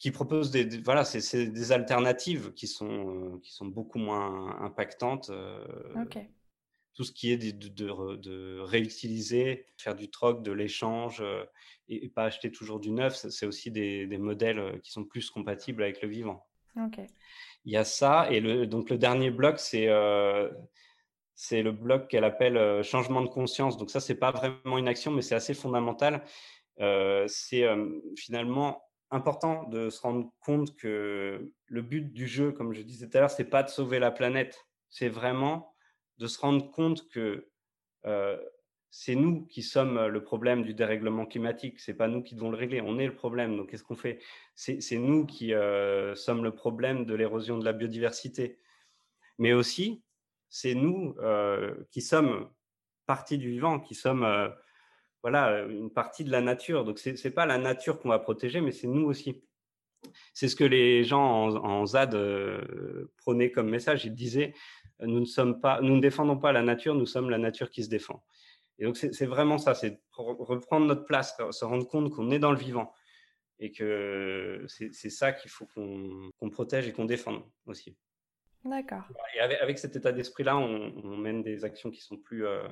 qui 0.00 0.10
proposent 0.10 0.50
des, 0.50 0.64
voilà, 0.82 1.04
c'est 1.04 1.46
des 1.46 1.72
alternatives 1.72 2.52
qui 2.54 2.66
sont, 2.66 3.40
qui 3.42 3.52
sont 3.52 3.66
beaucoup 3.66 3.98
moins 3.98 4.60
impactantes. 4.60 5.30
Tout 6.94 7.04
ce 7.04 7.12
qui 7.12 7.30
est 7.30 7.36
de, 7.36 7.68
de, 7.68 8.16
de, 8.16 8.58
réutiliser, 8.58 9.66
faire 9.76 9.94
du 9.94 10.10
troc, 10.10 10.42
de 10.42 10.50
l'échange 10.50 11.22
et, 11.88 12.08
pas 12.08 12.24
acheter 12.24 12.50
toujours 12.50 12.80
du 12.80 12.90
neuf, 12.90 13.14
c'est 13.14 13.46
aussi 13.46 13.70
des, 13.70 14.06
des, 14.06 14.18
modèles 14.18 14.80
qui 14.82 14.90
sont 14.90 15.04
plus 15.04 15.30
compatibles 15.30 15.84
avec 15.84 16.02
le 16.02 16.08
vivant. 16.08 16.44
Il 17.64 17.72
y 17.72 17.76
a 17.76 17.84
ça. 17.84 18.28
Et 18.30 18.40
le, 18.40 18.66
donc, 18.66 18.90
le 18.90 18.98
dernier 18.98 19.30
bloc, 19.30 19.58
c'est 19.58 19.88
euh, 19.88 20.48
c'est 21.40 21.62
le 21.62 21.70
bloc 21.70 22.08
qu'elle 22.08 22.24
appelle 22.24 22.56
euh, 22.56 22.82
changement 22.82 23.22
de 23.22 23.28
conscience. 23.28 23.76
Donc, 23.78 23.90
ça, 23.90 24.00
c'est 24.00 24.16
pas 24.16 24.32
vraiment 24.32 24.76
une 24.76 24.88
action, 24.88 25.12
mais 25.12 25.22
c'est 25.22 25.36
assez 25.36 25.54
fondamental. 25.54 26.24
Euh, 26.80 27.26
c'est 27.28 27.64
finalement 28.16 28.82
important 29.12 29.62
de 29.68 29.88
se 29.88 30.00
rendre 30.00 30.32
compte 30.40 30.76
que 30.76 31.52
le 31.66 31.82
but 31.82 32.12
du 32.12 32.26
jeu, 32.26 32.50
comme 32.50 32.72
je 32.72 32.82
disais 32.82 33.08
tout 33.08 33.16
à 33.16 33.20
l'heure, 33.20 33.30
c'est 33.30 33.44
pas 33.44 33.62
de 33.62 33.68
sauver 33.68 34.00
la 34.00 34.10
planète. 34.10 34.66
C'est 34.88 35.08
vraiment 35.08 35.76
de 36.18 36.26
se 36.26 36.40
rendre 36.40 36.68
compte 36.72 37.08
que 37.08 37.48
c'est 38.90 39.14
nous 39.14 39.46
qui 39.46 39.62
sommes 39.62 40.06
le 40.06 40.22
problème 40.22 40.64
du 40.64 40.74
dérèglement 40.74 41.24
climatique. 41.24 41.78
C'est 41.78 41.94
pas 41.94 42.08
nous 42.08 42.22
qui 42.22 42.34
devons 42.34 42.50
le 42.50 42.56
régler. 42.56 42.80
On 42.80 42.98
est 42.98 43.06
le 43.06 43.14
problème. 43.14 43.56
Donc, 43.56 43.70
qu'est-ce 43.70 43.84
qu'on 43.84 43.94
fait? 43.94 44.18
C'est 44.56 44.98
nous 44.98 45.24
qui 45.24 45.52
sommes 46.14 46.42
le 46.42 46.52
problème 46.52 47.06
de 47.06 47.14
l'érosion 47.14 47.58
de 47.58 47.64
la 47.64 47.72
biodiversité. 47.72 48.58
Mais 49.38 49.52
aussi, 49.52 50.02
c'est 50.50 50.74
nous 50.74 51.14
qui 51.90 52.02
sommes 52.02 52.48
partie 53.06 53.38
du 53.38 53.50
vivant, 53.50 53.80
qui 53.80 53.94
sommes 53.94 54.26
voilà 55.22 55.62
une 55.64 55.90
partie 55.90 56.24
de 56.24 56.30
la 56.30 56.40
nature. 56.40 56.84
Donc, 56.84 56.98
c'est 56.98 57.22
n'est 57.24 57.30
pas 57.30 57.46
la 57.46 57.58
nature 57.58 57.98
qu'on 57.98 58.08
va 58.08 58.18
protéger, 58.18 58.60
mais 58.60 58.72
c'est 58.72 58.86
nous 58.86 59.06
aussi. 59.06 59.42
C'est 60.32 60.46
ce 60.46 60.54
que 60.54 60.64
les 60.64 61.02
gens 61.02 61.48
en, 61.56 61.84
ZAD 61.86 62.16
prônaient 63.16 63.50
comme 63.50 63.68
message. 63.68 64.04
Ils 64.04 64.14
disaient 64.14 64.54
nous 65.00 65.20
ne 65.20 66.00
défendons 66.00 66.38
pas 66.38 66.52
la 66.52 66.62
nature, 66.62 66.94
nous 66.94 67.06
sommes 67.06 67.30
la 67.30 67.38
nature 67.38 67.70
qui 67.70 67.84
se 67.84 67.88
défend. 67.88 68.22
Et 68.78 68.84
donc, 68.84 68.96
c'est 68.96 69.26
vraiment 69.26 69.58
ça, 69.58 69.74
c'est 69.74 70.00
reprendre 70.12 70.86
notre 70.86 71.04
place, 71.04 71.36
se 71.50 71.64
rendre 71.64 71.86
compte 71.88 72.10
qu'on 72.10 72.30
est 72.30 72.38
dans 72.38 72.52
le 72.52 72.58
vivant 72.58 72.92
et 73.58 73.72
que 73.72 74.64
c'est 74.68 75.10
ça 75.10 75.32
qu'il 75.32 75.50
faut 75.50 75.66
qu'on 75.66 76.50
protège 76.50 76.86
et 76.86 76.92
qu'on 76.92 77.04
défende 77.04 77.42
aussi. 77.66 77.96
D'accord. 78.68 79.02
Et 79.34 79.40
avec, 79.40 79.78
cet 79.78 79.96
état 79.96 80.12
d'esprit-là, 80.12 80.56
on, 80.56 81.16
mène 81.16 81.42
des 81.42 81.64
actions 81.64 81.90
qui 81.90 82.00
sont 82.00 82.16
plus, 82.16 82.46
euh, 82.46 82.66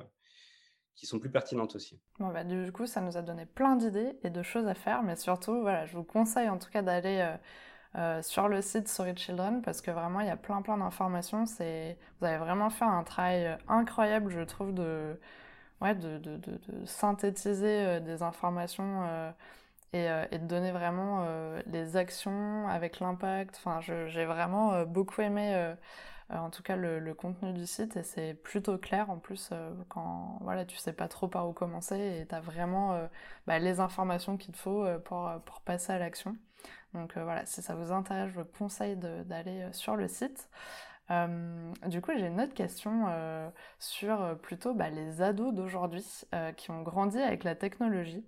qui 0.95 1.05
sont 1.05 1.19
plus 1.19 1.29
pertinentes 1.29 1.75
aussi. 1.75 1.99
Bon, 2.19 2.31
bah, 2.31 2.43
du 2.43 2.71
coup, 2.71 2.85
ça 2.85 3.01
nous 3.01 3.17
a 3.17 3.21
donné 3.21 3.45
plein 3.45 3.75
d'idées 3.75 4.17
et 4.23 4.29
de 4.29 4.41
choses 4.43 4.67
à 4.67 4.73
faire, 4.73 5.03
mais 5.03 5.15
surtout, 5.15 5.61
voilà, 5.61 5.85
je 5.85 5.95
vous 5.95 6.03
conseille 6.03 6.49
en 6.49 6.57
tout 6.57 6.69
cas 6.69 6.81
d'aller 6.81 7.19
euh, 7.19 7.37
euh, 7.95 8.21
sur 8.21 8.47
le 8.47 8.61
site 8.61 8.87
Sorry 8.87 9.15
Children 9.15 9.61
parce 9.61 9.81
que 9.81 9.91
vraiment, 9.91 10.19
il 10.21 10.27
y 10.27 10.31
a 10.31 10.37
plein 10.37 10.61
plein 10.61 10.77
d'informations. 10.77 11.45
Vous 11.45 12.25
avez 12.25 12.37
vraiment 12.37 12.69
fait 12.69 12.85
un 12.85 13.03
travail 13.03 13.57
incroyable, 13.67 14.29
je 14.31 14.41
trouve, 14.41 14.73
de 14.73 15.19
ouais, 15.81 15.95
de, 15.95 16.17
de, 16.17 16.37
de, 16.37 16.85
synthétiser 16.85 18.01
des 18.01 18.23
informations 18.23 19.33
et, 19.93 20.09
euh, 20.09 20.25
et, 20.31 20.39
de 20.39 20.45
donner 20.45 20.71
vraiment 20.71 21.25
les 21.67 21.97
actions 21.97 22.67
avec 22.67 22.99
l'impact. 22.99 23.59
Enfin, 23.63 23.79
j'ai 23.81 24.25
vraiment 24.25 24.85
beaucoup 24.85 25.21
aimé, 25.21 25.73
en 26.29 26.49
tout 26.49 26.63
cas, 26.63 26.75
le, 26.75 26.99
le, 26.99 27.13
contenu 27.13 27.53
du 27.53 27.65
site 27.65 27.95
et 27.97 28.03
c'est 28.03 28.33
plutôt 28.33 28.77
clair 28.77 29.09
en 29.09 29.17
plus 29.17 29.51
quand 29.89 30.39
voilà, 30.41 30.65
tu 30.65 30.77
sais 30.77 30.93
pas 30.93 31.07
trop 31.07 31.27
par 31.27 31.47
où 31.49 31.53
commencer 31.53 32.19
et 32.21 32.27
tu 32.27 32.35
as 32.35 32.41
vraiment 32.41 32.99
bah, 33.47 33.59
les 33.59 33.79
informations 33.79 34.37
qu'il 34.37 34.53
te 34.53 34.59
faut 34.59 34.85
pour, 35.05 35.31
pour 35.45 35.61
passer 35.61 35.93
à 35.93 35.99
l'action. 35.99 36.35
Donc 36.93 37.17
voilà, 37.17 37.45
si 37.45 37.61
ça 37.61 37.75
vous 37.75 37.91
intéresse, 37.91 38.31
je 38.33 38.39
vous 38.39 38.45
conseille 38.57 38.97
d'aller 38.97 39.67
sur 39.71 39.95
le 39.95 40.07
site. 40.07 40.49
du 41.87 42.01
coup, 42.01 42.11
j'ai 42.17 42.27
une 42.27 42.41
autre 42.41 42.53
question 42.53 43.05
sur 43.79 44.37
plutôt 44.41 44.73
bah, 44.73 44.89
les 44.89 45.21
ados 45.21 45.53
d'aujourd'hui 45.53 46.05
qui 46.57 46.71
ont 46.71 46.81
grandi 46.81 47.19
avec 47.19 47.43
la 47.43 47.55
technologie. 47.55 48.25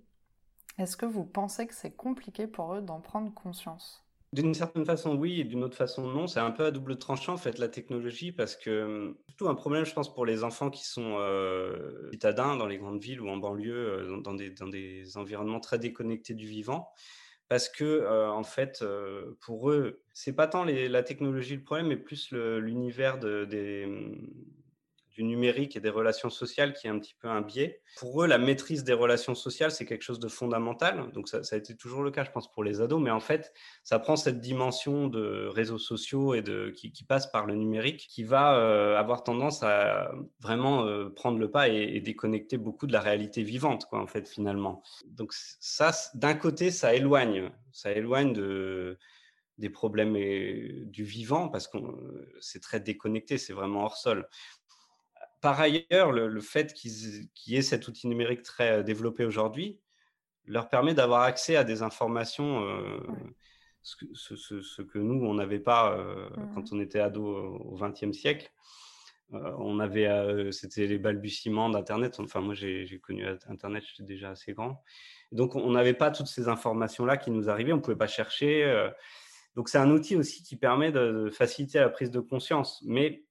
Est-ce 0.78 0.96
que 0.96 1.06
vous 1.06 1.24
pensez 1.24 1.66
que 1.66 1.74
c'est 1.74 1.94
compliqué 1.94 2.46
pour 2.46 2.74
eux 2.74 2.82
d'en 2.82 3.00
prendre 3.00 3.32
conscience? 3.34 4.04
D'une 4.32 4.54
certaine 4.54 4.84
façon, 4.84 5.16
oui, 5.16 5.40
et 5.40 5.44
d'une 5.44 5.64
autre 5.64 5.76
façon, 5.76 6.06
non. 6.06 6.28
C'est 6.28 6.38
un 6.38 6.52
peu 6.52 6.64
à 6.66 6.70
double 6.70 6.98
tranchant, 6.98 7.34
en 7.34 7.36
fait, 7.36 7.58
la 7.58 7.68
technologie, 7.68 8.30
parce 8.30 8.54
que 8.54 8.84
hum, 8.84 9.16
surtout 9.28 9.48
un 9.48 9.56
problème, 9.56 9.84
je 9.84 9.92
pense, 9.92 10.12
pour 10.14 10.24
les 10.24 10.44
enfants 10.44 10.70
qui 10.70 10.84
sont 10.84 11.16
euh, 11.18 12.08
citadins 12.12 12.56
dans 12.56 12.66
les 12.66 12.78
grandes 12.78 13.02
villes 13.02 13.20
ou 13.20 13.28
en 13.28 13.38
banlieue, 13.38 13.74
euh, 13.74 14.20
dans, 14.20 14.34
des, 14.34 14.50
dans, 14.50 14.68
des, 14.68 15.16
environnements 15.16 15.58
très 15.58 15.80
déconnectés 15.80 16.34
du 16.34 16.46
vivant. 16.46 16.90
Parce 17.48 17.68
que, 17.68 17.84
euh, 17.84 18.30
en 18.30 18.44
fait, 18.44 18.84
pour 19.40 19.70
eux, 19.70 20.04
c'est 20.12 20.34
pas 20.34 20.46
tant 20.46 20.64
la 20.64 21.02
technologie 21.02 21.56
le 21.56 21.64
problème, 21.64 21.88
mais 21.88 21.96
plus 21.96 22.30
l'univers 22.30 23.18
de, 23.18 23.44
des, 23.44 23.88
du 25.20 25.26
numérique 25.26 25.76
et 25.76 25.80
des 25.80 25.90
relations 25.90 26.30
sociales 26.30 26.72
qui 26.72 26.86
est 26.86 26.90
un 26.90 26.98
petit 26.98 27.14
peu 27.14 27.28
un 27.28 27.42
biais. 27.42 27.82
Pour 27.98 28.22
eux, 28.22 28.26
la 28.26 28.38
maîtrise 28.38 28.84
des 28.84 28.94
relations 28.94 29.34
sociales, 29.34 29.70
c'est 29.70 29.84
quelque 29.84 30.02
chose 30.02 30.18
de 30.18 30.28
fondamental. 30.28 31.12
Donc 31.12 31.28
ça, 31.28 31.40
a 31.50 31.56
été 31.56 31.76
toujours 31.76 32.02
le 32.02 32.10
cas, 32.10 32.24
je 32.24 32.30
pense, 32.30 32.50
pour 32.50 32.64
les 32.64 32.80
ados. 32.80 33.02
Mais 33.02 33.10
en 33.10 33.20
fait, 33.20 33.52
ça 33.84 33.98
prend 33.98 34.16
cette 34.16 34.40
dimension 34.40 35.08
de 35.08 35.46
réseaux 35.48 35.78
sociaux 35.78 36.32
et 36.32 36.40
de, 36.40 36.70
qui, 36.70 37.04
passe 37.04 37.30
par 37.30 37.44
le 37.44 37.54
numérique, 37.54 38.06
qui 38.08 38.24
va 38.24 38.56
euh, 38.56 38.96
avoir 38.96 39.22
tendance 39.22 39.62
à 39.62 40.10
vraiment 40.40 40.86
euh, 40.86 41.10
prendre 41.10 41.38
le 41.38 41.50
pas 41.50 41.68
et, 41.68 42.00
déconnecter 42.00 42.56
beaucoup 42.56 42.86
de 42.86 42.92
la 42.92 43.00
réalité 43.00 43.42
vivante, 43.42 43.84
quoi, 43.84 44.00
en 44.00 44.06
fait, 44.06 44.26
finalement. 44.26 44.82
Donc 45.06 45.34
ça, 45.34 45.92
d'un 46.14 46.34
côté, 46.34 46.70
ça 46.70 46.94
éloigne, 46.94 47.50
ça 47.72 47.92
éloigne 47.92 48.32
de 48.32 48.98
des 49.60 49.68
problèmes 49.68 50.14
du 50.86 51.04
vivant 51.04 51.48
parce 51.48 51.68
que 51.68 51.76
c'est 52.40 52.60
très 52.60 52.80
déconnecté, 52.80 53.36
c'est 53.36 53.52
vraiment 53.52 53.84
hors 53.84 53.98
sol 53.98 54.26
par 55.40 55.58
ailleurs, 55.60 56.12
le, 56.12 56.40
fait 56.40 56.74
qu'ils 56.74 57.54
aient 57.54 57.62
cet 57.62 57.88
outil 57.88 58.08
numérique 58.08 58.42
très 58.42 58.78
euh, 58.78 58.82
développé 58.82 59.24
aujourd'hui 59.24 59.80
leur 60.46 60.68
permet 60.68 60.94
d'avoir 60.94 61.22
accès 61.22 61.54
à 61.54 61.64
des 61.64 61.82
informations, 61.82 62.64
euh, 62.64 62.98
ce, 63.82 64.82
que 64.82 64.98
nous, 64.98 65.24
on 65.24 65.34
n'avait 65.34 65.60
pas 65.60 65.92
euh, 65.92 66.28
mmh 66.30 66.54
quand 66.54 66.72
on 66.72 66.80
était 66.80 66.98
ado 66.98 67.24
au 67.24 67.76
XXe 67.76 68.12
siècle. 68.12 68.50
on 69.30 69.78
avait, 69.78 70.50
c'était 70.50 70.88
les 70.88 70.98
balbutiements 70.98 71.70
d'Internet. 71.70 72.18
Enfin, 72.18 72.40
moi, 72.40 72.54
j'ai 72.54 73.00
connu 73.00 73.24
Internet, 73.48 73.84
j'étais 73.86 74.02
déjà 74.02 74.30
assez 74.30 74.54
grand. 74.54 74.82
Donc, 75.30 75.54
on 75.54 75.70
n'avait 75.70 75.94
pas 75.94 76.10
toutes 76.10 76.26
ces 76.26 76.48
informations-là 76.48 77.16
qui 77.16 77.30
nous 77.30 77.48
arrivaient. 77.48 77.72
On 77.72 77.76
ne 77.76 77.82
pouvait 77.82 77.96
pas 77.96 78.08
chercher. 78.08 78.90
donc, 79.54 79.68
c'est 79.68 79.78
un 79.78 79.90
outil 79.90 80.16
aussi 80.16 80.42
qui 80.42 80.56
permet 80.56 80.90
de 80.90 81.30
faciliter 81.30 81.78
la 81.78 81.90
prise 81.90 82.10
de 82.10 82.18
conscience. 82.18 82.82
Mais 82.84 83.24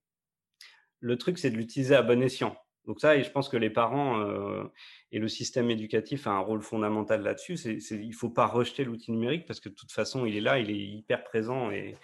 le 0.99 1.17
truc, 1.17 1.37
c'est 1.37 1.51
de 1.51 1.57
l'utiliser 1.57 1.95
à 1.95 2.01
bon 2.01 2.21
escient. 2.21 2.55
Donc 2.85 3.01
ça, 3.01 3.15
et 3.15 3.23
je 3.23 3.29
pense 3.29 3.49
que 3.49 3.57
les 3.57 3.69
parents 3.69 4.19
euh, 4.19 4.63
et 5.11 5.19
le 5.19 5.27
système 5.27 5.69
éducatif 5.69 6.25
a 6.25 6.31
un 6.31 6.39
rôle 6.39 6.61
fondamental 6.61 7.21
là-dessus. 7.21 7.53
il 7.55 8.07
ne 8.07 8.13
faut 8.13 8.31
pas 8.31 8.47
rejeter 8.47 8.83
l'outil 8.83 9.11
numérique 9.11 9.45
parce 9.45 9.59
que 9.59 9.69
de 9.69 9.75
toute 9.75 9.91
façon, 9.91 10.25
il 10.25 10.35
est 10.35 10.41
là, 10.41 10.57
il 10.57 10.71
est 10.71 10.79
hyper 10.79 11.23
présent 11.23 11.69
et, 11.71 11.95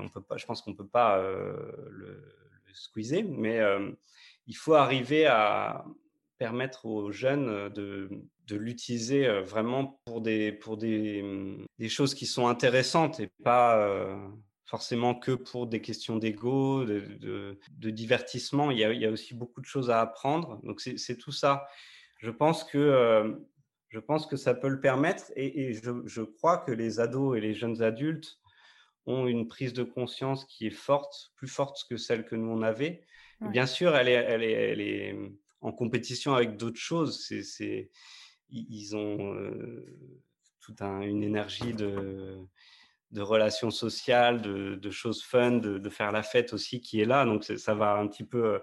on 0.00 0.08
peut 0.08 0.22
pas, 0.22 0.36
je 0.36 0.46
pense 0.46 0.62
qu'on 0.62 0.70
ne 0.70 0.76
peut 0.76 0.86
pas 0.86 1.18
euh, 1.18 1.72
le, 1.90 2.22
squeezer, 2.74 3.24
mais 3.24 3.58
euh, 3.58 3.90
il 4.46 4.56
faut 4.56 4.74
arriver 4.74 5.26
à 5.26 5.84
permettre 6.38 6.86
aux 6.86 7.10
jeunes 7.10 7.70
de, 7.70 8.08
l'utiliser 8.50 9.26
vraiment 9.40 9.98
pour, 10.04 10.20
des, 10.20 10.52
pour 10.52 10.76
des, 10.76 11.56
choses 11.88 12.14
qui 12.14 12.26
sont 12.26 12.46
intéressantes 12.46 13.18
et 13.18 13.30
pas 13.42 14.14
forcément 14.66 15.14
que 15.14 15.30
pour 15.32 15.68
des 15.68 15.80
questions 15.80 16.16
d'ego, 16.16 16.84
de, 16.84 17.58
divertissement. 17.80 18.70
Il 18.70 18.78
y, 18.78 19.06
a, 19.06 19.10
aussi 19.10 19.34
beaucoup 19.34 19.60
de 19.60 19.66
choses 19.66 19.90
à 19.90 20.00
apprendre. 20.00 20.60
Donc 20.64 20.80
c'est 20.80 21.16
tout 21.16 21.32
ça. 21.32 21.66
Je 22.18 22.30
pense 22.30 22.64
que 22.64 22.78
euh, 22.78 23.34
je 23.88 24.00
pense 24.00 24.26
que 24.26 24.36
ça 24.36 24.54
peut 24.54 24.68
le 24.68 24.80
permettre 24.80 25.32
et, 25.36 25.72
je, 25.72 26.22
crois 26.22 26.58
que 26.58 26.72
les 26.72 26.98
ados 26.98 27.38
et 27.38 27.40
les 27.40 27.54
jeunes 27.54 27.82
adultes 27.82 28.40
ont 29.06 29.28
une 29.28 29.46
prise 29.46 29.72
de 29.72 29.84
conscience 29.84 30.44
qui 30.46 30.66
est 30.66 30.70
forte, 30.70 31.32
plus 31.36 31.48
forte 31.48 31.86
que 31.88 31.96
celle 31.96 32.24
que 32.24 32.34
nous 32.34 32.50
on 32.50 32.62
avait. 32.62 33.04
Bien 33.40 33.66
sûr, 33.66 33.94
elle 33.94 34.08
est, 34.08 34.12
elle, 34.12 34.42
est, 34.42 34.52
elle 34.52 34.80
est 34.80 35.16
en 35.60 35.70
compétition 35.70 36.34
avec 36.34 36.56
d'autres 36.56 36.80
choses. 36.80 37.24
C'est, 37.24 37.90
ils 38.50 38.96
ont 38.96 39.34
euh, 39.34 39.84
toute 40.60 40.80
une 40.80 41.22
énergie 41.22 41.74
de 41.74 42.40
de 43.16 43.22
relations 43.22 43.70
sociales, 43.70 44.42
de, 44.42 44.90
choses 44.90 45.22
fun, 45.22 45.52
de, 45.52 45.88
faire 45.88 46.12
la 46.12 46.22
fête 46.22 46.52
aussi 46.52 46.80
qui 46.80 47.00
est 47.00 47.06
là. 47.06 47.24
Donc 47.24 47.44
ça 47.44 47.74
va 47.74 47.94
un 47.94 48.06
petit 48.06 48.24
peu, 48.24 48.60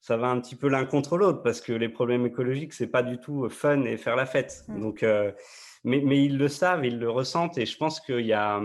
ça 0.00 0.16
va 0.16 0.28
un 0.28 0.40
petit 0.40 0.54
peu 0.54 0.68
l'un 0.68 0.86
contre 0.86 1.16
l'autre 1.16 1.42
parce 1.42 1.60
que 1.60 1.72
les 1.72 1.88
problèmes 1.88 2.24
écologiques 2.24 2.72
c'est 2.72 2.86
pas 2.86 3.02
du 3.02 3.18
tout 3.18 3.48
fun 3.50 3.82
et 3.82 3.96
faire 3.96 4.14
la 4.14 4.26
fête. 4.26 4.64
Mmh. 4.68 4.80
Donc, 4.80 5.02
euh, 5.02 5.32
mais, 5.82 6.00
mais, 6.00 6.24
ils 6.24 6.38
le 6.38 6.48
savent, 6.48 6.86
ils 6.86 6.98
le 6.98 7.10
ressentent 7.10 7.58
et 7.58 7.66
je 7.66 7.76
pense 7.76 8.00
qu'il 8.00 8.24
y 8.24 8.32
a, 8.32 8.62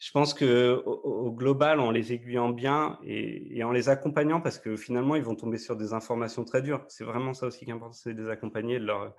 je 0.00 0.10
pense 0.10 0.34
que 0.34 0.82
au, 0.84 1.30
global 1.30 1.78
en 1.78 1.92
les 1.92 2.12
aiguillant 2.12 2.50
bien 2.50 2.98
et, 3.04 3.62
en 3.62 3.70
les 3.70 3.88
accompagnant 3.88 4.40
parce 4.40 4.58
que 4.58 4.76
finalement 4.76 5.14
ils 5.14 5.22
vont 5.22 5.36
tomber 5.36 5.58
sur 5.58 5.76
des 5.76 5.92
informations 5.92 6.44
très 6.44 6.62
dures. 6.62 6.84
C'est 6.88 7.04
vraiment 7.04 7.32
ça 7.32 7.46
aussi 7.46 7.64
qui 7.64 7.70
est 7.70 7.74
important, 7.74 7.92
c'est 7.92 8.12
de 8.12 8.24
les 8.24 8.30
accompagner, 8.30 8.80
de 8.80 8.86
leur, 8.86 9.14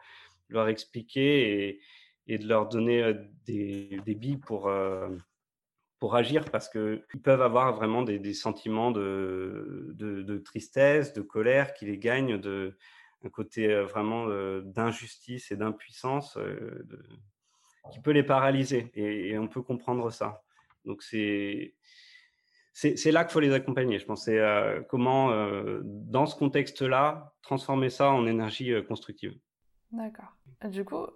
leur 0.49 0.67
expliquer 0.67 1.69
et 1.69 1.79
et 2.29 2.37
de 2.37 2.47
leur 2.47 2.69
donner 2.69 3.11
des, 3.47 3.99
des 4.05 4.13
billes 4.13 4.37
pour, 4.37 4.71
pour 5.99 6.15
agir 6.15 6.45
parce 6.45 6.69
qu'ils 6.69 7.21
peuvent 7.23 7.41
avoir 7.41 7.73
vraiment 7.73 8.03
des, 8.03 8.33
sentiments 8.33 8.91
de, 8.91 10.41
tristesse, 10.45 11.13
de 11.13 11.21
colère 11.21 11.73
qui 11.73 11.85
les 11.85 11.97
gagnent, 11.97 12.37
de, 12.37 12.77
un 13.23 13.29
côté 13.29 13.67
vraiment 13.81 14.27
d'injustice 14.61 15.51
et 15.51 15.57
d'impuissance 15.57 16.37
qui 17.91 17.99
peut 17.99 18.11
les 18.11 18.23
paralyser 18.23 18.91
et, 18.95 19.37
on 19.37 19.47
peut 19.47 19.61
comprendre 19.61 20.09
ça. 20.11 20.41
Donc 20.85 21.03
c'est 21.03 21.75
c'est 22.71 23.11
là 23.11 23.25
qu'il 23.25 23.33
faut 23.33 23.41
les 23.41 23.51
accompagner. 23.51 23.99
Je 23.99 24.05
pense 24.05 24.23
c'est 24.23 24.39
comment, 24.87 25.33
dans 25.83 26.25
ce 26.25 26.35
contexte-là, 26.37 27.33
transformer 27.41 27.89
ça 27.89 28.09
en 28.11 28.25
énergie 28.25 28.71
constructive. 28.87 29.37
D'accord. 29.91 30.33
Du 30.69 30.85
coup, 30.85 31.07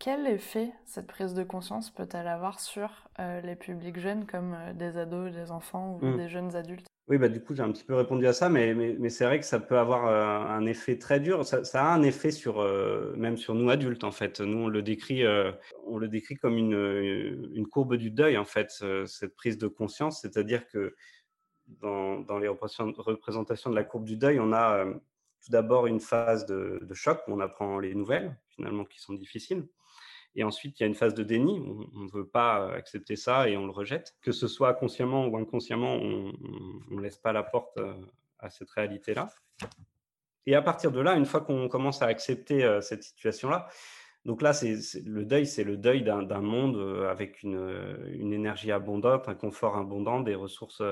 quel 0.00 0.26
effet 0.26 0.72
cette 0.86 1.06
prise 1.06 1.34
de 1.34 1.44
conscience 1.44 1.90
peut-elle 1.90 2.26
avoir 2.26 2.58
sur 2.58 2.90
euh, 3.20 3.40
les 3.42 3.54
publics 3.54 4.00
jeunes 4.00 4.26
comme 4.26 4.54
euh, 4.54 4.72
des 4.72 4.96
ados, 4.96 5.30
des 5.30 5.50
enfants 5.50 5.98
ou 6.00 6.04
mmh. 6.04 6.16
des 6.16 6.28
jeunes 6.28 6.56
adultes? 6.56 6.86
Oui, 7.06 7.18
bah, 7.18 7.28
du 7.28 7.42
coup, 7.42 7.54
j'ai 7.54 7.62
un 7.62 7.70
petit 7.70 7.84
peu 7.84 7.94
répondu 7.94 8.26
à 8.26 8.32
ça, 8.32 8.48
mais, 8.48 8.72
mais, 8.72 9.10
c'est 9.10 9.26
vrai 9.26 9.38
que 9.38 9.44
ça 9.44 9.60
peut 9.60 9.78
avoir 9.78 10.06
euh, 10.06 10.56
un 10.56 10.64
effet 10.64 10.96
très 10.96 11.20
dur. 11.20 11.44
Ça, 11.44 11.60
a 11.74 11.92
un 11.92 12.02
effet 12.02 12.30
sur, 12.30 12.64
même 13.16 13.36
sur 13.36 13.54
nous 13.54 13.68
adultes, 13.68 14.04
en 14.04 14.12
fait. 14.12 14.40
Nous, 14.40 14.58
on 14.58 14.68
le 14.68 14.80
décrit, 14.80 15.24
on 15.86 15.98
le 15.98 16.08
décrit 16.08 16.36
comme 16.36 16.56
une, 16.56 17.50
une, 17.52 17.66
courbe 17.66 17.96
du 17.96 18.12
deuil, 18.12 18.38
en 18.38 18.44
fait, 18.44 18.70
cette 19.06 19.34
prise 19.34 19.58
de 19.58 19.66
conscience. 19.66 20.20
C'est-à-dire 20.20 20.68
que 20.68 20.94
dans, 21.66 22.20
dans, 22.20 22.38
les 22.38 22.46
représentations 22.46 23.70
de 23.70 23.74
la 23.74 23.84
courbe 23.84 24.04
du 24.04 24.16
deuil, 24.16 24.38
on 24.38 24.52
a 24.52 24.84
tout 24.84 25.50
d'abord 25.50 25.88
une 25.88 26.00
phase 26.00 26.46
de, 26.46 26.78
de 26.80 26.94
choc 26.94 27.22
où 27.26 27.32
on 27.32 27.40
apprend 27.40 27.80
les 27.80 27.96
nouvelles, 27.96 28.36
finalement, 28.50 28.84
qui 28.84 29.00
sont 29.00 29.14
difficiles. 29.14 29.66
Et 30.36 30.44
ensuite, 30.44 30.78
il 30.78 30.82
y 30.82 30.84
a 30.84 30.86
une 30.86 30.94
phase 30.94 31.14
de 31.14 31.22
déni. 31.22 31.60
On 31.94 32.00
ne 32.00 32.10
veut 32.10 32.26
pas 32.26 32.72
accepter 32.72 33.16
ça 33.16 33.48
et 33.48 33.56
on 33.56 33.66
le 33.66 33.72
rejette. 33.72 34.14
Que 34.22 34.32
ce 34.32 34.46
soit 34.46 34.74
consciemment 34.74 35.26
ou 35.26 35.36
inconsciemment, 35.36 35.94
on 35.94 36.32
ne 36.90 37.00
laisse 37.00 37.18
pas 37.18 37.32
la 37.32 37.42
porte 37.42 37.76
euh, 37.78 37.94
à 38.38 38.48
cette 38.50 38.70
réalité-là. 38.70 39.28
Et 40.46 40.54
à 40.54 40.62
partir 40.62 40.92
de 40.92 41.00
là, 41.00 41.14
une 41.14 41.26
fois 41.26 41.40
qu'on 41.40 41.68
commence 41.68 42.02
à 42.02 42.06
accepter 42.06 42.64
euh, 42.64 42.80
cette 42.80 43.02
situation-là, 43.02 43.68
donc 44.26 44.42
là, 44.42 44.52
c'est 44.52 44.76
le 45.06 45.24
deuil, 45.24 45.46
c'est 45.46 45.64
le 45.64 45.78
deuil 45.78 46.02
d'un 46.02 46.42
monde 46.42 46.76
euh, 46.76 47.10
avec 47.10 47.42
une, 47.42 47.96
une, 48.12 48.34
énergie 48.34 48.70
abondante, 48.70 49.28
un 49.28 49.34
confort 49.34 49.78
abondant, 49.78 50.20
des 50.20 50.34
ressources, 50.34 50.82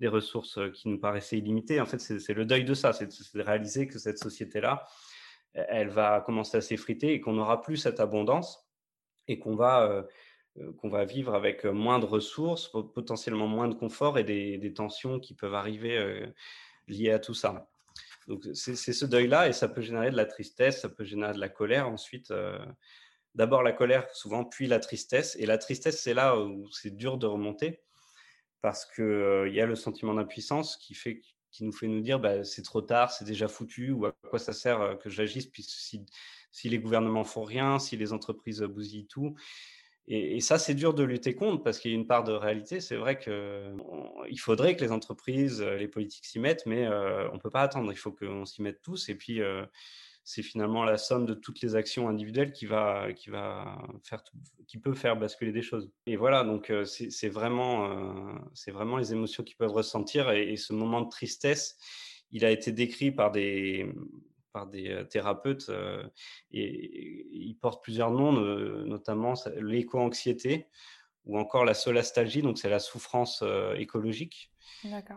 des 0.00 0.08
ressources 0.08 0.58
qui 0.72 0.88
nous 0.88 0.98
paraissaient 0.98 1.36
illimitées. 1.36 1.80
En 1.82 1.86
fait, 1.86 1.98
c'est 1.98 2.32
le 2.32 2.46
deuil 2.46 2.64
de 2.64 2.72
ça, 2.72 2.94
c'est 2.94 3.06
de 3.08 3.42
réaliser 3.42 3.86
que 3.86 3.98
cette 3.98 4.18
société-là, 4.18 4.86
elle 5.52 5.90
va 5.90 6.22
commencer 6.22 6.56
à 6.56 6.60
s'effriter 6.62 7.12
et 7.12 7.20
qu'on 7.20 7.34
n'aura 7.34 7.60
plus 7.60 7.76
cette 7.76 8.00
abondance 8.00 8.71
et 9.28 9.38
qu'on 9.38 9.54
va, 9.54 9.84
euh, 9.84 10.02
euh, 10.58 10.72
qu'on 10.74 10.88
va 10.88 11.04
vivre 11.04 11.34
avec 11.34 11.64
euh, 11.64 11.72
moins 11.72 11.98
de 11.98 12.06
ressources, 12.06 12.68
potentiellement 12.68 13.46
moins 13.46 13.68
de 13.68 13.74
confort 13.74 14.18
et 14.18 14.24
des, 14.24 14.72
tensions 14.74 15.18
qui 15.20 15.34
peuvent 15.34 15.54
arriver 15.54 16.32
liées 16.88 17.10
à 17.10 17.18
tout 17.18 17.34
ça. 17.34 17.68
Donc 18.28 18.46
c'est 18.54 18.76
ce 18.76 19.04
deuil-là 19.04 19.48
et 19.48 19.52
ça 19.52 19.68
peut 19.68 19.80
générer 19.80 20.10
de 20.10 20.16
la 20.16 20.26
tristesse, 20.26 20.80
ça 20.82 20.88
peut 20.88 21.04
générer 21.04 21.32
de 21.32 21.40
la 21.40 21.48
colère. 21.48 21.88
Ensuite, 21.88 22.32
d'abord 23.34 23.62
la 23.62 23.72
colère 23.72 24.08
souvent, 24.14 24.44
puis 24.44 24.68
la 24.68 24.78
tristesse. 24.78 25.36
Et 25.40 25.46
la 25.46 25.58
tristesse, 25.58 26.00
c'est 26.00 26.14
là 26.14 26.38
où 26.38 26.70
c'est 26.70 26.94
dur 26.96 27.18
de 27.18 27.26
remonter 27.26 27.80
parce 28.60 28.86
qu'il 28.86 29.44
il 29.48 29.54
y 29.54 29.60
a 29.60 29.66
le 29.66 29.74
sentiment 29.74 30.14
d'impuissance 30.14 30.76
qui 30.76 30.94
fait 30.94 31.20
qui 31.50 31.64
nous 31.64 31.72
fait 31.72 31.86
nous 31.86 32.00
dire 32.00 32.18
bah, 32.18 32.44
c'est 32.44 32.62
trop 32.62 32.80
tard, 32.80 33.12
c'est 33.12 33.26
déjà 33.26 33.46
foutu, 33.46 33.90
ou 33.92 34.06
à 34.06 34.12
quoi 34.28 34.38
ça 34.38 34.52
sert 34.52 34.98
que 34.98 35.10
j'agisse, 35.10 35.46
puisque 35.46 35.78
si, 35.78 36.04
si 36.52 36.68
les 36.68 36.78
gouvernements 36.78 37.24
font 37.24 37.42
rien, 37.42 37.78
si 37.78 37.96
les 37.96 38.12
entreprises 38.12 38.60
bousillent 38.60 39.08
tout. 39.08 39.34
Et, 40.08 40.40
ça, 40.40 40.58
c'est 40.58 40.74
dur 40.74 40.94
de 40.94 41.04
lutter 41.04 41.34
contre 41.34 41.62
parce 41.62 41.78
qu'il 41.78 41.92
y 41.92 41.94
a 41.94 41.96
une 41.96 42.06
part 42.06 42.24
de 42.24 42.32
réalité. 42.32 42.80
C'est 42.80 42.96
vrai 42.96 43.18
qu'il 43.18 44.40
faudrait 44.40 44.76
que 44.76 44.84
les 44.84 44.90
entreprises, 44.90 45.62
les 45.62 45.88
politiques 45.88 46.26
s'y 46.26 46.40
mettent, 46.40 46.66
mais 46.66 46.86
on 46.88 47.34
ne 47.34 47.38
peut 47.38 47.50
pas 47.50 47.62
attendre. 47.62 47.92
Il 47.92 47.96
faut 47.96 48.10
qu'on 48.10 48.44
s'y 48.44 48.62
mette 48.62 48.82
tous. 48.82 49.08
Et 49.08 49.14
puis, 49.14 49.40
c'est 50.24 50.42
finalement 50.42 50.84
la 50.84 50.98
somme 50.98 51.24
de 51.24 51.34
toutes 51.34 51.60
les 51.60 51.76
actions 51.76 52.08
individuelles 52.08 52.52
qui 52.52 52.66
va, 52.66 53.12
qui 53.12 53.30
va 53.30 53.78
faire, 54.02 54.24
qui 54.66 54.78
peut 54.78 54.94
faire 54.94 55.16
basculer 55.16 55.52
des 55.52 55.62
choses. 55.62 55.88
Et 56.06 56.16
voilà, 56.16 56.42
donc 56.42 56.72
c'est 56.84 57.28
vraiment, 57.28 58.40
c'est 58.54 58.72
vraiment 58.72 58.96
les 58.96 59.12
émotions 59.12 59.44
qu'ils 59.44 59.56
peuvent 59.56 59.72
ressentir. 59.72 60.30
Et, 60.32 60.56
ce 60.56 60.72
moment 60.72 61.00
de 61.00 61.08
tristesse, 61.08 61.76
il 62.32 62.44
a 62.44 62.50
été 62.50 62.72
décrit 62.72 63.12
par 63.12 63.30
des, 63.30 63.86
par 64.52 64.66
des 64.66 65.04
thérapeutes 65.10 65.70
et, 66.52 67.26
il 67.32 67.56
porte 67.60 67.82
plusieurs 67.82 68.10
noms, 68.10 68.32
notamment 68.32 69.34
l'éco-anxiété 69.56 70.66
ou 71.24 71.38
encore 71.38 71.64
la 71.64 71.74
solastalgie, 71.74 72.42
donc 72.42 72.58
c'est 72.58 72.68
la 72.68 72.80
souffrance 72.80 73.44
écologique. 73.76 74.52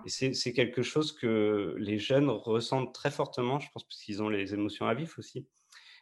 Et 0.06 0.10
c'est 0.10 0.54
quelque 0.54 0.84
chose 0.84 1.12
que 1.12 1.76
les 1.80 1.98
jeunes 1.98 2.30
ressentent 2.30 2.94
très 2.94 3.12
fortement, 3.12 3.60
je 3.60 3.70
pense, 3.72 3.84
parce 3.84 4.02
qu'ils 4.02 4.22
ont 4.22 4.30
les 4.30 4.54
émotions 4.54 4.88
à 4.88 4.94
vif 4.94 5.18
aussi. 5.18 5.48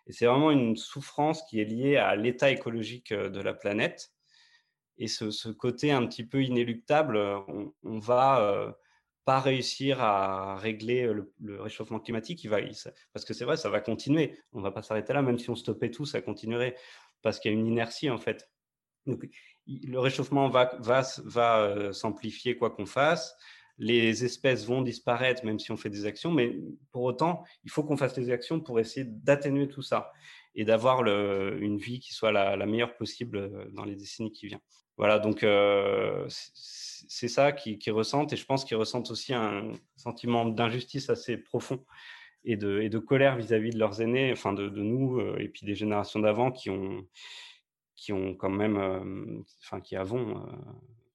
Et 0.07 0.11
c'est 0.11 0.25
vraiment 0.25 0.51
une 0.51 0.75
souffrance 0.75 1.43
qui 1.43 1.61
est 1.61 1.65
liée 1.65 1.95
à 1.95 2.15
l'état 2.15 2.51
écologique 2.51 3.13
de 3.13 3.39
la 3.39 3.53
planète. 3.53 4.11
Et 4.97 5.07
ce, 5.07 5.49
côté 5.49 5.91
un 5.91 6.05
petit 6.05 6.25
peu 6.25 6.43
inéluctable, 6.43 7.17
on, 7.17 7.73
on 7.83 7.99
va 7.99 8.75
pas 9.25 9.39
réussir 9.39 10.01
à 10.01 10.57
régler 10.57 11.11
le, 11.39 11.61
réchauffement 11.61 11.99
climatique, 11.99 12.43
il 12.43 12.49
va, 12.49 12.57
parce 13.13 13.25
que 13.25 13.33
c'est 13.33 13.45
vrai, 13.45 13.57
ça 13.57 13.69
va 13.69 13.79
continuer. 13.79 14.37
On 14.51 14.59
ne 14.59 14.63
va 14.63 14.71
pas 14.71 14.81
s'arrêter 14.81 15.13
là, 15.13 15.21
même 15.21 15.39
si 15.39 15.49
on 15.49 15.55
stoppait 15.55 15.91
tout, 15.91 16.05
ça 16.05 16.21
continuerait, 16.21 16.75
parce 17.21 17.39
qu'il 17.39 17.51
y 17.51 17.55
a 17.55 17.57
une 17.57 17.67
inertie 17.67 18.09
en 18.09 18.17
fait. 18.17 18.49
Donc, 19.05 19.27
le 19.67 19.99
réchauffement 19.99 20.49
va, 20.49 20.77
va 20.79 21.93
s'amplifier 21.93 22.57
quoi 22.57 22.69
qu'on 22.69 22.85
fasse. 22.85 23.35
Les 23.77 24.23
espèces 24.23 24.65
vont 24.65 24.81
disparaître 24.81 25.45
même 25.45 25.59
si 25.59 25.71
on 25.71 25.77
fait 25.77 25.89
des 25.89 26.05
actions, 26.05 26.31
mais 26.31 26.55
pour 26.91 27.03
autant, 27.03 27.43
il 27.63 27.71
faut 27.71 27.83
qu'on 27.83 27.97
fasse 27.97 28.13
des 28.13 28.29
actions 28.29 28.59
pour 28.59 28.79
essayer 28.79 29.05
d'atténuer 29.05 29.67
tout 29.67 29.81
ça 29.81 30.11
et 30.53 30.63
d'avoir 30.63 31.03
une 31.05 31.77
vie 31.77 31.99
qui 31.99 32.13
soit 32.13 32.31
la, 32.31 32.65
meilleure 32.65 32.95
possible 32.95 33.71
dans 33.73 33.85
les 33.85 33.95
décennies 33.95 34.31
qui 34.31 34.47
viennent. 34.47 34.61
Voilà, 34.97 35.19
donc 35.19 35.45
c'est 36.27 37.27
ça 37.27 37.51
qu'ils 37.51 37.91
ressentent 37.91 38.33
et 38.33 38.35
je 38.35 38.45
pense 38.45 38.63
qu'ils 38.63 38.77
ressentent 38.77 39.11
aussi 39.11 39.33
un 39.33 39.71
sentiment 39.95 40.45
d'injustice 40.45 41.09
assez 41.09 41.37
profond 41.37 41.83
et 42.45 42.57
de, 42.57 42.79
et 42.79 42.89
de 42.89 42.99
colère 42.99 43.35
vis-à-vis 43.35 43.71
de 43.71 43.79
leurs 43.79 44.01
aînés, 44.01 44.31
enfin 44.31 44.53
de, 44.53 44.69
de 44.69 44.81
nous 44.81 45.19
et 45.37 45.49
puis 45.49 45.65
des 45.65 45.75
générations 45.75 46.19
d'avant 46.19 46.51
qui 46.51 46.69
ont, 46.69 47.07
qui 47.95 48.13
ont 48.13 48.35
quand 48.35 48.49
même, 48.49 49.43
enfin, 49.63 49.81
qui 49.81 49.95
avons 49.95 50.37
euh, 50.37 50.51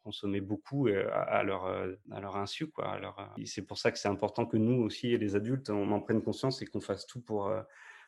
consommé 0.03 0.41
beaucoup 0.41 0.89
à, 0.89 1.43
leur, 1.43 1.66
à 1.66 2.20
leur 2.20 2.37
insu. 2.37 2.68
Quoi. 2.68 2.99
C'est 3.45 3.66
pour 3.66 3.79
ça 3.79 3.93
que 3.93 3.99
c'est 3.99 4.09
important 4.09 4.47
que 4.47 4.57
nous 4.57 4.83
aussi, 4.83 5.16
les 5.16 5.37
adultes, 5.37 5.70
on 5.70 5.93
en 5.93 6.01
prenne 6.01 6.22
conscience 6.22 6.62
et 6.62 6.66
qu'on 6.66 6.81
fasse 6.81 7.07
tout 7.07 7.20
pour, 7.20 7.53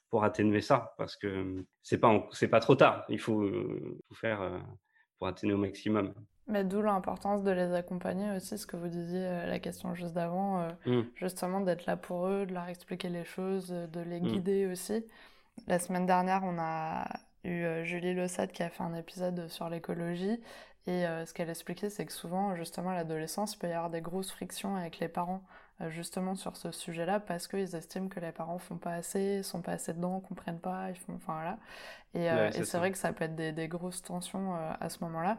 pour 0.08 0.24
atténuer 0.24 0.62
ça, 0.62 0.94
parce 0.96 1.16
que 1.16 1.64
c'est 1.82 1.98
pas, 1.98 2.26
c'est 2.32 2.48
pas 2.48 2.60
trop 2.60 2.74
tard. 2.74 3.04
Il 3.10 3.18
faut 3.18 3.48
tout 3.48 4.14
faire 4.14 4.64
pour 5.20 5.28
atténuer 5.28 5.54
au 5.54 5.58
maximum. 5.58 6.12
Mais 6.48 6.64
d'où 6.64 6.82
l'importance 6.82 7.44
de 7.44 7.52
les 7.52 7.72
accompagner 7.74 8.32
aussi, 8.32 8.58
ce 8.58 8.66
que 8.66 8.76
vous 8.76 8.88
disiez, 8.88 9.22
la 9.46 9.60
question 9.60 9.94
juste 9.94 10.14
d'avant, 10.14 10.66
mmh. 10.84 11.02
justement 11.14 11.60
d'être 11.60 11.86
là 11.86 11.96
pour 11.96 12.26
eux, 12.26 12.44
de 12.44 12.52
leur 12.52 12.66
expliquer 12.66 13.08
les 13.08 13.24
choses, 13.24 13.68
de 13.68 14.00
les 14.00 14.20
mmh. 14.20 14.26
guider 14.26 14.66
aussi. 14.66 15.04
La 15.68 15.78
semaine 15.78 16.06
dernière, 16.06 16.42
on 16.44 16.58
a 16.58 17.06
eu 17.44 17.64
euh, 17.64 17.84
Julie 17.84 18.14
Lossade 18.14 18.52
qui 18.52 18.62
a 18.62 18.70
fait 18.70 18.82
un 18.82 18.94
épisode 18.94 19.48
sur 19.48 19.68
l'écologie. 19.68 20.40
Et 20.86 21.06
euh, 21.06 21.26
ce 21.26 21.34
qu'elle 21.34 21.50
expliquait, 21.50 21.90
c'est 21.90 22.06
que 22.06 22.12
souvent, 22.12 22.54
justement, 22.56 22.90
à 22.90 22.94
l'adolescence, 22.94 23.54
il 23.54 23.58
peut 23.58 23.68
y 23.68 23.72
avoir 23.72 23.90
des 23.90 24.00
grosses 24.00 24.30
frictions 24.30 24.76
avec 24.76 24.98
les 24.98 25.08
parents, 25.08 25.42
euh, 25.42 25.42
justement, 25.88 26.34
sur 26.34 26.56
ce 26.56 26.70
sujet-là, 26.72 27.20
parce 27.20 27.48
qu'ils 27.48 27.74
estiment 27.74 28.08
que 28.08 28.20
les 28.20 28.32
parents 28.32 28.58
font 28.58 28.76
pas 28.76 28.92
assez, 28.92 29.42
sont 29.42 29.62
pas 29.62 29.72
assez 29.72 29.94
dedans, 29.94 30.20
comprennent 30.20 30.60
pas, 30.60 30.90
ils 30.90 30.96
font, 30.96 31.14
enfin 31.14 31.34
voilà. 31.34 31.58
Et, 32.12 32.64
c'est 32.64 32.76
vrai 32.76 32.90
que 32.90 32.98
ça 32.98 33.12
peut 33.12 33.24
être 33.24 33.36
des, 33.36 33.68
grosses 33.68 34.02
tensions 34.02 34.56
à 34.56 34.88
ce 34.88 35.02
moment-là, 35.04 35.38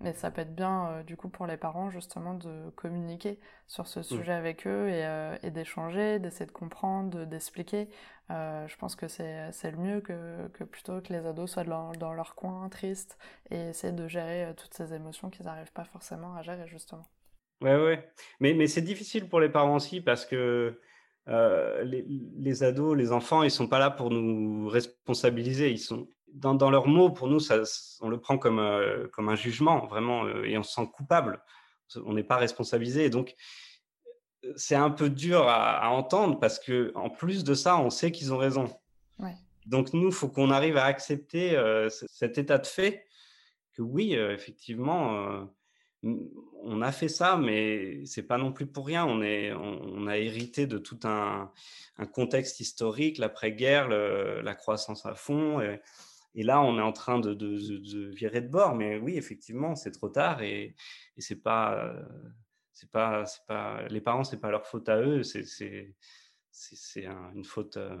mais 0.00 0.14
ça 0.14 0.30
peut 0.30 0.40
être 0.40 0.54
bien, 0.54 1.02
du 1.06 1.18
coup, 1.18 1.28
pour 1.28 1.46
les 1.46 1.58
parents, 1.58 1.90
justement, 1.90 2.32
de 2.32 2.70
communiquer 2.70 3.38
sur 3.66 3.86
ce 3.86 4.00
mmh. 4.00 4.04
sujet 4.04 4.32
avec 4.32 4.66
eux 4.66 4.88
et, 4.88 5.50
d'échanger, 5.50 6.18
d'essayer 6.18 6.46
de 6.46 6.52
comprendre, 6.52 7.26
d'expliquer. 7.26 7.90
Euh, 8.30 8.66
je 8.68 8.76
pense 8.76 8.96
que 8.96 9.06
c'est 9.06 9.70
le 9.70 9.76
mieux 9.76 10.00
que, 10.00 10.48
que, 10.48 10.64
plutôt 10.64 11.00
que 11.00 11.12
les 11.12 11.26
ados 11.26 11.50
soient 11.52 11.64
dans, 11.64 11.92
dans 11.92 12.14
leur 12.14 12.34
coin, 12.34 12.68
tristes, 12.68 13.18
et 13.50 13.68
essaient 13.68 13.92
de 13.92 14.08
gérer 14.08 14.44
euh, 14.46 14.52
toutes 14.54 14.72
ces 14.74 14.94
émotions 14.94 15.28
qu'ils 15.30 15.44
n'arrivent 15.44 15.72
pas 15.72 15.84
forcément 15.84 16.34
à 16.34 16.42
gérer, 16.42 16.66
justement. 16.66 17.06
Ouais, 17.64 17.82
ouais. 17.82 18.08
Mais, 18.40 18.54
mais 18.54 18.66
c'est 18.66 18.82
difficile 18.82 19.28
pour 19.28 19.40
les 19.40 19.48
parents 19.48 19.76
aussi 19.76 20.00
parce 20.00 20.24
que 20.26 20.78
euh, 21.28 21.82
les, 21.84 22.04
les, 22.36 22.62
ados, 22.62 22.96
les 22.96 23.10
enfants, 23.10 23.42
ils 23.42 23.50
sont 23.50 23.68
pas 23.68 23.78
là 23.78 23.90
pour 23.90 24.10
nous 24.10 24.68
responsabiliser. 24.68 25.70
Ils 25.70 25.78
sont 25.78 26.08
dans, 26.32 26.54
dans 26.54 26.70
leurs 26.70 26.86
mots, 26.86 27.10
pour 27.10 27.28
nous, 27.28 27.40
ça, 27.40 27.62
on 28.00 28.08
le 28.08 28.20
prend 28.20 28.38
comme, 28.38 28.60
comme 29.12 29.28
un 29.28 29.34
jugement, 29.34 29.86
vraiment, 29.86 30.28
et 30.44 30.58
on 30.58 30.62
se 30.62 30.74
sent 30.74 30.88
coupable. 30.92 31.42
On 32.04 32.12
n'est 32.12 32.24
pas 32.24 32.36
responsabilisé. 32.36 33.08
Donc, 33.08 33.34
c'est 34.56 34.74
un 34.74 34.90
peu 34.90 35.10
dur 35.10 35.48
à, 35.48 35.90
entendre 35.90 36.38
parce 36.38 36.58
que 36.58 36.92
en 36.94 37.10
plus 37.10 37.44
de 37.44 37.54
ça, 37.54 37.78
on 37.78 37.90
sait 37.90 38.12
qu'ils 38.12 38.32
ont 38.32 38.38
raison. 38.38 38.68
Donc 39.66 39.94
nous, 39.94 40.08
il 40.08 40.12
faut 40.12 40.28
qu'on 40.28 40.50
arrive 40.50 40.76
à 40.76 40.84
accepter 40.84 41.56
euh, 41.56 41.88
cet 41.88 42.36
état 42.36 42.58
de 42.58 42.66
fait 42.66 43.06
que 43.72 43.80
oui, 43.80 44.14
euh, 44.14 44.34
effectivement, 44.34 45.14
euh, 45.14 45.44
on 46.62 46.82
a 46.82 46.92
fait 46.92 47.08
ça, 47.08 47.36
mais 47.36 48.04
c'est 48.06 48.22
pas 48.22 48.38
non 48.38 48.52
plus 48.52 48.66
pour 48.66 48.86
rien. 48.86 49.04
On, 49.04 49.22
est, 49.22 49.52
on, 49.52 50.06
a 50.06 50.18
hérité 50.18 50.66
de 50.66 50.78
tout 50.78 51.00
un, 51.04 51.50
contexte 52.12 52.60
historique, 52.60 53.18
l'après-guerre, 53.18 53.88
la 53.88 54.54
croissance 54.54 55.06
à 55.06 55.14
fond. 55.14 55.60
Et, 55.60 56.42
là, 56.42 56.60
on 56.62 56.78
est 56.78 56.82
en 56.82 56.92
train 56.92 57.18
de, 57.18 58.10
virer 58.14 58.40
de 58.40 58.48
bord. 58.48 58.74
Mais 58.74 58.98
oui, 58.98 59.16
effectivement, 59.16 59.74
c'est 59.76 59.92
trop 59.92 60.08
tard 60.08 60.42
et, 60.42 60.74
et 61.16 61.20
c'est 61.20 61.42
pas 61.42 61.94
c'est 62.74 62.90
pas, 62.90 63.24
c'est 63.24 63.46
pas, 63.46 63.82
les 63.88 64.00
parents, 64.00 64.24
c'est 64.24 64.40
pas 64.40 64.50
leur 64.50 64.66
faute 64.66 64.88
à 64.88 65.00
eux, 65.00 65.22
c'est, 65.22 65.44
c'est, 65.44 65.94
c'est, 66.50 67.06
une 67.06 67.44
faute 67.44 67.76
euh, 67.76 67.96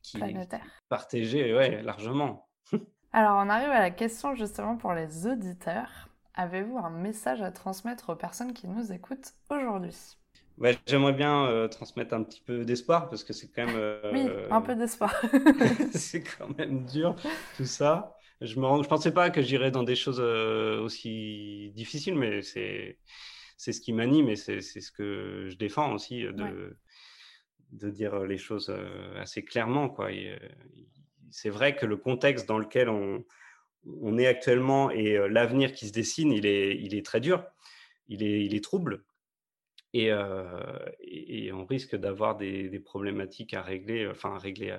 qui 0.00 0.18
est 0.18 0.48
partagée, 0.88 1.54
ouais, 1.54 1.82
largement. 1.82 2.48
Alors, 3.12 3.36
on 3.36 3.48
arrive 3.48 3.70
à 3.70 3.80
la 3.80 3.90
question 3.90 4.34
justement 4.34 4.76
pour 4.76 4.94
les 4.94 5.26
auditeurs. 5.26 6.08
Avez-vous 6.36 6.78
un 6.78 6.90
message 6.90 7.42
à 7.42 7.52
transmettre 7.52 8.10
aux 8.10 8.16
personnes 8.16 8.52
qui 8.52 8.66
nous 8.66 8.92
écoutent 8.92 9.34
aujourd'hui? 9.50 9.94
Ouais, 10.58 10.76
J'aimerais 10.86 11.12
bien 11.12 11.46
euh, 11.46 11.68
transmettre 11.68 12.14
un 12.14 12.22
petit 12.22 12.40
peu 12.40 12.64
d'espoir 12.64 13.08
parce 13.08 13.22
que 13.24 13.32
c'est 13.32 13.48
quand 13.48 13.66
même. 13.66 13.98
oui, 14.12 14.28
un 14.50 14.60
peu 14.60 14.74
d'espoir. 14.74 15.14
c'est 15.92 16.22
quand 16.22 16.56
même 16.58 16.84
dur 16.86 17.14
tout 17.56 17.64
ça. 17.64 18.16
Je 18.40 18.58
ne 18.58 18.86
pensais 18.86 19.12
pas 19.12 19.30
que 19.30 19.42
j'irais 19.42 19.70
dans 19.70 19.84
des 19.84 19.94
choses 19.94 20.20
aussi 20.20 21.72
difficiles, 21.74 22.16
mais 22.16 22.42
c'est 22.42 22.98
c'est 23.56 23.72
ce 23.72 23.80
qui 23.80 23.92
m'anime 23.92 24.28
et 24.28 24.36
c'est 24.36 24.60
ce 24.60 24.90
que 24.90 25.48
je 25.48 25.56
défends 25.56 25.92
aussi 25.92 26.22
de, 26.22 26.76
de 27.70 27.90
dire 27.90 28.18
les 28.24 28.38
choses 28.38 28.74
assez 29.20 29.44
clairement. 29.44 29.88
Quoi. 29.88 30.10
c'est 31.30 31.50
vrai 31.50 31.76
que 31.76 31.86
le 31.86 31.96
contexte 31.96 32.48
dans 32.48 32.58
lequel 32.58 32.88
on, 32.88 33.24
on 34.00 34.18
est 34.18 34.26
actuellement 34.26 34.90
et 34.90 35.16
l'avenir 35.28 35.72
qui 35.72 35.88
se 35.88 35.92
dessine, 35.92 36.32
il 36.32 36.46
est, 36.46 37.04
très 37.04 37.20
dur, 37.20 37.44
il 38.08 38.22
est, 38.54 38.64
trouble. 38.64 39.04
Et, 39.92 40.10
et, 41.00 41.52
on 41.52 41.64
risque 41.64 41.94
d'avoir 41.96 42.36
des, 42.36 42.80
problématiques 42.80 43.54
à 43.54 43.62
régler, 43.62 44.08
enfin 44.08 44.34
à 44.34 44.38
régler 44.38 44.76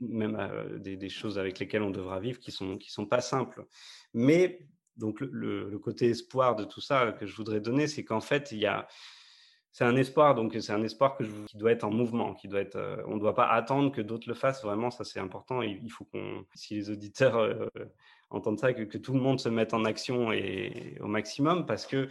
même 0.00 0.38
des, 0.78 1.08
choses 1.08 1.38
avec 1.38 1.58
lesquelles 1.58 1.82
on 1.82 1.90
devra 1.90 2.20
vivre 2.20 2.38
qui 2.38 2.52
sont 2.52 2.78
sont 2.80 3.06
pas 3.06 3.20
simples. 3.20 3.66
Mais 4.14 4.66
donc 4.96 5.20
le, 5.20 5.78
côté 5.78 6.10
espoir 6.10 6.56
de 6.56 6.64
tout 6.64 6.80
ça 6.80 7.12
que 7.12 7.26
je 7.26 7.34
voudrais 7.34 7.60
donner, 7.60 7.86
c'est 7.86 8.04
qu'en 8.04 8.20
fait, 8.20 8.52
il 8.52 8.58
y 8.58 8.66
a, 8.66 8.86
c'est 9.72 9.84
un 9.84 9.96
espoir, 9.96 10.34
donc 10.34 10.54
c'est 10.60 10.72
un 10.72 10.82
espoir 10.82 11.16
qui 11.16 11.56
doit 11.56 11.72
être 11.72 11.84
en 11.84 11.90
mouvement, 11.90 12.34
qui 12.34 12.46
doit 12.46 12.60
être, 12.60 12.76
euh, 12.76 13.02
on 13.06 13.14
ne 13.14 13.20
doit 13.20 13.34
pas 13.34 13.46
attendre 13.46 13.90
que 13.90 14.02
d'autres 14.02 14.28
le 14.28 14.34
fassent. 14.34 14.62
Vraiment, 14.62 14.90
ça 14.90 15.02
c'est 15.02 15.18
important. 15.18 15.62
il 15.62 15.90
faut 15.90 16.04
qu'on, 16.04 16.44
si 16.54 16.74
les 16.74 16.90
auditeurs 16.90 17.38
euh, 17.38 17.68
entendent 18.30 18.60
ça, 18.60 18.74
que, 18.74 18.98
tout 18.98 19.14
le 19.14 19.20
monde 19.20 19.40
se 19.40 19.48
mette 19.48 19.72
en 19.72 19.86
action 19.86 20.30
et, 20.30 20.98
au 21.00 21.06
maximum, 21.06 21.64
parce 21.64 21.86
que 21.86 22.08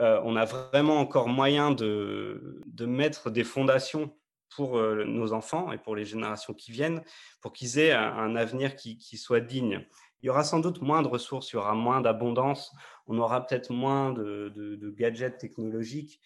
euh, 0.00 0.20
on 0.24 0.36
a 0.36 0.44
vraiment 0.44 0.98
encore 0.98 1.28
moyen 1.28 1.70
de, 1.70 2.60
de 2.66 2.86
mettre 2.86 3.30
des 3.30 3.44
fondations 3.44 4.14
pour 4.54 4.78
nos 4.78 5.32
enfants 5.32 5.72
et 5.72 5.78
pour 5.78 5.96
les 5.96 6.04
générations 6.04 6.52
qui 6.52 6.72
viennent, 6.72 7.02
pour 7.40 7.54
qu'ils 7.54 7.78
aient 7.78 7.92
un, 7.92 8.36
avenir 8.36 8.76
qui, 8.76 9.16
soit 9.16 9.40
digne 9.40 9.86
il 10.22 10.26
y 10.26 10.28
aura 10.28 10.44
sans 10.44 10.60
doute 10.60 10.80
moins 10.80 11.02
de 11.02 11.08
ressources, 11.08 11.50
il 11.52 11.56
y 11.56 11.58
aura 11.58 11.74
moins 11.74 12.00
d'abondance, 12.00 12.72
on 13.06 13.18
aura 13.18 13.44
peut-être 13.44 13.72
moins 13.72 14.12
de, 14.12 14.94
gadgets 14.96 15.38
technologiques 15.38 16.20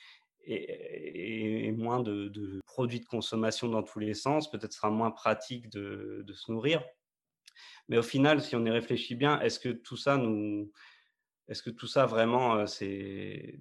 et, 0.46 1.72
moins 1.72 2.00
de, 2.00 2.60
produits 2.66 3.00
de 3.00 3.06
consommation 3.06 3.68
dans 3.68 3.82
tous 3.82 3.98
les 3.98 4.14
sens. 4.14 4.50
Peut-être 4.50 4.72
sera 4.72 4.90
moins 4.90 5.10
pratique 5.10 5.68
de, 5.70 6.24
se 6.32 6.50
nourrir. 6.50 6.82
Mais 7.88 7.98
au 7.98 8.02
final, 8.02 8.40
si 8.42 8.56
on 8.56 8.64
y 8.64 8.70
réfléchit 8.70 9.14
bien, 9.14 9.40
est-ce 9.40 9.60
que 9.60 9.68
tout 9.68 9.96
ça 9.96 10.16
nous, 10.16 10.72
est-ce 11.48 11.62
que 11.62 11.70
tout 11.70 11.86
ça 11.86 12.06
vraiment, 12.06 12.66
c'est 12.66 13.60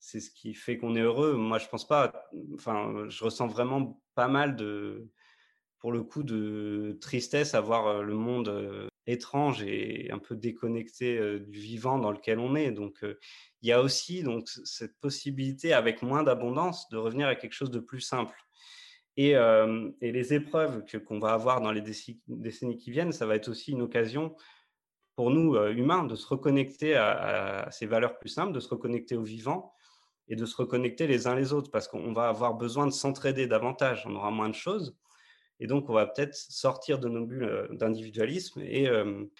c'est 0.00 0.18
ce 0.18 0.32
qui 0.32 0.52
fait 0.54 0.78
qu'on 0.78 0.96
est 0.96 1.00
heureux? 1.00 1.34
Moi, 1.34 1.58
je 1.58 1.68
pense 1.68 1.86
pas. 1.86 2.28
Enfin, 2.54 3.08
je 3.08 3.24
ressens 3.24 3.46
vraiment 3.46 4.02
pas 4.16 4.26
mal 4.26 4.56
de, 4.56 5.08
pour 5.78 5.92
le 5.92 6.02
coup, 6.02 6.24
de 6.24 6.98
tristesse 7.00 7.54
à 7.54 7.60
voir 7.60 8.02
le 8.02 8.14
monde 8.14 8.90
étrange 9.06 9.62
et 9.62 10.10
un 10.12 10.18
peu 10.18 10.36
déconnecté 10.36 11.18
du 11.40 11.58
vivant 11.58 11.98
dans 11.98 12.12
lequel 12.12 12.38
on 12.38 12.54
est. 12.54 12.70
Donc, 12.70 12.98
il 13.62 13.68
y 13.68 13.72
a 13.72 13.80
aussi 13.80 14.22
donc 14.22 14.48
cette 14.48 14.98
possibilité, 15.00 15.72
avec 15.72 16.02
moins 16.02 16.22
d'abondance, 16.22 16.88
de 16.90 16.96
revenir 16.96 17.28
à 17.28 17.34
quelque 17.34 17.54
chose 17.54 17.70
de 17.70 17.80
plus 17.80 18.00
simple. 18.00 18.36
Et, 19.16 19.34
les 20.00 20.34
épreuves 20.34 20.84
que, 20.84 20.98
qu'on 20.98 21.18
va 21.18 21.32
avoir 21.32 21.60
dans 21.60 21.72
les 21.72 21.82
décennies 21.82 22.78
qui 22.78 22.90
viennent, 22.90 23.12
ça 23.12 23.26
va 23.26 23.36
être 23.36 23.48
aussi 23.48 23.72
une 23.72 23.82
occasion 23.82 24.34
pour 25.14 25.30
nous, 25.30 25.56
humains, 25.56 26.04
de 26.04 26.16
se 26.16 26.26
reconnecter 26.26 26.96
à, 26.96 27.68
ces 27.70 27.86
valeurs 27.86 28.18
plus 28.18 28.30
simples, 28.30 28.52
de 28.52 28.60
se 28.60 28.68
reconnecter 28.68 29.16
au 29.16 29.22
vivant 29.22 29.74
et 30.28 30.36
de 30.36 30.46
se 30.46 30.56
reconnecter 30.56 31.06
les 31.06 31.26
uns 31.26 31.34
les 31.34 31.52
autres, 31.52 31.70
parce 31.70 31.88
qu'on 31.88 32.12
va 32.12 32.28
avoir 32.28 32.54
besoin 32.54 32.86
de 32.86 32.92
s'entraider 32.92 33.46
davantage, 33.46 34.04
on 34.06 34.14
aura 34.14 34.30
moins 34.30 34.48
de 34.48 34.54
choses. 34.54 34.96
Et 35.60 35.66
donc, 35.66 35.88
on 35.88 35.92
va 35.92 36.06
peut-être 36.06 36.34
sortir 36.34 36.98
de 36.98 37.08
nos 37.08 37.24
bulles 37.24 37.68
d'individualisme 37.72 38.60
et, 38.62 38.88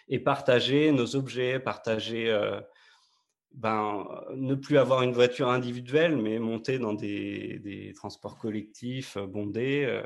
et, 0.09 0.19
partager 0.21 0.93
nos 0.93 1.17
objets, 1.17 1.59
partager 1.59 2.31
ben, 3.55 4.07
ne 4.35 4.55
plus 4.55 4.79
avoir 4.79 5.03
une 5.03 5.13
voiture 5.13 5.49
individuelle, 5.49 6.17
mais 6.17 6.39
monter 6.39 6.79
dans 6.79 6.95
des, 6.95 7.93
transports 7.95 8.39
collectifs 8.39 9.17
euh, 9.17 9.27
bondés. 9.27 9.85
Euh. 9.87 10.03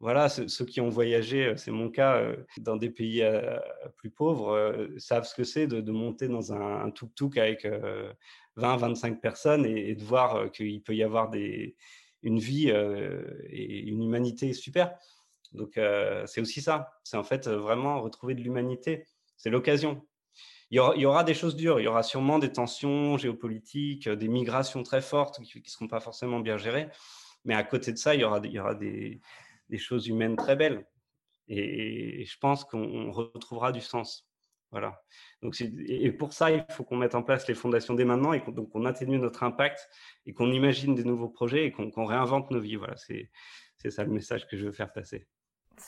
voilà, 0.00 0.28
ceux, 0.28 0.64
qui 0.64 0.80
ont 0.80 0.88
voyagé, 0.88 1.46
euh, 1.46 1.56
c'est 1.56 1.70
mon 1.70 1.90
cas, 1.90 2.22
dans 2.58 2.76
des 2.76 2.90
pays 2.90 3.22
plus 3.96 4.10
pauvres, 4.10 4.88
savent 4.98 5.26
ce 5.26 5.34
que 5.34 5.44
c'est 5.44 5.66
de, 5.66 5.92
monter 5.92 6.28
dans 6.28 6.52
un, 6.52 6.84
un 6.84 6.90
tuk-tuk 6.90 7.36
avec 7.36 7.66
20-25 8.56 9.20
personnes 9.20 9.66
et, 9.66 9.94
de 9.94 10.02
voir 10.02 10.50
qu'il 10.50 10.82
peut 10.82 10.94
y 10.94 11.02
avoir 11.02 11.30
une 12.22 12.38
vie 12.38 12.70
et 12.70 13.78
une 13.80 14.02
humanité 14.02 14.52
super. 14.54 14.98
Donc, 15.52 15.72
c'est 16.26 16.40
aussi 16.40 16.62
ça. 16.62 16.92
C'est 17.04 17.16
en 17.16 17.24
fait 17.24 17.48
vraiment 17.48 18.00
retrouver 18.00 18.34
de 18.34 18.40
l'humanité. 18.40 19.06
C'est 19.36 19.50
l'occasion 19.50 20.02
il 20.70 20.76
y, 20.76 21.06
aura, 21.06 21.24
des 21.24 21.34
choses 21.34 21.56
dures. 21.56 21.80
Il 21.80 21.84
y 21.84 21.88
aura 21.88 22.04
sûrement 22.04 22.38
des 22.38 22.52
tensions 22.52 23.18
géopolitiques, 23.18 24.06
euh, 24.06 24.14
des 24.14 24.28
migrations 24.28 24.84
très 24.84 25.02
fortes 25.02 25.42
qui 25.42 25.58
ne 25.58 25.68
seront 25.68 25.88
pas 25.88 25.98
forcément 25.98 26.38
bien 26.38 26.56
gérées. 26.56 26.88
Mais 27.44 27.54
à 27.54 27.64
côté 27.64 27.92
de 27.92 27.98
ça, 27.98 28.14
il 28.14 28.20
y 28.20 28.24
aura, 28.24 28.40
des, 28.40 29.20
choses 29.78 30.06
humaines 30.06 30.36
très 30.36 30.54
belles. 30.54 30.86
Et, 31.48 32.24
je 32.24 32.38
pense 32.38 32.64
qu'on 32.64 33.10
retrouvera 33.10 33.72
du 33.72 33.80
sens. 33.80 34.28
Voilà. 34.70 35.02
Donc, 35.42 35.60
et 35.60 36.12
pour 36.12 36.32
ça, 36.32 36.52
il 36.52 36.64
faut 36.70 36.84
qu'on 36.84 36.96
mette 36.96 37.16
en 37.16 37.24
place 37.24 37.48
les 37.48 37.54
fondations 37.54 37.94
dès 37.94 38.04
maintenant 38.04 38.32
et 38.32 38.40
qu'on 38.40 38.84
atténue 38.84 39.18
notre 39.18 39.42
impact 39.42 39.88
et 40.26 40.32
qu'on 40.32 40.52
imagine 40.52 40.94
des 40.94 41.02
nouveaux 41.02 41.28
projets 41.28 41.66
et 41.66 41.72
qu'on 41.72 42.04
réinvente 42.04 42.52
nos 42.52 42.60
vies. 42.60 42.76
Voilà, 42.76 42.94
c'est 42.96 43.28
ça 43.90 44.04
le 44.04 44.12
message 44.12 44.46
que 44.46 44.56
je 44.56 44.66
veux 44.66 44.72
faire 44.72 44.92
passer. 44.92 45.26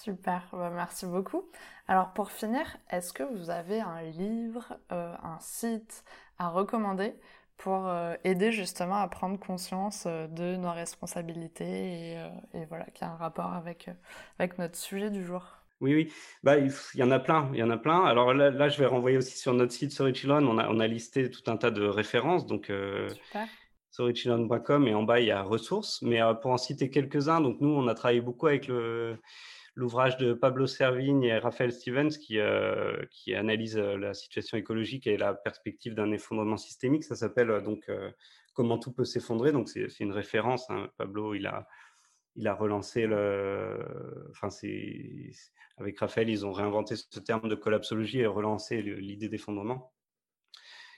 Super, 0.01 0.49
bah, 0.53 0.71
merci 0.75 1.07
beaucoup. 1.07 1.45
Alors 1.87 2.13
pour 2.13 2.31
finir, 2.31 2.77
est-ce 2.91 3.13
que 3.13 3.23
vous 3.23 3.51
avez 3.51 3.81
un 3.81 4.03
livre, 4.03 4.79
euh, 4.91 5.15
un 5.23 5.39
site 5.41 6.05
à 6.39 6.49
recommander 6.49 7.15
pour 7.59 7.87
euh, 7.87 8.15
aider 8.25 8.53
justement 8.53 8.97
à 8.97 9.09
prendre 9.09 9.39
conscience 9.39 10.05
euh, 10.07 10.27
de 10.29 10.57
nos 10.57 10.73
responsabilités 10.73 12.17
et, 12.55 12.65
voilà, 12.69 12.87
qui 12.87 13.05
a 13.05 13.11
un 13.11 13.17
rapport 13.17 13.53
avec, 13.53 13.91
avec 14.39 14.59
notre 14.59 14.77
sujet 14.77 15.11
du 15.11 15.25
jour? 15.25 15.45
Oui, 15.81 15.95
oui, 15.95 16.13
bah, 16.43 16.59
il 16.59 16.73
y 16.95 17.03
en 17.03 17.11
a 17.11 17.19
plein, 17.19 17.51
il 17.53 17.59
y 17.59 17.63
en 17.63 17.71
a 17.71 17.77
plein. 17.77 18.05
Alors 18.05 18.33
là, 18.33 18.69
je 18.69 18.79
vais 18.79 18.87
renvoyer 18.87 19.19
aussi 19.19 19.37
sur 19.37 19.53
notre 19.53 19.73
site 19.73 19.93
Sorry 19.93 20.15
Children, 20.15 20.47
on 20.47 20.59
a, 20.59 20.69
on 20.69 20.81
a 20.81 20.87
listé 20.87 21.31
tout 21.31 21.51
un 21.51 21.57
tas 21.57 21.73
de 21.73 21.85
références, 21.85 22.47
donc 22.47 22.73
sorrychildren.com 23.91 24.89
et 24.89 24.95
en 24.95 25.03
bas 25.03 25.21
il 25.21 25.27
y 25.27 25.33
a 25.33 25.43
ressources. 25.43 26.01
Mais 26.03 26.21
pour 26.41 26.53
en 26.53 26.57
citer 26.57 26.89
quelques-uns, 26.89 27.41
donc 27.41 27.61
nous 27.61 27.71
on 27.71 27.89
a 27.89 27.95
travaillé 27.95 28.21
beaucoup 28.21 28.47
avec 28.47 28.69
le 28.69 29.19
l'ouvrage 29.75 30.17
de 30.19 30.33
Pablo 30.33 30.67
Servigne 30.67 31.23
et 31.25 31.39
Raphaël 31.39 31.73
Stevens 31.73 32.11
qui, 32.11 32.39
euh, 32.39 33.05
qui 33.11 33.35
analyse 33.35 33.79
euh, 33.79 33.97
la 33.97 34.15
situation 34.15 34.59
écologique 34.59 35.07
et 35.07 35.17
la 35.17 35.35
perspective 35.35 35.95
d'un 35.95 36.13
effondrement 36.13 36.57
systémique. 36.57 37.05
Ça 37.05 37.17
s'appelle 37.17 37.51
euh, 37.51 37.61
donc 37.61 37.91
Comment 38.55 38.77
tout 38.77 38.93
peut 38.93 39.07
s'effondrer. 39.07 39.51
Donc 39.51 39.71
c'est 39.71 40.01
une 40.01 40.13
référence. 40.13 40.69
Hein. 40.69 40.91
Pablo, 40.99 41.33
il 41.33 41.47
a, 41.47 41.67
il 42.37 42.47
a 42.47 42.55
relancé 42.55 43.07
le. 43.07 43.79
Enfin, 44.31 44.51
c'est 44.51 45.31
avec 45.79 45.99
Raphaël, 45.99 46.29
ils 46.29 46.45
ont 46.45 46.53
réinventé 46.53 46.97
ce 46.97 47.19
terme 47.19 47.49
de 47.49 47.55
collapsologie 47.55 48.21
et 48.21 48.27
relancé 48.27 48.83
l'idée 48.83 49.31
d'effondrement. 49.31 49.95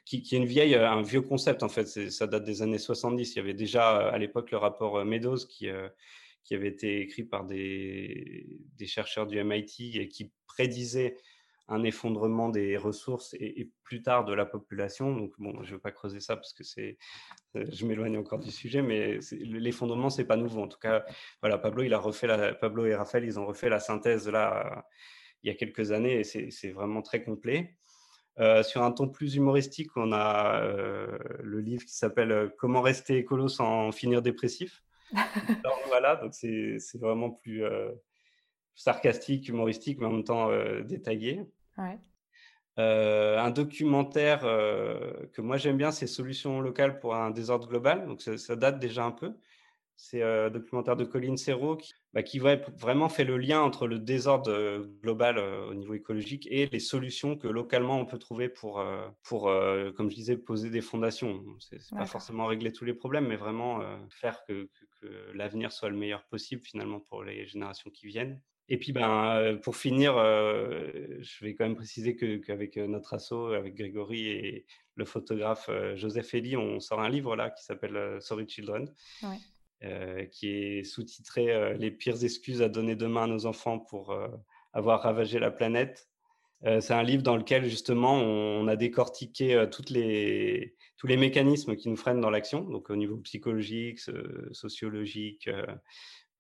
Qui, 0.05 0.23
qui, 0.23 0.35
est 0.35 0.39
une 0.39 0.47
vieille, 0.47 0.75
un 0.75 1.01
vieux 1.01 1.21
concept 1.21 1.63
en 1.63 1.69
fait. 1.69 1.87
Ça 1.87 2.27
date 2.27 2.43
des 2.43 2.61
années 2.61 2.79
70. 2.79 3.35
Il 3.35 3.37
y 3.37 3.41
avait 3.41 3.55
déjà 3.55 4.09
à 4.09 4.19
l'époque 4.19 4.51
le 4.51 4.59
rapport 4.59 5.05
Meadows 5.05 5.47
qui, 5.49 5.69
qui 6.45 6.55
avait 6.55 6.69
été 6.69 7.01
écrit 7.01 7.25
par 7.25 7.45
des, 7.45 8.47
chercheurs 8.87 9.27
du 9.27 9.43
MIT 9.43 9.97
et 9.97 10.09
qui 10.09 10.33
prédisait 10.47 11.17
un 11.69 11.83
effondrement 11.83 12.51
des 12.51 12.77
ressources 12.77 13.35
et, 13.41 13.71
plus 13.83 14.03
tard 14.03 14.27
de 14.27 14.35
la 14.35 14.45
population. 14.45 15.17
Donc, 15.17 15.33
bon, 15.39 15.63
je 15.63 15.71
ne 15.71 15.75
veux 15.77 15.81
pas 15.81 15.93
creuser 15.93 16.21
ça 16.21 16.37
parce 16.37 16.53
que 16.53 16.63
c'est, 16.63 16.99
euh, 17.57 17.65
je 17.73 17.87
m'éloigne 17.87 18.19
encore 18.19 18.39
du 18.39 18.51
sujet, 18.51 18.83
mais 18.83 19.19
l'effondrement, 19.33 20.11
c'est 20.11 20.27
pas 20.27 20.37
nouveau. 20.37 20.61
En 20.61 20.69
tout 20.69 20.79
cas, 20.79 21.05
voilà, 21.41 21.57
Pablo, 21.57 21.83
il 21.83 21.95
a 21.95 21.99
refait 21.99 22.29
Pablo 22.61 22.85
et 22.85 22.95
Raphaël, 22.95 23.25
ils 23.25 23.39
ont 23.39 23.47
refait 23.47 23.71
la 23.71 23.81
synthèse 23.81 24.29
là 24.29 24.87
il 25.43 25.49
y 25.49 25.51
a 25.51 25.55
quelques 25.55 25.93
années 25.93 26.21
et 26.21 26.25
c'est 26.25 26.71
vraiment 26.71 27.03
très 27.03 27.23
complet. 27.23 27.77
Euh, 28.41 28.63
sur 28.65 28.83
un 28.83 28.91
ton 28.91 29.09
plus 29.09 29.37
humoristique, 29.37 29.91
on 29.97 30.11
a 30.13 30.61
euh, 30.65 31.19
le 31.41 31.61
livre 31.61 31.85
qui 31.85 31.95
s'appelle 31.95 32.51
Comment 32.59 32.81
rester 32.81 33.19
écolo 33.19 33.47
sans 33.49 33.93
finir 33.93 34.23
dépressif 34.23 34.83
voilà, 35.89 36.17
donc 36.17 36.35
c'est 36.35 36.99
vraiment 36.99 37.31
plus 37.31 37.65
euh, 37.65 37.93
sarcastique, 38.75 39.49
humoristique, 39.49 39.99
mais 39.99 40.07
en 40.07 40.13
même 40.13 40.25
temps 40.25 40.51
euh, 40.51 40.83
détaillé. 40.83 41.45
Euh, 42.81 43.39
un 43.39 43.51
documentaire 43.51 44.41
que 44.41 45.41
moi 45.41 45.57
j'aime 45.57 45.77
bien, 45.77 45.93
c'est 45.93 46.09
Solutions 46.09 46.61
locales 46.61 46.99
pour 46.99 47.15
un 47.15 47.31
désordre 47.31 47.69
global. 47.69 48.07
Donc 48.07 48.21
ça 48.23 48.57
date 48.57 48.79
déjà 48.79 49.05
un 49.05 49.13
peu. 49.13 49.35
C'est 49.97 50.23
un 50.23 50.51
documentaire 50.51 50.97
de 50.97 51.05
Colin 51.05 51.37
Serrault 51.37 51.77
qui, 51.77 51.93
bah, 52.13 52.23
qui 52.23 52.39
vraiment 52.39 53.09
fait 53.09 53.25
le 53.25 53.37
lien 53.39 53.61
entre 53.61 53.87
le 53.87 53.99
désordre 53.99 54.51
euh, 54.51 54.85
global 55.03 55.39
euh, 55.39 55.67
au 55.67 55.75
niveau 55.75 55.95
écologique 55.95 56.47
et 56.51 56.67
les 56.67 56.81
solutions 56.81 57.37
que 57.37 57.49
localement 57.49 57.99
on 57.99 58.07
peut 58.07 58.19
trouver 58.19 58.49
pour, 58.49 58.81
euh, 58.81 59.09
pour 59.23 59.51
comme 59.97 60.11
je 60.11 60.15
disais, 60.15 60.37
poser 60.37 60.71
des 60.71 60.81
fondations. 60.81 61.45
C'est 61.59 61.79
pas 61.91 62.07
forcément 62.07 62.47
régler 62.47 62.73
tous 62.73 62.85
les 62.85 62.95
problèmes, 62.95 63.27
mais 63.27 63.37
vraiment 63.37 63.83
faire 64.11 64.45
que, 64.47 64.69
que, 65.01 65.07
l'avenir 65.35 65.73
soit 65.73 65.91
le 65.91 65.97
meilleur 65.97 66.25
possible 66.25 66.63
finalement 66.63 67.01
pour 67.01 67.23
les 67.23 67.47
générations 67.47 67.91
qui 67.91 68.07
viennent. 68.07 68.41
Et 68.71 68.79
puis, 68.79 68.93
ben, 68.93 69.59
pour 69.63 69.77
finir, 69.77 70.15
je 70.15 71.45
vais 71.45 71.55
quand 71.55 71.65
même 71.65 71.77
préciser 71.77 72.17
qu'avec 72.17 72.77
notre 72.77 73.13
asso, 73.15 73.33
avec 73.33 73.75
Grégory 73.75 74.29
et 74.29 74.67
le 74.95 75.05
photographe 75.05 75.69
Joseph 75.97 76.33
Elie, 76.35 76.57
on 76.57 76.81
sort 76.81 77.01
un 77.01 77.11
livre 77.11 77.37
là 77.37 77.51
qui 77.51 77.63
s'appelle 77.63 78.19
Sorry 78.21 78.49
Children. 78.49 78.91
Ouais 79.23 79.39
euh, 79.83 80.25
qui 80.27 80.49
est 80.49 80.85
sous-titré 80.85 81.53
euh, 81.53 81.75
Les 81.75 81.91
pires 81.91 82.23
excuses 82.25 82.63
à 82.63 82.69
donner 82.69 82.97
demain 82.97 83.25
à 83.25 83.27
nos 83.27 83.45
enfants 83.45 83.79
pour 83.79 84.13
euh, 84.13 84.29
avoir 84.73 85.03
ravagé 85.03 85.39
la 85.39 85.51
planète. 85.51 86.09
c'est 86.81 86.95
un 86.95 87.03
livre 87.03 87.23
dans 87.23 87.37
lequel 87.37 87.69
justement 87.69 88.15
on, 88.15 88.67
a 88.69 88.77
décortiqué 88.77 89.67
toutes 89.71 89.91
les, 89.91 90.75
tous 90.97 91.07
les 91.07 91.19
mécanismes 91.19 91.77
qui 91.77 91.91
nous 91.91 91.97
freinent 91.97 92.23
dans 92.23 92.31
l'action, 92.31 92.63
donc 92.63 92.89
au 92.89 92.97
niveau 92.97 93.19
psychologique, 93.19 94.01
sociologique, 94.53 95.51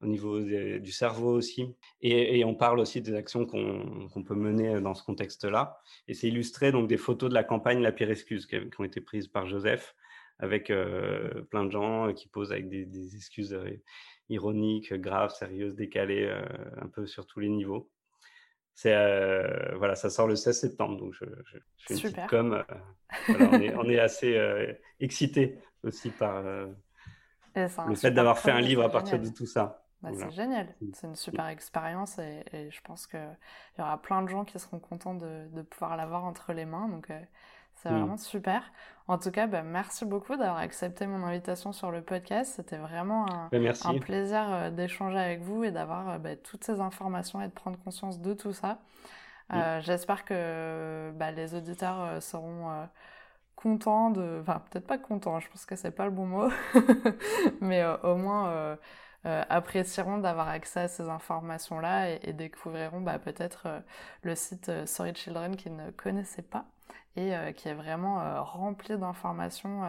au 0.00 0.06
niveau 0.06 0.40
du 0.40 0.92
cerveau 0.92 1.34
aussi. 1.34 1.76
Et, 2.00 2.42
on 2.44 2.54
parle 2.54 2.80
aussi 2.80 3.02
des 3.02 3.14
actions 3.14 3.44
qu'on 3.44 4.24
peut 4.24 4.34
mener 4.34 4.80
dans 4.80 4.94
ce 4.94 5.02
contexte-là. 5.02 5.78
Et 6.08 6.14
c'est 6.14 6.28
illustré 6.28 6.72
donc 6.72 6.88
des 6.88 6.96
photos 6.96 7.28
de 7.28 7.34
la 7.34 7.44
campagne 7.44 7.82
La 7.82 7.92
pire 7.92 8.10
excuse 8.10 8.46
qui, 8.46 8.56
qui 8.58 8.80
ont 8.80 8.84
été 8.84 9.02
prises 9.02 9.28
par 9.28 9.46
Joseph 9.46 9.94
avec 10.38 10.70
euh, 10.70 11.42
plein 11.50 11.64
de 11.64 11.70
gens 11.70 12.12
qui 12.12 12.28
posent 12.28 12.52
avec 12.52 12.68
des, 12.68 13.16
excuses 13.16 13.56
ironiques, 14.28 14.92
graves, 14.94 15.32
sérieuses, 15.32 15.74
décalées, 15.74 16.32
un 16.80 16.88
peu 16.88 17.06
sur 17.06 17.26
tous 17.26 17.40
les 17.40 17.48
niveaux. 17.48 17.90
C'est 18.74 18.94
voilà, 19.76 19.94
ça 19.94 20.10
sort 20.10 20.26
le 20.26 20.34
16 20.34 20.60
septembre, 20.60 20.98
donc 20.98 21.14
je, 21.14 21.24
fais 21.86 21.94
une 21.94 22.00
petite 22.00 22.26
com. 22.28 22.64
on, 23.28 23.88
est, 23.88 24.00
assez 24.00 24.36
excité 24.98 25.58
aussi 25.84 26.10
par 26.10 26.42
le 27.54 27.94
fait 27.94 28.10
d'avoir 28.10 28.38
fait 28.38 28.50
un 28.50 28.60
livre 28.60 28.82
à 28.82 28.90
partir 28.90 29.20
de 29.20 29.28
tout 29.28 29.46
ça. 29.46 29.84
Bah, 30.02 30.10
c'est 30.14 30.32
génial, 30.32 30.74
c'est 30.92 31.06
une 31.06 31.16
super 31.16 31.46
expérience 31.46 32.18
et, 32.18 32.44
je 32.70 32.80
pense 32.82 33.06
qu'il 33.06 33.38
y 33.78 33.80
aura 33.80 34.02
plein 34.02 34.22
de 34.22 34.28
gens 34.28 34.44
qui 34.44 34.58
seront 34.58 34.78
contents 34.78 35.14
de, 35.14 35.46
de 35.52 35.62
pouvoir 35.62 35.96
l'avoir 35.96 36.24
entre 36.24 36.52
les 36.52 36.66
mains. 36.66 36.88
Donc 36.88 37.10
c'est 37.84 37.90
mm. 37.90 37.98
vraiment 37.98 38.16
super. 38.16 38.62
En 39.06 39.18
tout 39.18 39.30
cas, 39.30 39.46
bah, 39.46 39.62
merci 39.62 40.06
beaucoup 40.06 40.36
d'avoir 40.36 40.56
accepté 40.56 41.06
mon 41.06 41.22
invitation 41.24 41.72
sur 41.72 41.90
le 41.90 42.00
podcast. 42.00 42.54
C'était 42.56 42.78
vraiment 42.78 43.30
un, 43.30 43.48
bah, 43.52 43.58
un 43.84 43.98
plaisir 43.98 44.46
euh, 44.50 44.70
d'échanger 44.70 45.18
avec 45.18 45.42
vous 45.42 45.62
et 45.62 45.70
d'avoir 45.70 46.08
euh, 46.08 46.18
bah, 46.18 46.36
toutes 46.36 46.64
ces 46.64 46.80
informations 46.80 47.42
et 47.42 47.48
de 47.48 47.52
prendre 47.52 47.78
conscience 47.78 48.20
de 48.20 48.32
tout 48.32 48.52
ça. 48.52 48.78
Mm. 49.52 49.80
J'espère 49.80 50.24
que 50.24 51.12
bah, 51.16 51.30
les 51.30 51.54
auditeurs 51.54 52.22
seront 52.22 52.88
contents 53.54 54.08
de... 54.08 54.38
Enfin, 54.40 54.62
peut-être 54.70 54.86
pas 54.86 54.96
contents, 54.96 55.38
je 55.38 55.50
pense 55.50 55.66
que 55.66 55.76
c'est 55.76 55.90
pas 55.90 56.06
le 56.06 56.10
bon 56.10 56.24
mot, 56.24 56.48
mais 57.60 57.84
au 58.02 58.16
moins 58.16 58.78
apprécieront 59.22 60.16
d'avoir 60.16 60.48
accès 60.48 60.80
à 60.80 60.88
ces 60.88 61.10
informations-là 61.10 62.12
et, 62.22 62.32
découvriront 62.32 63.02
bah, 63.02 63.18
peut-être 63.18 63.68
le 64.22 64.34
site 64.34 64.86
Sorry 64.86 65.14
Children 65.14 65.56
qu'ils 65.56 65.76
ne 65.76 65.90
connaissaient 65.90 66.40
pas 66.40 66.64
et 67.16 67.32
qui 67.56 67.68
est 67.68 67.74
vraiment 67.74 68.42
rempli 68.44 68.96
d'informations 68.98 69.82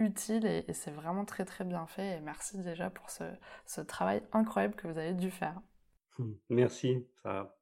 utile 0.00 0.46
et, 0.46 0.72
c'est 0.72 0.90
vraiment 0.90 1.24
très 1.24 1.44
très 1.44 1.64
bien 1.64 1.86
fait. 1.86 2.18
Et 2.18 2.20
merci 2.20 2.58
déjà 2.58 2.90
pour 2.90 3.10
ce, 3.10 3.80
travail 3.82 4.22
incroyable 4.32 4.74
que 4.74 4.86
vous 4.86 4.98
avez 4.98 5.14
dû 5.14 5.30
faire. 5.30 5.60
Merci, 6.48 7.06
ça. 7.22 7.54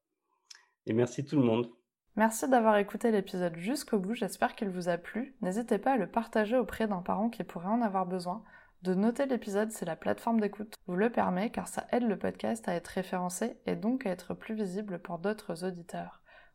Et 0.86 0.92
merci 0.92 1.24
tout 1.24 1.36
le 1.36 1.44
monde. 1.44 1.68
Merci 2.14 2.48
d'avoir 2.48 2.78
écouté 2.78 3.10
l'épisode 3.10 3.56
jusqu'au 3.56 3.98
bout, 3.98 4.14
j'espère 4.14 4.54
qu'il 4.54 4.70
vous 4.70 4.88
a 4.88 4.96
plu. 4.96 5.36
N'hésitez 5.42 5.76
pas 5.76 5.92
à 5.92 5.96
le 5.98 6.10
partager 6.10 6.56
auprès 6.56 6.86
d'un 6.86 7.02
parent 7.02 7.28
qui 7.28 7.44
pourrait 7.44 7.66
en 7.66 7.82
avoir 7.82 8.06
besoin. 8.06 8.42
De 8.82 8.94
noter 8.94 9.26
l'épisode 9.26 9.70
si 9.70 9.84
la 9.84 9.96
plateforme 9.96 10.40
d'écoute 10.40 10.74
vous 10.86 10.96
le 10.96 11.10
permet, 11.10 11.50
car 11.50 11.68
ça 11.68 11.86
aide 11.92 12.04
le 12.04 12.18
podcast 12.18 12.68
à 12.68 12.74
être 12.74 12.86
référencé 12.88 13.58
et 13.66 13.76
donc 13.76 14.06
à 14.06 14.10
être 14.10 14.32
plus 14.32 14.54
visible 14.54 14.98
pour 14.98 15.18
d'autres 15.18 15.64
auditeurs. 15.64 16.22